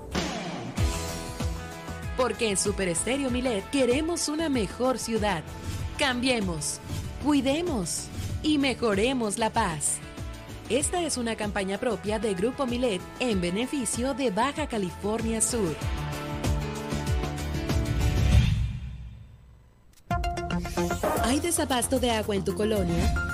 [2.18, 5.42] Porque en Super Estéreo Milet queremos una mejor ciudad.
[5.98, 6.82] Cambiemos,
[7.24, 8.08] cuidemos
[8.44, 10.00] y mejoremos la paz.
[10.68, 15.78] Esta es una campaña propia de Grupo Milet en beneficio de Baja California Sur.
[21.24, 23.29] ¿Hay desabasto de agua en tu colonia?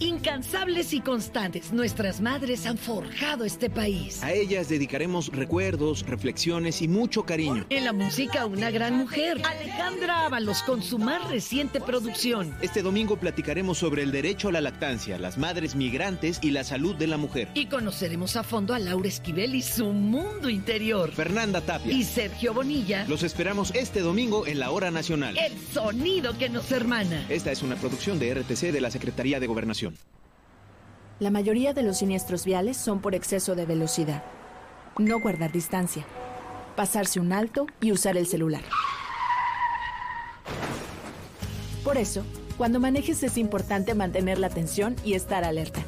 [0.00, 4.22] Incansables y constantes, nuestras madres han forjado este país.
[4.22, 7.66] A ellas dedicaremos recuerdos, reflexiones y mucho cariño.
[7.68, 12.56] En la música, una gran mujer, Alejandra Ábalos, con su más reciente producción.
[12.62, 16.96] Este domingo platicaremos sobre el derecho a la lactancia, las madres migrantes y la salud
[16.96, 17.48] de la mujer.
[17.52, 21.12] Y conoceremos a fondo a Laura Esquivel y su mundo interior.
[21.12, 21.92] Fernanda Tapia.
[21.92, 23.04] Y Sergio Bonilla.
[23.06, 25.36] Los esperamos este domingo en la Hora Nacional.
[25.36, 27.26] El sonido que nos hermana.
[27.28, 29.89] Esta es una producción de RTC de la Secretaría de Gobernación.
[31.18, 34.22] La mayoría de los siniestros viales son por exceso de velocidad.
[34.98, 36.06] No guardar distancia.
[36.76, 38.62] Pasarse un alto y usar el celular.
[41.84, 42.24] Por eso,
[42.56, 45.80] cuando manejes es importante mantener la atención y estar alerta.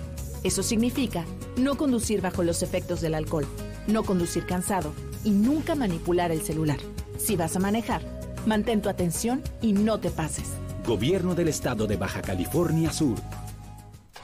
[0.42, 1.24] Eso significa
[1.56, 3.46] no conducir bajo los efectos del alcohol,
[3.86, 4.92] no conducir cansado
[5.24, 6.78] y nunca manipular el celular.
[7.18, 8.02] Si vas a manejar,
[8.46, 10.50] mantén tu atención y no te pases.
[10.86, 13.16] Gobierno del Estado de Baja California Sur.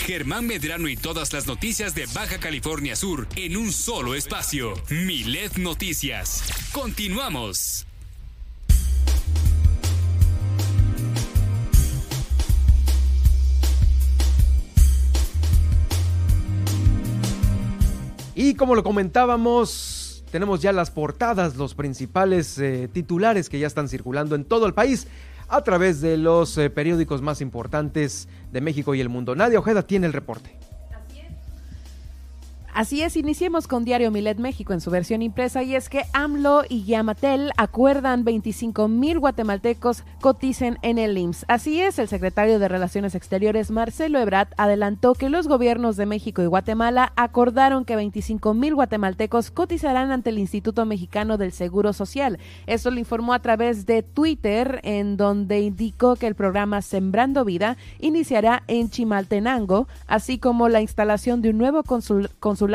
[0.07, 4.73] Germán Medrano y todas las noticias de Baja California Sur en un solo espacio.
[4.89, 6.43] Milet Noticias.
[6.71, 7.85] Continuamos.
[18.33, 23.89] Y como lo comentábamos, tenemos ya las portadas, los principales eh, titulares que ya están
[23.89, 25.07] circulando en todo el país
[25.47, 29.35] a través de los eh, periódicos más importantes de México y el mundo.
[29.35, 30.57] Nadia Ojeda tiene el reporte.
[32.77, 36.61] Así es, iniciemos con Diario Milet México en su versión impresa y es que AMLO
[36.69, 41.45] y Yamatel acuerdan 25 mil guatemaltecos coticen en el IMSS.
[41.47, 46.43] Así es, el secretario de Relaciones Exteriores Marcelo Ebrard adelantó que los gobiernos de México
[46.43, 52.37] y Guatemala acordaron que 25 mil guatemaltecos cotizarán ante el Instituto Mexicano del Seguro Social.
[52.67, 57.75] Esto lo informó a través de Twitter, en donde indicó que el programa Sembrando Vida
[57.99, 62.66] iniciará en Chimaltenango, así como la instalación de un nuevo consul consulado,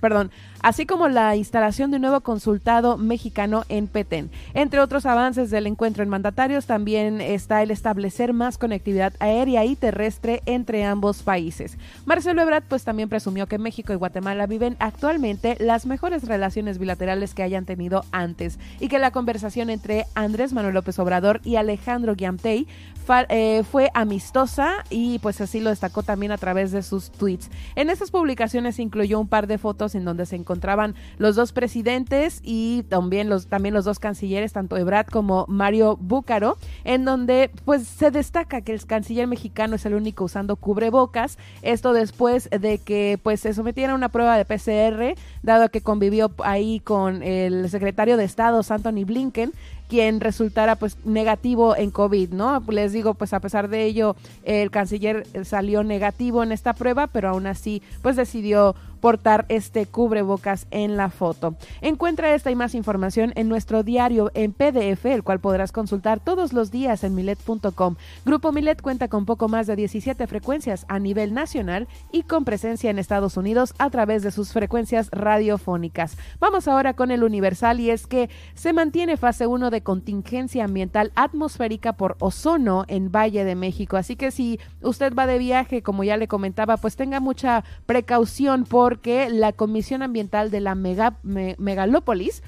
[0.00, 0.30] perdón,
[0.62, 4.30] así como la instalación de un nuevo consultado mexicano en Petén.
[4.54, 9.76] Entre otros avances del encuentro en mandatarios también está el establecer más conectividad aérea y
[9.76, 11.78] terrestre entre ambos países.
[12.06, 17.34] Marcelo Ebrard pues también presumió que México y Guatemala viven actualmente las mejores relaciones bilaterales
[17.34, 22.14] que hayan tenido antes y que la conversación entre Andrés Manuel López Obrador y Alejandro
[22.14, 22.66] Giamtey
[23.28, 27.50] eh, fue amistosa y pues así lo destacó también a través de sus tweets.
[27.74, 32.40] En estas publicaciones incluyó un par de fotos en donde se encontraban los dos presidentes
[32.42, 37.86] y también los, también los dos cancilleres, tanto Ebrard como Mario Búcaro, en donde pues
[37.86, 43.18] se destaca que el canciller mexicano es el único usando cubrebocas, esto después de que
[43.22, 48.16] pues se sometiera a una prueba de PCR, dado que convivió ahí con el secretario
[48.16, 49.52] de Estado, Anthony Blinken,
[49.88, 52.62] quien resultara pues negativo en COVID, ¿no?
[52.68, 57.30] Les digo, pues a pesar de ello, el canciller salió negativo en esta prueba, pero
[57.30, 61.56] aún así pues decidió portar este cubrebocas en la foto.
[61.80, 66.52] Encuentra esta y más información en nuestro diario en PDF, el cual podrás consultar todos
[66.52, 67.96] los días en milet.com.
[68.24, 72.90] Grupo Milet cuenta con poco más de 17 frecuencias a nivel nacional y con presencia
[72.90, 76.16] en Estados Unidos a través de sus frecuencias radiofónicas.
[76.40, 81.12] Vamos ahora con el Universal y es que se mantiene fase 1 de contingencia ambiental
[81.14, 83.96] atmosférica por ozono en Valle de México.
[83.96, 88.66] Así que si usted va de viaje, como ya le comentaba, pues tenga mucha precaución
[88.88, 92.42] porque la Comisión Ambiental de la Mega, Me- Megalópolis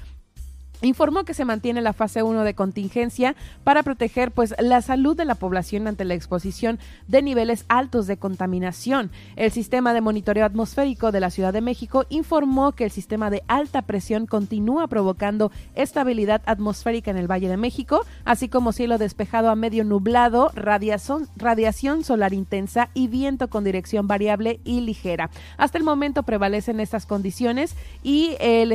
[0.81, 5.25] informó que se mantiene la fase 1 de contingencia para proteger pues la salud de
[5.25, 9.11] la población ante la exposición de niveles altos de contaminación.
[9.35, 13.43] El sistema de monitoreo atmosférico de la Ciudad de México informó que el sistema de
[13.47, 19.49] alta presión continúa provocando estabilidad atmosférica en el Valle de México, así como cielo despejado
[19.49, 25.29] a medio nublado, radiación, radiación solar intensa y viento con dirección variable y ligera.
[25.57, 28.71] Hasta el momento prevalecen estas condiciones y el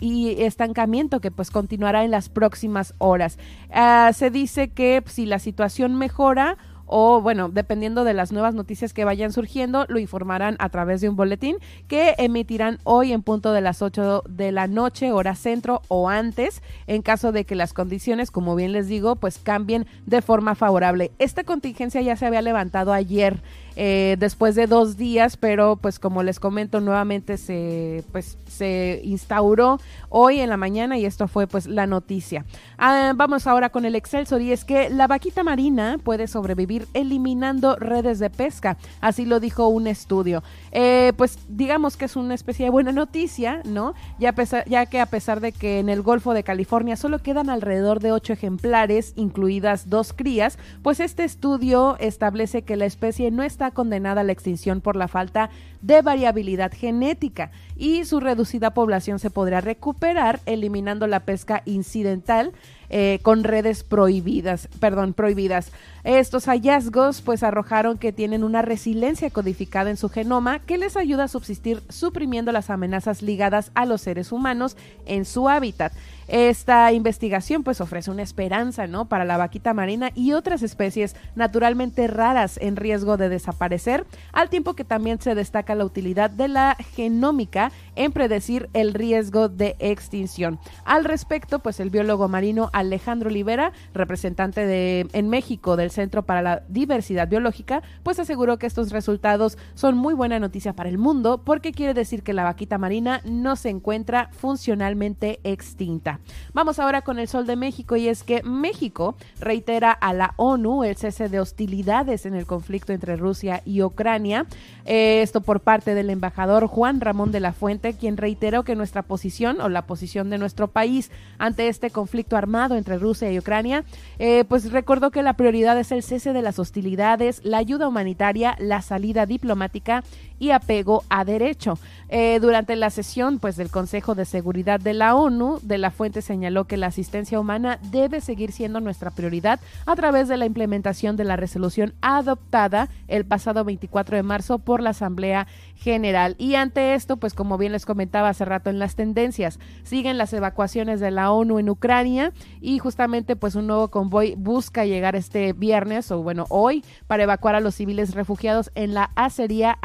[0.00, 3.38] y estancamiento que pues continuará en las próximas horas.
[3.70, 6.56] Ah, se dice que si la situación mejora
[6.88, 11.08] o bueno, dependiendo de las nuevas noticias que vayan surgiendo, lo informarán a través de
[11.08, 15.82] un boletín que emitirán hoy en punto de las 8 de la noche, hora centro
[15.88, 20.22] o antes, en caso de que las condiciones, como bien les digo, pues cambien de
[20.22, 21.12] forma favorable.
[21.18, 23.42] Esta contingencia ya se había levantado ayer
[23.80, 29.78] eh, después de dos días, pero pues como les comento nuevamente se pues se instauró
[30.08, 32.44] hoy en la mañana y esto fue pues la noticia.
[32.76, 37.76] Ah, vamos ahora con el Excelsior y es que la vaquita marina puede sobrevivir eliminando
[37.76, 40.42] redes de pesca, así lo dijo un estudio.
[40.72, 43.94] Eh, pues digamos que es una especie de buena noticia, ¿no?
[44.18, 44.34] Ya,
[44.66, 48.12] ya que a pesar de que en el Golfo de California solo quedan alrededor de
[48.12, 54.20] ocho ejemplares, incluidas dos crías, pues este estudio establece que la especie no está condenada
[54.20, 55.50] a la extinción por la falta
[55.80, 62.52] de variabilidad genética y su reducida población se podrá recuperar eliminando la pesca incidental
[62.90, 65.70] eh, con redes prohibidas, perdón, prohibidas.
[66.04, 71.24] Estos hallazgos pues arrojaron que tienen una resiliencia codificada en su genoma que les ayuda
[71.24, 75.92] a subsistir suprimiendo las amenazas ligadas a los seres humanos en su hábitat.
[76.28, 79.06] Esta investigación pues ofrece una esperanza, ¿no?
[79.06, 84.74] Para la vaquita marina y otras especies naturalmente raras en riesgo de desaparecer, al tiempo
[84.74, 90.58] que también se destaca la utilidad de la genómica en predecir el riesgo de extinción.
[90.84, 96.40] Al respecto, pues el biólogo marino Alejandro Olivera, representante de en México del Centro para
[96.40, 101.42] la Diversidad Biológica, pues aseguró que estos resultados son muy buena noticia para el mundo
[101.44, 106.20] porque quiere decir que la vaquita marina no se encuentra funcionalmente extinta.
[106.52, 110.84] Vamos ahora con el Sol de México y es que México reitera a la ONU
[110.84, 114.46] el cese de hostilidades en el conflicto entre Rusia y Ucrania.
[114.84, 119.02] Eh, esto por parte del embajador Juan Ramón de la Fuente, quien reiteró que nuestra
[119.02, 123.84] posición o la posición de nuestro país ante este conflicto armado entre Rusia y Ucrania,
[124.18, 128.56] eh, pues recordó que la prioridad es el cese de las hostilidades, la ayuda humanitaria,
[128.58, 130.04] la salida diplomática
[130.38, 131.78] y apego a derecho.
[132.10, 136.22] Eh, durante la sesión pues, del Consejo de Seguridad de la ONU, de la Fuente
[136.22, 141.16] señaló que la asistencia humana debe seguir siendo nuestra prioridad a través de la implementación
[141.16, 145.46] de la resolución adoptada el pasado 24 de marzo por la Asamblea
[145.76, 146.34] General.
[146.38, 150.32] Y ante esto, pues como bien les comentaba hace rato en las tendencias, siguen las
[150.32, 155.52] evacuaciones de la ONU en Ucrania y justamente pues un nuevo convoy busca llegar este
[155.52, 159.78] viernes o bueno hoy para evacuar a los civiles refugiados en la acería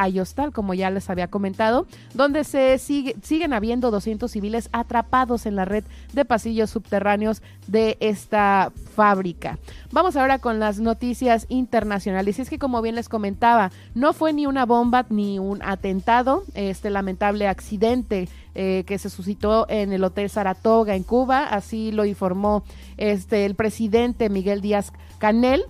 [0.52, 5.66] Como ya les había comentado, donde se sigue, siguen habiendo 200 civiles atrapados en la
[5.66, 5.84] red
[6.14, 9.60] de pasillos subterráneos de esta fábrica.
[9.92, 12.38] Vamos ahora con las noticias internacionales.
[12.38, 16.44] Y es que como bien les comentaba, no fue ni una bomba ni un atentado,
[16.54, 22.06] este lamentable accidente eh, que se suscitó en el Hotel Saratoga en Cuba, así lo
[22.06, 22.64] informó
[22.98, 25.64] este el presidente Miguel Díaz Canel.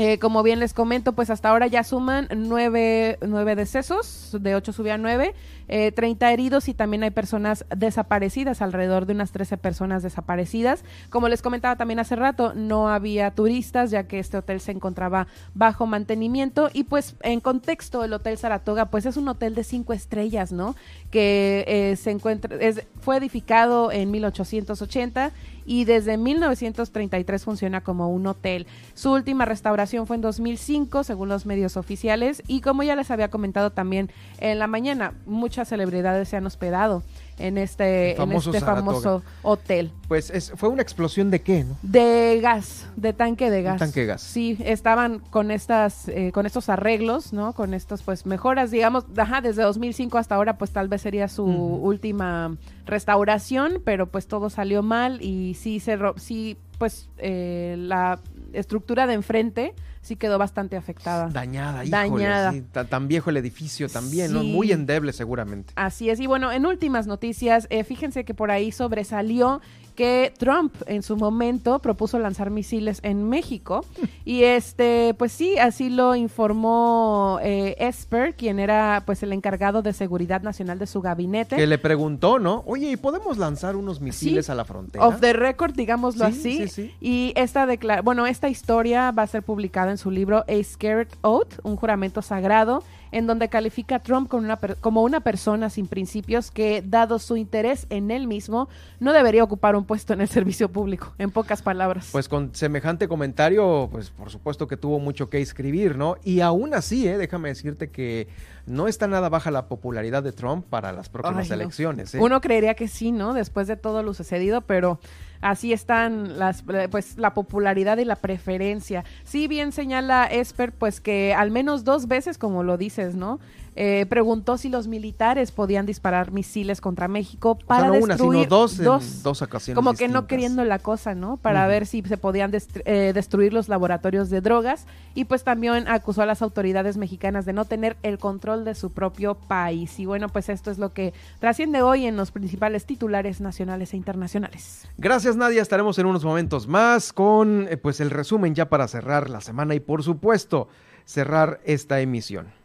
[0.00, 4.72] Eh, como bien les comento, pues hasta ahora ya suman nueve, nueve decesos, de ocho
[4.72, 5.34] subió a nueve,
[5.66, 10.84] eh, 30 heridos y también hay personas desaparecidas, alrededor de unas 13 personas desaparecidas.
[11.10, 15.26] Como les comentaba también hace rato, no había turistas ya que este hotel se encontraba
[15.54, 19.94] bajo mantenimiento y pues en contexto el Hotel Saratoga pues es un hotel de cinco
[19.94, 20.76] estrellas, ¿no?
[21.10, 22.56] Que eh, se encuentra,
[23.00, 25.32] fue edificado en 1880
[25.68, 28.66] y desde 1933 funciona como un hotel.
[28.94, 33.28] Su última restauración fue en 2005, según los medios oficiales, y como ya les había
[33.28, 37.02] comentado también en la mañana, muchas celebridades se han hospedado
[37.38, 39.90] en este, famoso, este famoso hotel.
[40.08, 41.76] Pues es, fue una explosión de qué, ¿no?
[41.82, 43.78] De gas, de tanque de gas.
[43.78, 44.22] tanque de gas.
[44.22, 47.52] Sí, estaban con estas, eh, con estos arreglos, ¿no?
[47.52, 51.44] Con estas pues mejoras, digamos, ajá, desde 2005 hasta ahora, pues tal vez sería su
[51.44, 52.56] última
[52.86, 58.20] restauración, pero pues todo salió mal y sí se, sí, pues eh, la
[58.52, 61.28] estructura de enfrente sí quedó bastante afectada.
[61.28, 62.52] Dañada, híjole, Dañada.
[62.52, 64.32] sí, ta- tan viejo el edificio también.
[64.34, 65.72] Muy endeble seguramente.
[65.76, 66.20] Así es.
[66.20, 69.60] Y bueno, en últimas noticias, eh, fíjense que por ahí sobresalió
[69.98, 73.84] que Trump en su momento propuso lanzar misiles en México.
[74.24, 79.92] y este, pues sí, así lo informó eh, Esper, quien era pues el encargado de
[79.92, 81.56] seguridad nacional de su gabinete.
[81.56, 82.62] Que le preguntó, ¿no?
[82.64, 85.04] Oye, ¿y podemos lanzar unos misiles a la frontera?
[85.04, 86.56] Off the record, digámoslo Sí, así.
[86.58, 86.94] sí, sí.
[87.00, 91.08] Y esta decla- bueno, esta historia va a ser publicada en su libro A Scared
[91.22, 95.70] Oath, un juramento sagrado, en donde califica a Trump como una, per- como una persona
[95.70, 98.68] sin principios que, dado su interés en él mismo,
[99.00, 102.08] no debería ocupar un puesto en el servicio público, en pocas palabras.
[102.12, 106.16] Pues con semejante comentario, pues por supuesto que tuvo mucho que escribir, ¿no?
[106.24, 107.18] Y aún así, ¿eh?
[107.18, 108.28] déjame decirte que
[108.66, 112.14] no está nada baja la popularidad de Trump para las próximas Ay, elecciones.
[112.14, 112.18] ¿eh?
[112.20, 113.32] Uno creería que sí, ¿no?
[113.32, 115.00] Después de todo lo sucedido, pero
[115.40, 119.04] así están las, eh, pues, la popularidad y la preferencia.
[119.24, 123.40] Sí, bien señala Esper, pues que al menos dos veces, como lo dices, ¿no?
[123.80, 128.16] Eh, preguntó si los militares podían disparar misiles contra México O sea, para no una,
[128.16, 131.36] sino destruir dos en dos ocasiones como que no queriendo la cosa, ¿no?
[131.36, 134.84] Para ver si se podían destru- eh, destruir los laboratorios de drogas
[135.14, 138.90] y pues también acusó a las autoridades mexicanas de no tener el control de su
[138.90, 140.00] propio país.
[140.00, 143.96] Y bueno, pues esto es lo que trasciende hoy en los principales titulares nacionales e
[143.96, 144.88] internacionales.
[144.96, 149.30] Gracias Nadia, estaremos en unos momentos más con eh, pues el resumen ya para cerrar
[149.30, 150.66] la semana y por supuesto
[151.04, 152.57] cerrar esta emisión.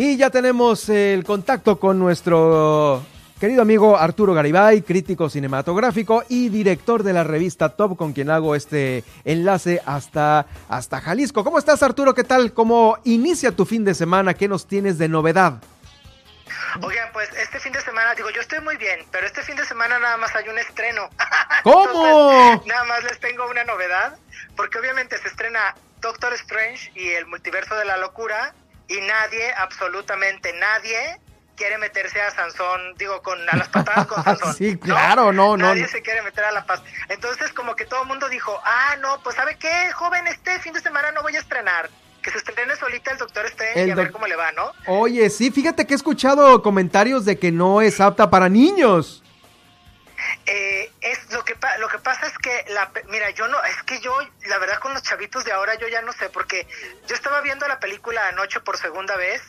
[0.00, 3.04] Y ya tenemos el contacto con nuestro
[3.40, 8.54] querido amigo Arturo Garibay, crítico cinematográfico y director de la revista Top, con quien hago
[8.54, 11.42] este enlace hasta, hasta Jalisco.
[11.42, 12.14] ¿Cómo estás Arturo?
[12.14, 12.52] ¿Qué tal?
[12.52, 14.34] ¿Cómo inicia tu fin de semana?
[14.34, 15.54] ¿Qué nos tienes de novedad?
[16.80, 19.64] Oigan, pues este fin de semana, digo, yo estoy muy bien, pero este fin de
[19.64, 21.10] semana nada más hay un estreno.
[21.64, 22.30] ¿Cómo?
[22.30, 24.16] Entonces, nada más les tengo una novedad,
[24.54, 28.54] porque obviamente se estrena Doctor Strange y el multiverso de la locura,
[28.88, 31.20] y nadie, absolutamente nadie,
[31.56, 34.54] quiere meterse a Sansón, digo, con a las patadas con Sansón.
[34.54, 35.66] sí, claro, no, no.
[35.66, 36.82] Nadie se quiere meter a la paz.
[37.08, 40.26] Entonces, como que todo el mundo dijo, ah, no, pues ¿sabe qué, joven?
[40.26, 41.90] Este fin de semana no voy a estrenar.
[42.22, 44.72] Que se estrene solita el Doctor Strange El y a ver cómo le va, ¿no?
[44.86, 49.22] Oye, sí, fíjate que he escuchado comentarios de que no es apta para niños.
[50.46, 54.00] Eh, es lo que lo que pasa es que la mira yo no es que
[54.00, 56.66] yo la verdad con los chavitos de ahora yo ya no sé porque
[57.06, 59.42] yo estaba viendo la película anoche por segunda vez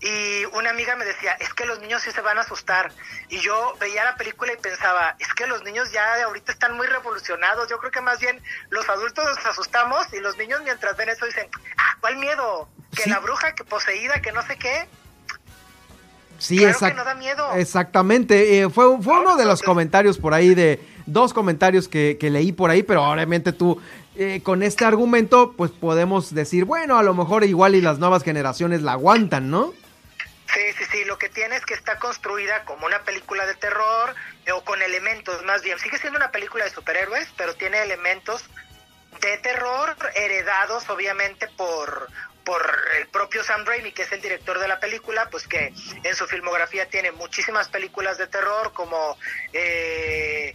[0.00, 2.92] y una amiga me decía es que los niños sí se van a asustar
[3.28, 6.76] y yo veía la película y pensaba es que los niños ya de ahorita están
[6.76, 10.96] muy revolucionados yo creo que más bien los adultos nos asustamos y los niños mientras
[10.96, 11.48] ven eso dicen
[11.78, 13.10] ah cuál miedo que Sí.
[13.10, 14.88] la bruja que poseída que no sé qué
[16.38, 17.52] Sí, Claro exact- que no da miedo.
[17.54, 18.60] exactamente.
[18.62, 22.52] Eh, fue fue uno de los comentarios por ahí, de dos comentarios que, que leí
[22.52, 23.80] por ahí, pero obviamente tú,
[24.16, 28.22] eh, con este argumento, pues podemos decir, bueno, a lo mejor igual y las nuevas
[28.22, 29.72] generaciones la aguantan, ¿no?
[30.52, 34.14] Sí, sí, sí, lo que tiene es que está construida como una película de terror
[34.44, 35.78] eh, o con elementos, más bien.
[35.78, 38.44] Sigue siendo una película de superhéroes, pero tiene elementos
[39.22, 42.08] de terror heredados obviamente por
[42.44, 42.62] por
[42.98, 46.26] el propio Sam Raimi, que es el director de la película, pues que en su
[46.26, 49.16] filmografía tiene muchísimas películas de terror como
[49.52, 50.54] eh,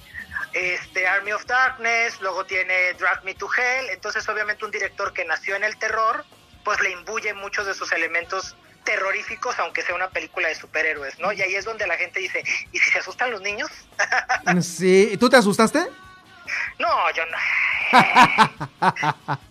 [0.54, 5.26] este Army of Darkness, luego tiene Drag Me to Hell, entonces obviamente un director que
[5.26, 6.26] nació en el terror,
[6.64, 11.34] pues le imbuye muchos de sus elementos terroríficos, aunque sea una película de superhéroes, ¿no?
[11.34, 13.70] Y ahí es donde la gente dice, ¿y si se asustan los niños?
[14.62, 15.80] Sí, ¿tú te asustaste?
[16.80, 17.38] No, yo no.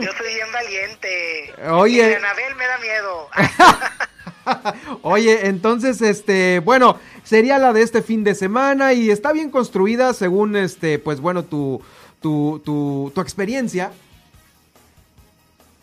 [0.00, 1.54] Yo soy bien valiente.
[1.70, 2.10] Oye.
[2.10, 3.28] Y Anabel me da miedo.
[5.02, 10.14] Oye, entonces, este, bueno, sería la de este fin de semana y está bien construida
[10.14, 11.84] según, este, pues bueno, tu,
[12.20, 13.92] tu, tu, tu experiencia.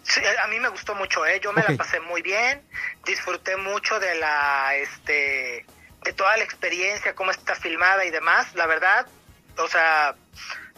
[0.04, 1.40] Sí, a mí me gustó mucho, ¿eh?
[1.44, 2.62] Yo me la pasé muy bien,
[3.06, 5.66] disfruté mucho de la, este,
[6.04, 9.08] de toda la experiencia, cómo está filmada y demás, la verdad,
[9.58, 10.16] o sea,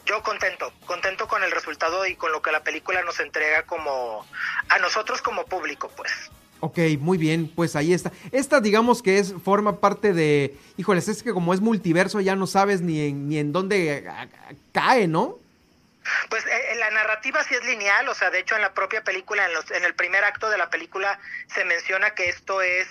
[0.08, 4.26] yo contento, contento con el resultado y con lo que la película nos entrega como,
[4.70, 6.12] a nosotros como público, pues.
[6.60, 8.12] Ok, muy bien, pues ahí está.
[8.32, 12.48] Esta digamos que es forma parte de, híjoles, es que como es multiverso ya no
[12.48, 14.10] sabes ni en, ni en dónde
[14.72, 15.38] cae, ¿no?
[16.30, 19.46] Pues eh, la narrativa sí es lineal, o sea, de hecho en la propia película,
[19.46, 21.20] en, los, en el primer acto de la película
[21.54, 22.88] se menciona que esto es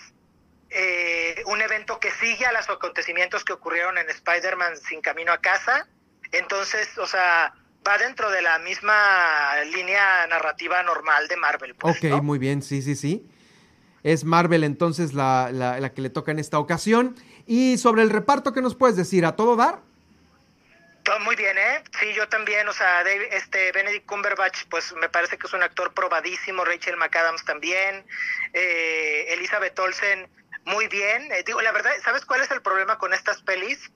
[0.70, 5.38] eh, un evento que sigue a los acontecimientos que ocurrieron en Spider-Man sin camino a
[5.38, 5.88] casa.
[6.32, 7.54] Entonces, o sea,
[7.86, 8.94] va dentro de la misma
[9.72, 11.74] línea narrativa normal de Marvel.
[11.74, 13.26] Pues, ok, muy bien, sí, sí, sí.
[14.02, 17.16] Es Marvel entonces la, la, la que le toca en esta ocasión.
[17.46, 19.24] Y sobre el reparto, ¿qué nos puedes decir?
[19.24, 19.80] ¿A todo dar?
[21.20, 21.82] muy bien, ¿eh?
[22.00, 25.62] Sí, yo también, o sea, David, este Benedict Cumberbatch, pues me parece que es un
[25.62, 28.04] actor probadísimo, Rachel McAdams también,
[28.52, 30.28] eh, Elizabeth Olsen,
[30.64, 31.30] muy bien.
[31.32, 33.90] Eh, digo, la verdad, ¿sabes cuál es el problema con estas pelis?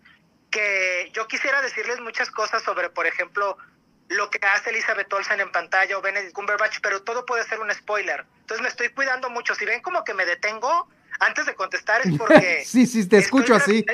[0.50, 3.56] Que yo quisiera decirles muchas cosas sobre, por ejemplo,
[4.08, 7.72] lo que hace Elizabeth Olsen en pantalla o Benedict Cumberbatch, pero todo puede ser un
[7.72, 8.24] spoiler.
[8.40, 9.54] Entonces me estoy cuidando mucho.
[9.54, 10.88] Si ven como que me detengo
[11.20, 12.62] antes de contestar es porque...
[12.66, 13.84] sí, sí, te escucho así.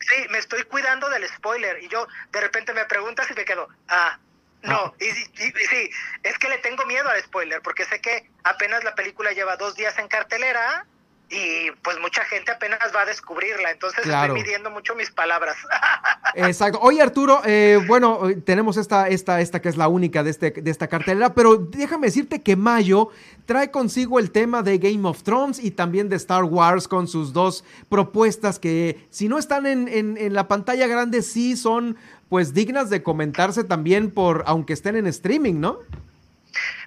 [0.00, 3.68] Sí, me estoy cuidando del spoiler y yo de repente me preguntas y me quedo,
[3.88, 4.18] ah,
[4.62, 5.90] no, y, sí,
[6.22, 9.74] es que le tengo miedo al spoiler porque sé que apenas la película lleva dos
[9.74, 10.86] días en cartelera
[11.30, 15.56] y pues mucha gente apenas va a descubrirla, entonces estoy midiendo mucho mis palabras.
[16.34, 16.80] Exacto.
[16.82, 20.70] Oye Arturo, eh, bueno, tenemos esta, esta, esta que es la única de, este, de
[20.70, 23.10] esta cartelera, pero déjame decirte que Mayo
[23.46, 27.32] trae consigo el tema de Game of Thrones y también de Star Wars con sus
[27.32, 31.96] dos propuestas que si no están en, en, la pantalla grande sí son
[32.28, 35.78] pues dignas de comentarse también por, aunque estén en streaming, ¿no?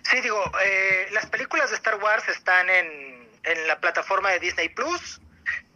[0.04, 4.70] Sí, digo, eh, las películas de Star Wars están en en la plataforma de Disney
[4.70, 5.22] Plus.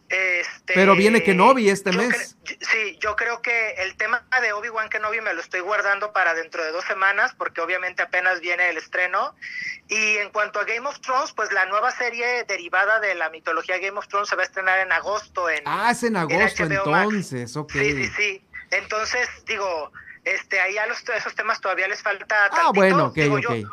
[0.08, 2.36] Este, Pero viene Kenobi este mes.
[2.44, 6.64] sí, yo creo que el tema de Obi-Wan Kenobi me lo estoy guardando para dentro
[6.64, 9.34] de dos semanas, porque obviamente apenas viene el estreno.
[9.88, 13.78] Y en cuanto a Game of Thrones, pues la nueva serie derivada de la mitología
[13.78, 15.50] Game of Thrones se va a estrenar en agosto.
[15.50, 17.72] En, ah, es en agosto entonces, ok.
[17.72, 18.42] Sí, sí, sí.
[18.70, 19.92] Entonces, digo,
[20.34, 22.50] este, ahí a los, esos temas todavía les falta.
[22.50, 23.18] Ah, bueno, ok,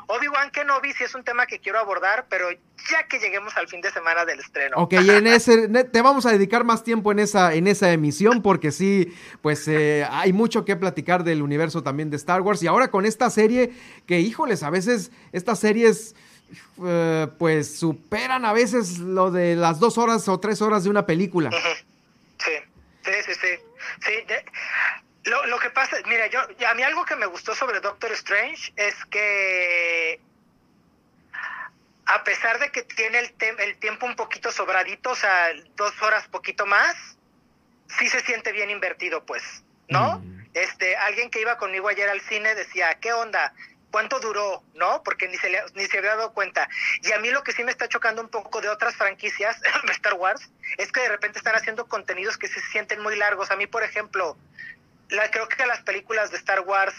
[0.07, 3.82] Obi-Wan Kenobi sí es un tema que quiero abordar, pero ya que lleguemos al fin
[3.82, 4.77] de semana del estreno.
[4.77, 8.41] Ok, y en ese, te vamos a dedicar más tiempo en esa, en esa emisión,
[8.41, 12.61] porque sí, pues eh, hay mucho que platicar del universo también de Star Wars.
[12.64, 13.73] Y ahora con esta serie,
[14.07, 16.15] que híjoles, a veces estas series.
[16.86, 21.07] Eh, pues superan a veces lo de las dos horas o tres horas de una
[21.07, 21.49] película.
[21.49, 22.52] Sí,
[23.03, 23.48] sí, sí, sí.
[23.99, 24.11] sí
[25.26, 28.72] lo, lo que pasa, mira, yo, a mí algo que me gustó sobre Doctor Strange
[28.76, 30.20] es que
[32.06, 36.28] a pesar de que tiene el, el tiempo un poquito sobradito, o sea, dos horas
[36.28, 36.96] poquito más,
[37.98, 40.20] sí se siente bien invertido, pues, ¿no?
[40.20, 40.46] Mm.
[40.54, 43.54] Este, alguien que iba conmigo ayer al cine decía, ¿qué onda?
[43.92, 44.64] ¿Cuánto duró?
[44.74, 45.04] ¿No?
[45.04, 46.70] Porque ni se, le, ni se había dado cuenta.
[47.02, 49.92] Y a mí lo que sí me está chocando un poco de otras franquicias de
[49.92, 53.52] Star Wars es que de repente están haciendo contenidos que se sienten muy largos.
[53.52, 54.38] A mí, por ejemplo,
[55.10, 56.95] la, creo que las películas de Star Wars,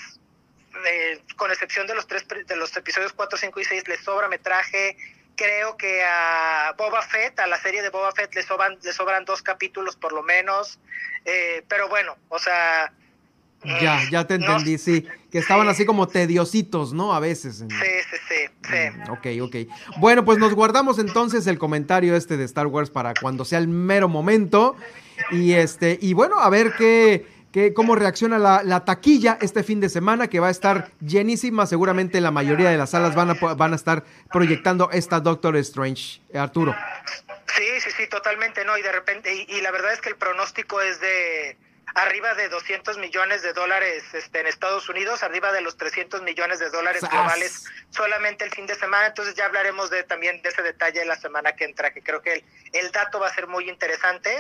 [0.87, 4.29] eh, con excepción de los tres de los episodios 4, 5 y 6, les sobra
[4.29, 4.97] metraje.
[5.37, 9.25] Creo que a Boba Fett, a la serie de Boba Fett, le sobran, le sobran
[9.25, 10.79] dos capítulos por lo menos.
[11.25, 12.93] Eh, pero bueno, o sea.
[13.65, 15.07] Ya, ya te entendí, sí.
[15.31, 17.13] Que estaban así como tediositos, ¿no?
[17.15, 17.59] A veces.
[17.59, 19.11] Sí, sí, sí, sí.
[19.11, 19.57] Ok, ok.
[19.99, 23.67] Bueno, pues nos guardamos entonces el comentario este de Star Wars para cuando sea el
[23.67, 24.77] mero momento.
[25.31, 27.27] Y este, y bueno, a ver qué
[27.75, 31.67] cómo reacciona la, taquilla este fin de semana, que va a estar llenísima.
[31.67, 36.21] Seguramente la mayoría de las salas van a, van a estar proyectando esta Doctor Strange.
[36.35, 36.75] Arturo.
[37.57, 38.77] Sí, sí, sí, totalmente, ¿no?
[38.77, 41.57] Y de repente, y la verdad es que el pronóstico es de
[41.97, 46.59] arriba de 200 millones de dólares este, en Estados Unidos, arriba de los 300 millones
[46.59, 49.07] de dólares globales solamente el fin de semana.
[49.07, 52.35] Entonces ya hablaremos de también de ese detalle la semana que entra, que creo que
[52.35, 52.45] el,
[52.75, 54.31] el dato va a ser muy interesante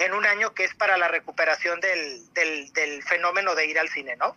[0.00, 3.88] en un año que es para la recuperación del, del, del fenómeno de ir al
[3.88, 4.36] cine, ¿no?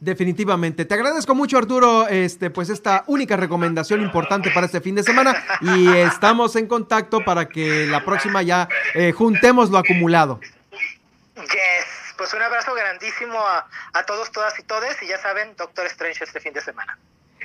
[0.00, 0.84] Definitivamente.
[0.84, 5.40] Te agradezco mucho, Arturo, este, pues esta única recomendación importante para este fin de semana
[5.60, 10.40] y estamos en contacto para que la próxima ya eh, juntemos lo acumulado.
[11.36, 15.00] Yes pues un abrazo grandísimo a, todos, todas y todes.
[15.02, 16.98] Y ya saben, Doctor Strange este fin de semana.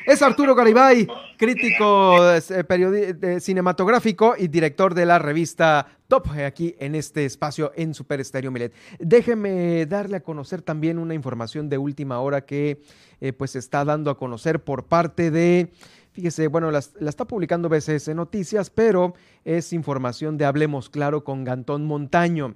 [0.06, 7.24] Es Arturo Garibay, crítico eh, cinematográfico y director de la revista Top, aquí en este
[7.24, 8.74] espacio en Super Estéreo Milet.
[9.00, 12.82] Déjeme darle a conocer también una información de última hora que
[13.22, 15.72] eh, pues se está dando a conocer por parte de
[16.12, 21.86] Fíjese, bueno, la, está publicando BCS Noticias, pero es información de Hablemos Claro con Gantón
[21.86, 22.56] Montaño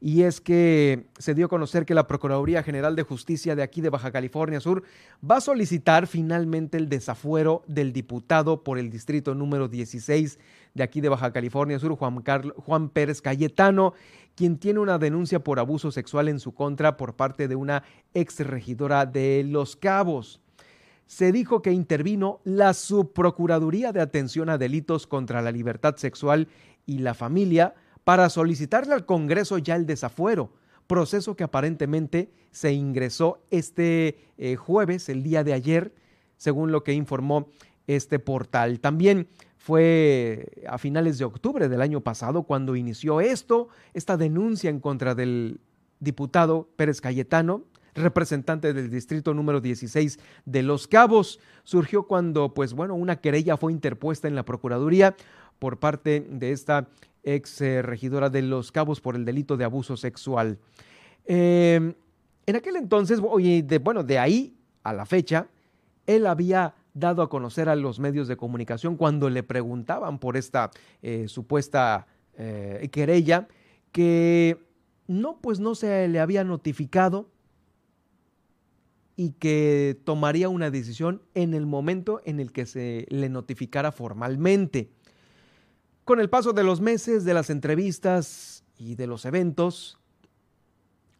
[0.00, 3.80] y es que se dio a conocer que la Procuraduría General de Justicia de aquí
[3.80, 4.84] de Baja California Sur
[5.28, 10.38] va a solicitar finalmente el desafuero del diputado por el distrito número 16
[10.74, 12.22] de aquí de Baja California Sur, Juan,
[12.56, 13.94] Juan Pérez Cayetano,
[14.36, 17.82] quien tiene una denuncia por abuso sexual en su contra por parte de una
[18.14, 20.40] ex regidora de Los Cabos.
[21.06, 26.48] Se dijo que intervino la Subprocuraduría de Atención a Delitos contra la Libertad Sexual
[26.86, 27.74] y la Familia
[28.08, 30.50] para solicitarle al Congreso ya el desafuero,
[30.86, 35.92] proceso que aparentemente se ingresó este eh, jueves, el día de ayer,
[36.38, 37.48] según lo que informó
[37.86, 38.80] este portal.
[38.80, 39.28] También
[39.58, 45.14] fue a finales de octubre del año pasado cuando inició esto, esta denuncia en contra
[45.14, 45.60] del
[46.00, 47.64] diputado Pérez Cayetano,
[47.94, 51.40] representante del distrito número 16 de Los Cabos.
[51.62, 55.14] Surgió cuando, pues bueno, una querella fue interpuesta en la Procuraduría
[55.58, 56.88] por parte de esta
[57.34, 60.58] ex eh, regidora de Los Cabos por el delito de abuso sexual.
[61.24, 61.94] Em,
[62.46, 65.48] en aquel entonces, oye, de, bueno, de ahí a la fecha,
[66.06, 70.70] él había dado a conocer a los medios de comunicación cuando le preguntaban por esta
[71.02, 72.06] eh, supuesta
[72.36, 73.48] eh, querella
[73.92, 74.58] que
[75.06, 77.30] no, pues no se le había notificado
[79.16, 84.90] y que tomaría una decisión en el momento en el que se le notificara formalmente.
[86.08, 89.98] Con el paso de los meses, de las entrevistas y de los eventos,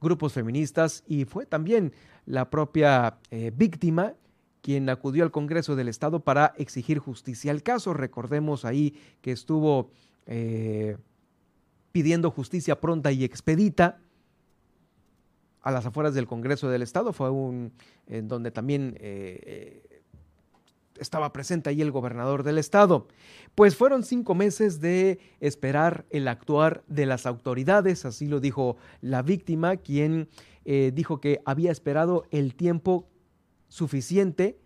[0.00, 1.92] grupos feministas y fue también
[2.24, 4.14] la propia eh, víctima
[4.62, 7.92] quien acudió al Congreso del Estado para exigir justicia al caso.
[7.92, 9.90] Recordemos ahí que estuvo
[10.24, 10.96] eh,
[11.92, 14.00] pidiendo justicia pronta y expedita
[15.60, 17.12] a las afueras del Congreso del Estado.
[17.12, 17.74] Fue un
[18.06, 19.82] en donde también eh,
[21.00, 23.08] estaba presente ahí el gobernador del estado.
[23.54, 29.22] Pues fueron cinco meses de esperar el actuar de las autoridades, así lo dijo la
[29.22, 30.28] víctima, quien
[30.64, 33.08] eh, dijo que había esperado el tiempo
[33.68, 34.58] suficiente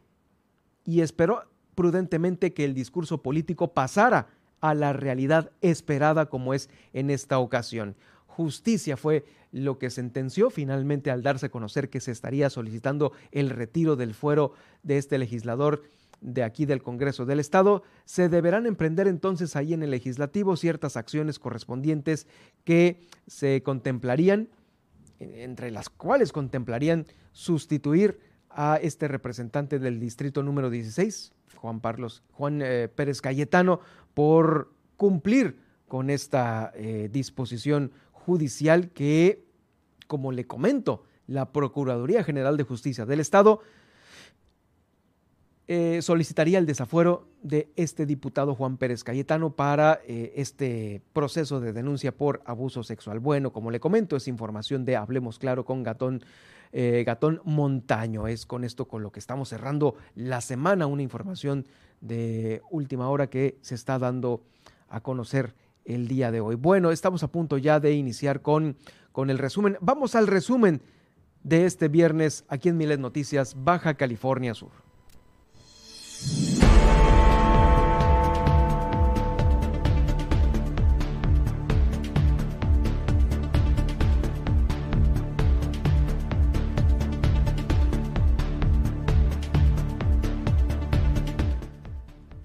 [0.84, 1.44] y esperó
[1.74, 4.28] prudentemente que el discurso político pasara
[4.60, 7.96] a la realidad esperada como es en esta ocasión.
[8.26, 13.50] Justicia fue lo que sentenció finalmente al darse a conocer que se estaría solicitando el
[13.50, 15.82] retiro del fuero de este legislador
[16.22, 20.96] de aquí del Congreso del Estado, se deberán emprender entonces ahí en el legislativo ciertas
[20.96, 22.26] acciones correspondientes
[22.64, 24.48] que se contemplarían,
[25.18, 28.18] entre las cuales contemplarían sustituir
[28.48, 33.80] a este representante del distrito número 16, Juan, Carlos, Juan eh, Pérez Cayetano,
[34.14, 35.58] por cumplir
[35.88, 39.44] con esta eh, disposición judicial que,
[40.06, 43.60] como le comento, la Procuraduría General de Justicia del Estado
[45.74, 51.72] eh, solicitaría el desafuero de este diputado Juan Pérez Cayetano para eh, este proceso de
[51.72, 53.20] denuncia por abuso sexual.
[53.20, 56.22] Bueno, como le comento, es información de Hablemos Claro con Gatón,
[56.72, 58.28] eh, Gatón Montaño.
[58.28, 61.66] Es con esto con lo que estamos cerrando la semana, una información
[62.02, 64.44] de última hora que se está dando
[64.88, 65.54] a conocer
[65.86, 66.56] el día de hoy.
[66.56, 68.76] Bueno, estamos a punto ya de iniciar con,
[69.10, 69.78] con el resumen.
[69.80, 70.82] Vamos al resumen
[71.44, 74.91] de este viernes aquí en Miles Noticias, Baja California Sur.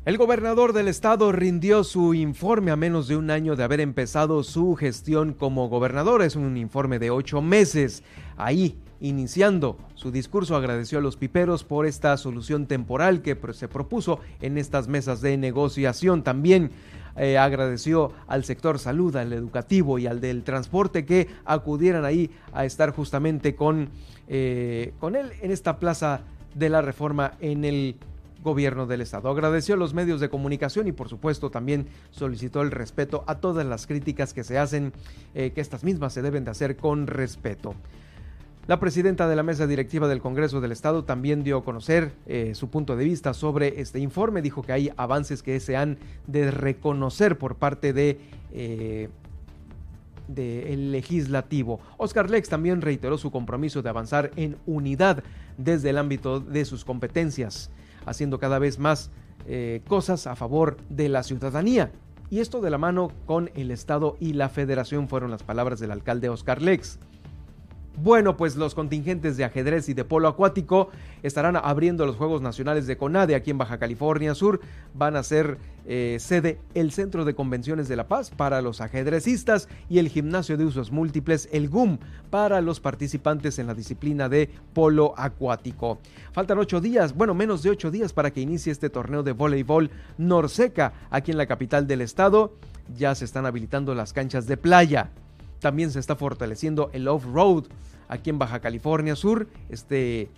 [0.08, 4.42] El gobernador del estado rindió su informe a menos de un año de haber empezado
[4.42, 6.22] su gestión como gobernador.
[6.22, 8.04] Es un informe de ocho meses.
[8.38, 14.20] Ahí Iniciando su discurso agradeció a los piperos por esta solución temporal que se propuso
[14.42, 16.24] en estas mesas de negociación.
[16.24, 16.72] También
[17.16, 22.66] eh, agradeció al sector salud, al educativo y al del transporte que acudieran ahí a
[22.66, 23.90] estar justamente con,
[24.28, 26.22] eh, con él en esta plaza
[26.56, 27.96] de la reforma en el
[28.44, 29.30] gobierno del estado.
[29.30, 33.66] Agradeció a los medios de comunicación y por supuesto también solicitó el respeto a todas
[33.66, 34.94] las críticas que se hacen,
[35.36, 37.76] eh, que estas mismas se deben de hacer con respeto.
[38.68, 42.52] La presidenta de la mesa directiva del Congreso del Estado también dio a conocer eh,
[42.54, 44.42] su punto de vista sobre este informe.
[44.42, 48.20] Dijo que hay avances que se han de reconocer por parte de
[48.52, 49.08] eh,
[50.28, 51.80] del legislativo.
[51.96, 55.24] Oscar Lex también reiteró su compromiso de avanzar en unidad
[55.58, 57.72] desde el ámbito de sus competencias.
[58.06, 59.12] haciendo cada vez más
[59.48, 61.92] eh, cosas a favor de la ciudadanía.
[62.30, 65.92] Y esto de la mano con el Estado y la Federación fueron las palabras del
[65.92, 67.00] alcalde Oscar Lex.
[68.00, 70.92] Bueno, pues los contingentes de ajedrez y de polo acuático
[71.24, 74.62] estarán abriendo los Juegos Nacionales de CONADE aquí en Baja California Sur.
[74.94, 75.58] Van a ser
[75.88, 80.58] eh, sede el Centro de Convenciones de La Paz para los ajedrecistas y el Gimnasio
[80.58, 81.98] de Usos Múltiples, el GUM,
[82.30, 85.98] para los participantes en la disciplina de polo acuático.
[86.34, 89.90] Faltan ocho días, bueno, menos de ocho días para que inicie este torneo de voleibol
[90.20, 92.54] Norseca aquí en la capital del estado.
[92.96, 95.10] Ya se están habilitando las canchas de playa.
[95.60, 97.66] También se está fortaleciendo el off-road
[98.08, 99.48] aquí en Baja California Sur.
[99.70, 100.30] Este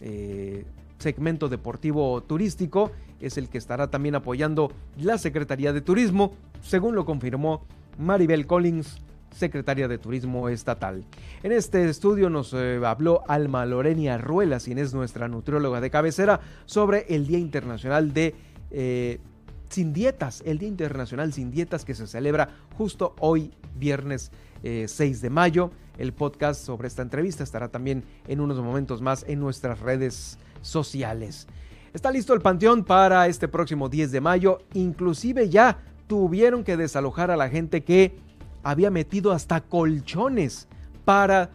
[0.00, 0.64] eh,
[0.98, 2.90] segmento deportivo turístico
[3.20, 7.64] es el que estará también apoyando la Secretaría de Turismo, según lo confirmó
[7.98, 9.00] Maribel Collins,
[9.30, 11.04] secretaria de Turismo Estatal.
[11.42, 16.40] En este estudio nos eh, habló Alma Lorenia Ruelas, quien es nuestra nutrióloga de cabecera,
[16.66, 18.34] sobre el Día Internacional de
[18.70, 19.20] eh,
[19.68, 24.30] Sin Dietas, el Día Internacional Sin Dietas que se celebra justo hoy, viernes
[24.62, 25.70] 6 eh, de mayo.
[25.98, 31.46] El podcast sobre esta entrevista estará también en unos momentos más en nuestras redes sociales.
[31.92, 34.60] Está listo el panteón para este próximo 10 de mayo.
[34.72, 38.16] Inclusive ya tuvieron que desalojar a la gente que
[38.62, 40.68] había metido hasta colchones
[41.04, 41.50] para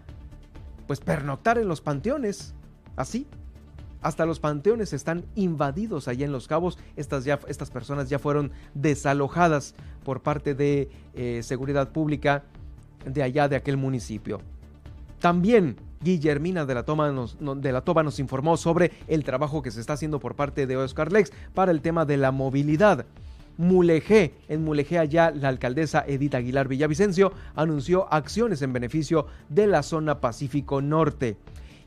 [0.86, 2.54] pues pernoctar en los panteones.
[2.96, 3.28] Así,
[4.02, 6.78] hasta los panteones están invadidos allá en Los Cabos.
[6.96, 12.44] Estas, ya, estas personas ya fueron desalojadas por parte de eh, Seguridad Pública
[13.08, 14.42] de allá de aquel municipio.
[15.20, 19.72] También Guillermina de la, Toma nos, de la Toba nos informó sobre el trabajo que
[19.72, 23.06] se está haciendo por parte de Oscar Lex para el tema de la movilidad.
[23.58, 29.82] Mulegé, en Mulegé allá la alcaldesa Edith Aguilar Villavicencio anunció acciones en beneficio de la
[29.82, 31.38] zona Pacífico Norte.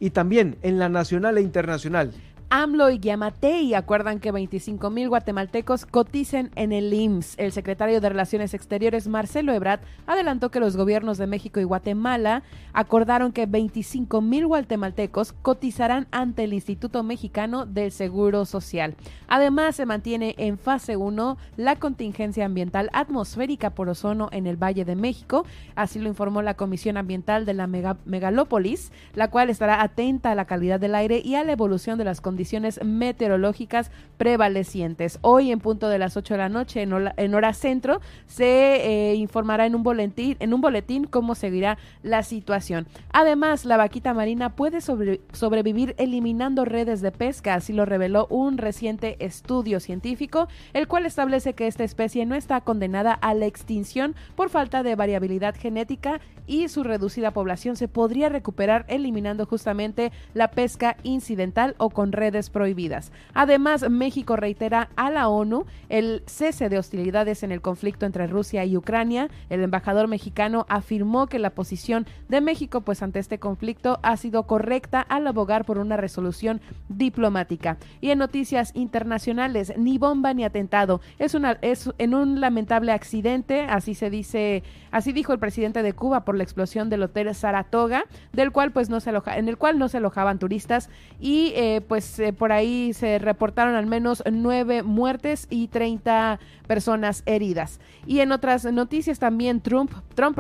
[0.00, 2.12] Y también en la nacional e internacional,
[2.52, 7.38] AMLO y Yamatei acuerdan que 25 mil guatemaltecos coticen en el IMSS.
[7.38, 9.78] El secretario de Relaciones Exteriores, Marcelo Ebrard,
[10.08, 16.42] adelantó que los gobiernos de México y Guatemala acordaron que 25 mil guatemaltecos cotizarán ante
[16.42, 18.96] el Instituto Mexicano del Seguro Social.
[19.28, 24.84] Además, se mantiene en fase 1 la contingencia ambiental atmosférica por ozono en el Valle
[24.84, 25.46] de México.
[25.76, 30.46] Así lo informó la Comisión Ambiental de la Megalópolis, la cual estará atenta a la
[30.46, 35.18] calidad del aire y a la evolución de las condiciones condiciones meteorológicas prevalecientes.
[35.22, 39.64] Hoy en punto de las 8 de la noche en, hora centro se eh, informará
[39.64, 42.86] en un boletín cómo seguirá la situación.
[43.14, 49.16] Además, la vaquita marina puede sobrevivir eliminando redes de pesca, así lo reveló un reciente
[49.20, 54.50] estudio científico, el cual establece que esta especie no está condenada a la extinción por
[54.50, 60.96] falta de variabilidad genética y su reducida población se podría recuperar eliminando justamente la pesca
[61.04, 63.12] incidental o con redes prohibidas.
[63.32, 68.64] Además, México reitera a la ONU el cese de hostilidades en el conflicto entre Rusia
[68.64, 69.28] y Ucrania.
[69.48, 74.46] El embajador mexicano afirmó que la posición de México pues ante este conflicto ha sido
[74.46, 77.78] correcta al abogar por una resolución diplomática.
[78.00, 81.00] Y en noticias internacionales, ni bomba ni atentado.
[81.18, 85.92] Es una es en un lamentable accidente, así se dice, así dijo el presidente de
[85.92, 89.56] Cuba por la explosión del hotel Saratoga, del cual pues no se aloja, en el
[89.56, 93.99] cual no se alojaban turistas y eh, pues eh, por ahí se reportaron al menos
[94.02, 97.80] nueve muertes y 30 personas heridas.
[98.06, 100.38] Y en otras noticias también Trump, Trump,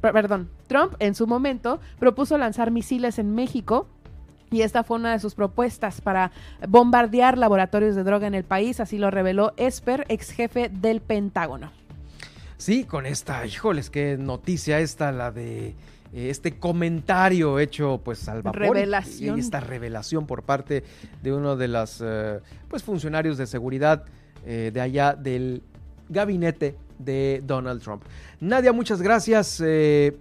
[0.00, 3.88] perdón, Trump en su momento propuso lanzar misiles en México
[4.50, 6.32] y esta fue una de sus propuestas para
[6.66, 11.70] bombardear laboratorios de droga en el país, así lo reveló Esper, ex jefe del Pentágono.
[12.56, 15.74] Sí, con esta, híjoles, qué noticia esta, la de
[16.12, 19.36] este comentario hecho pues al vapor revelación.
[19.36, 20.84] y esta revelación por parte
[21.22, 24.04] de uno de los eh, pues funcionarios de seguridad
[24.44, 25.62] eh, de allá del
[26.08, 28.02] gabinete de Donald Trump.
[28.40, 29.62] Nadia, muchas gracias.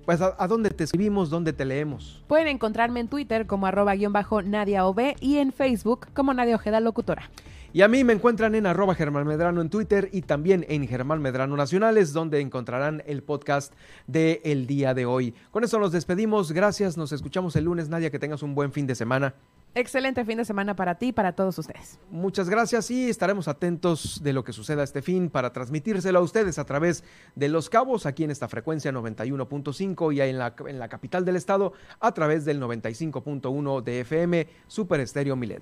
[0.05, 2.23] pues a, dónde te escribimos, dónde te leemos.
[2.27, 4.83] Pueden encontrarme en Twitter como arroba guion bajo Nadia
[5.19, 7.29] y en Facebook como Nadia Ojeda Locutora.
[7.71, 11.21] Y a mí me encuentran en arroba Germán Medrano en Twitter y también en Germán
[11.21, 13.73] Medrano Nacionales, donde encontrarán el podcast
[14.07, 15.35] de el día de hoy.
[15.51, 16.51] Con eso nos despedimos.
[16.51, 16.97] Gracias.
[16.97, 17.87] Nos escuchamos el lunes.
[17.87, 19.35] Nadia, que tengas un buen fin de semana.
[19.75, 21.99] Excelente fin de semana para ti y para todos ustedes.
[22.09, 26.57] Muchas gracias y estaremos atentos de lo que suceda este fin para transmitírselo a ustedes
[26.57, 27.03] a través
[27.35, 31.35] de Los Cabos, aquí en esta frecuencia 91.5 y en la, en la capital del
[31.35, 35.61] estado a través del 95.1 de FM Super Estéreo Milet.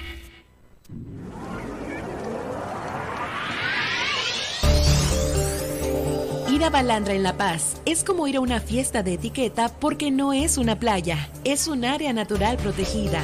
[6.61, 10.11] Ir a Balandra en La Paz es como ir a una fiesta de etiqueta porque
[10.11, 13.23] no es una playa, es un área natural protegida.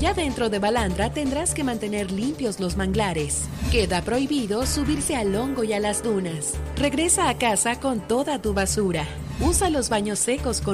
[0.00, 3.50] Ya dentro de Balandra tendrás que mantener limpios los manglares.
[3.70, 6.54] Queda prohibido subirse al hongo y a las dunas.
[6.76, 9.06] Regresa a casa con toda tu basura.
[9.40, 10.68] Usa los baños secos con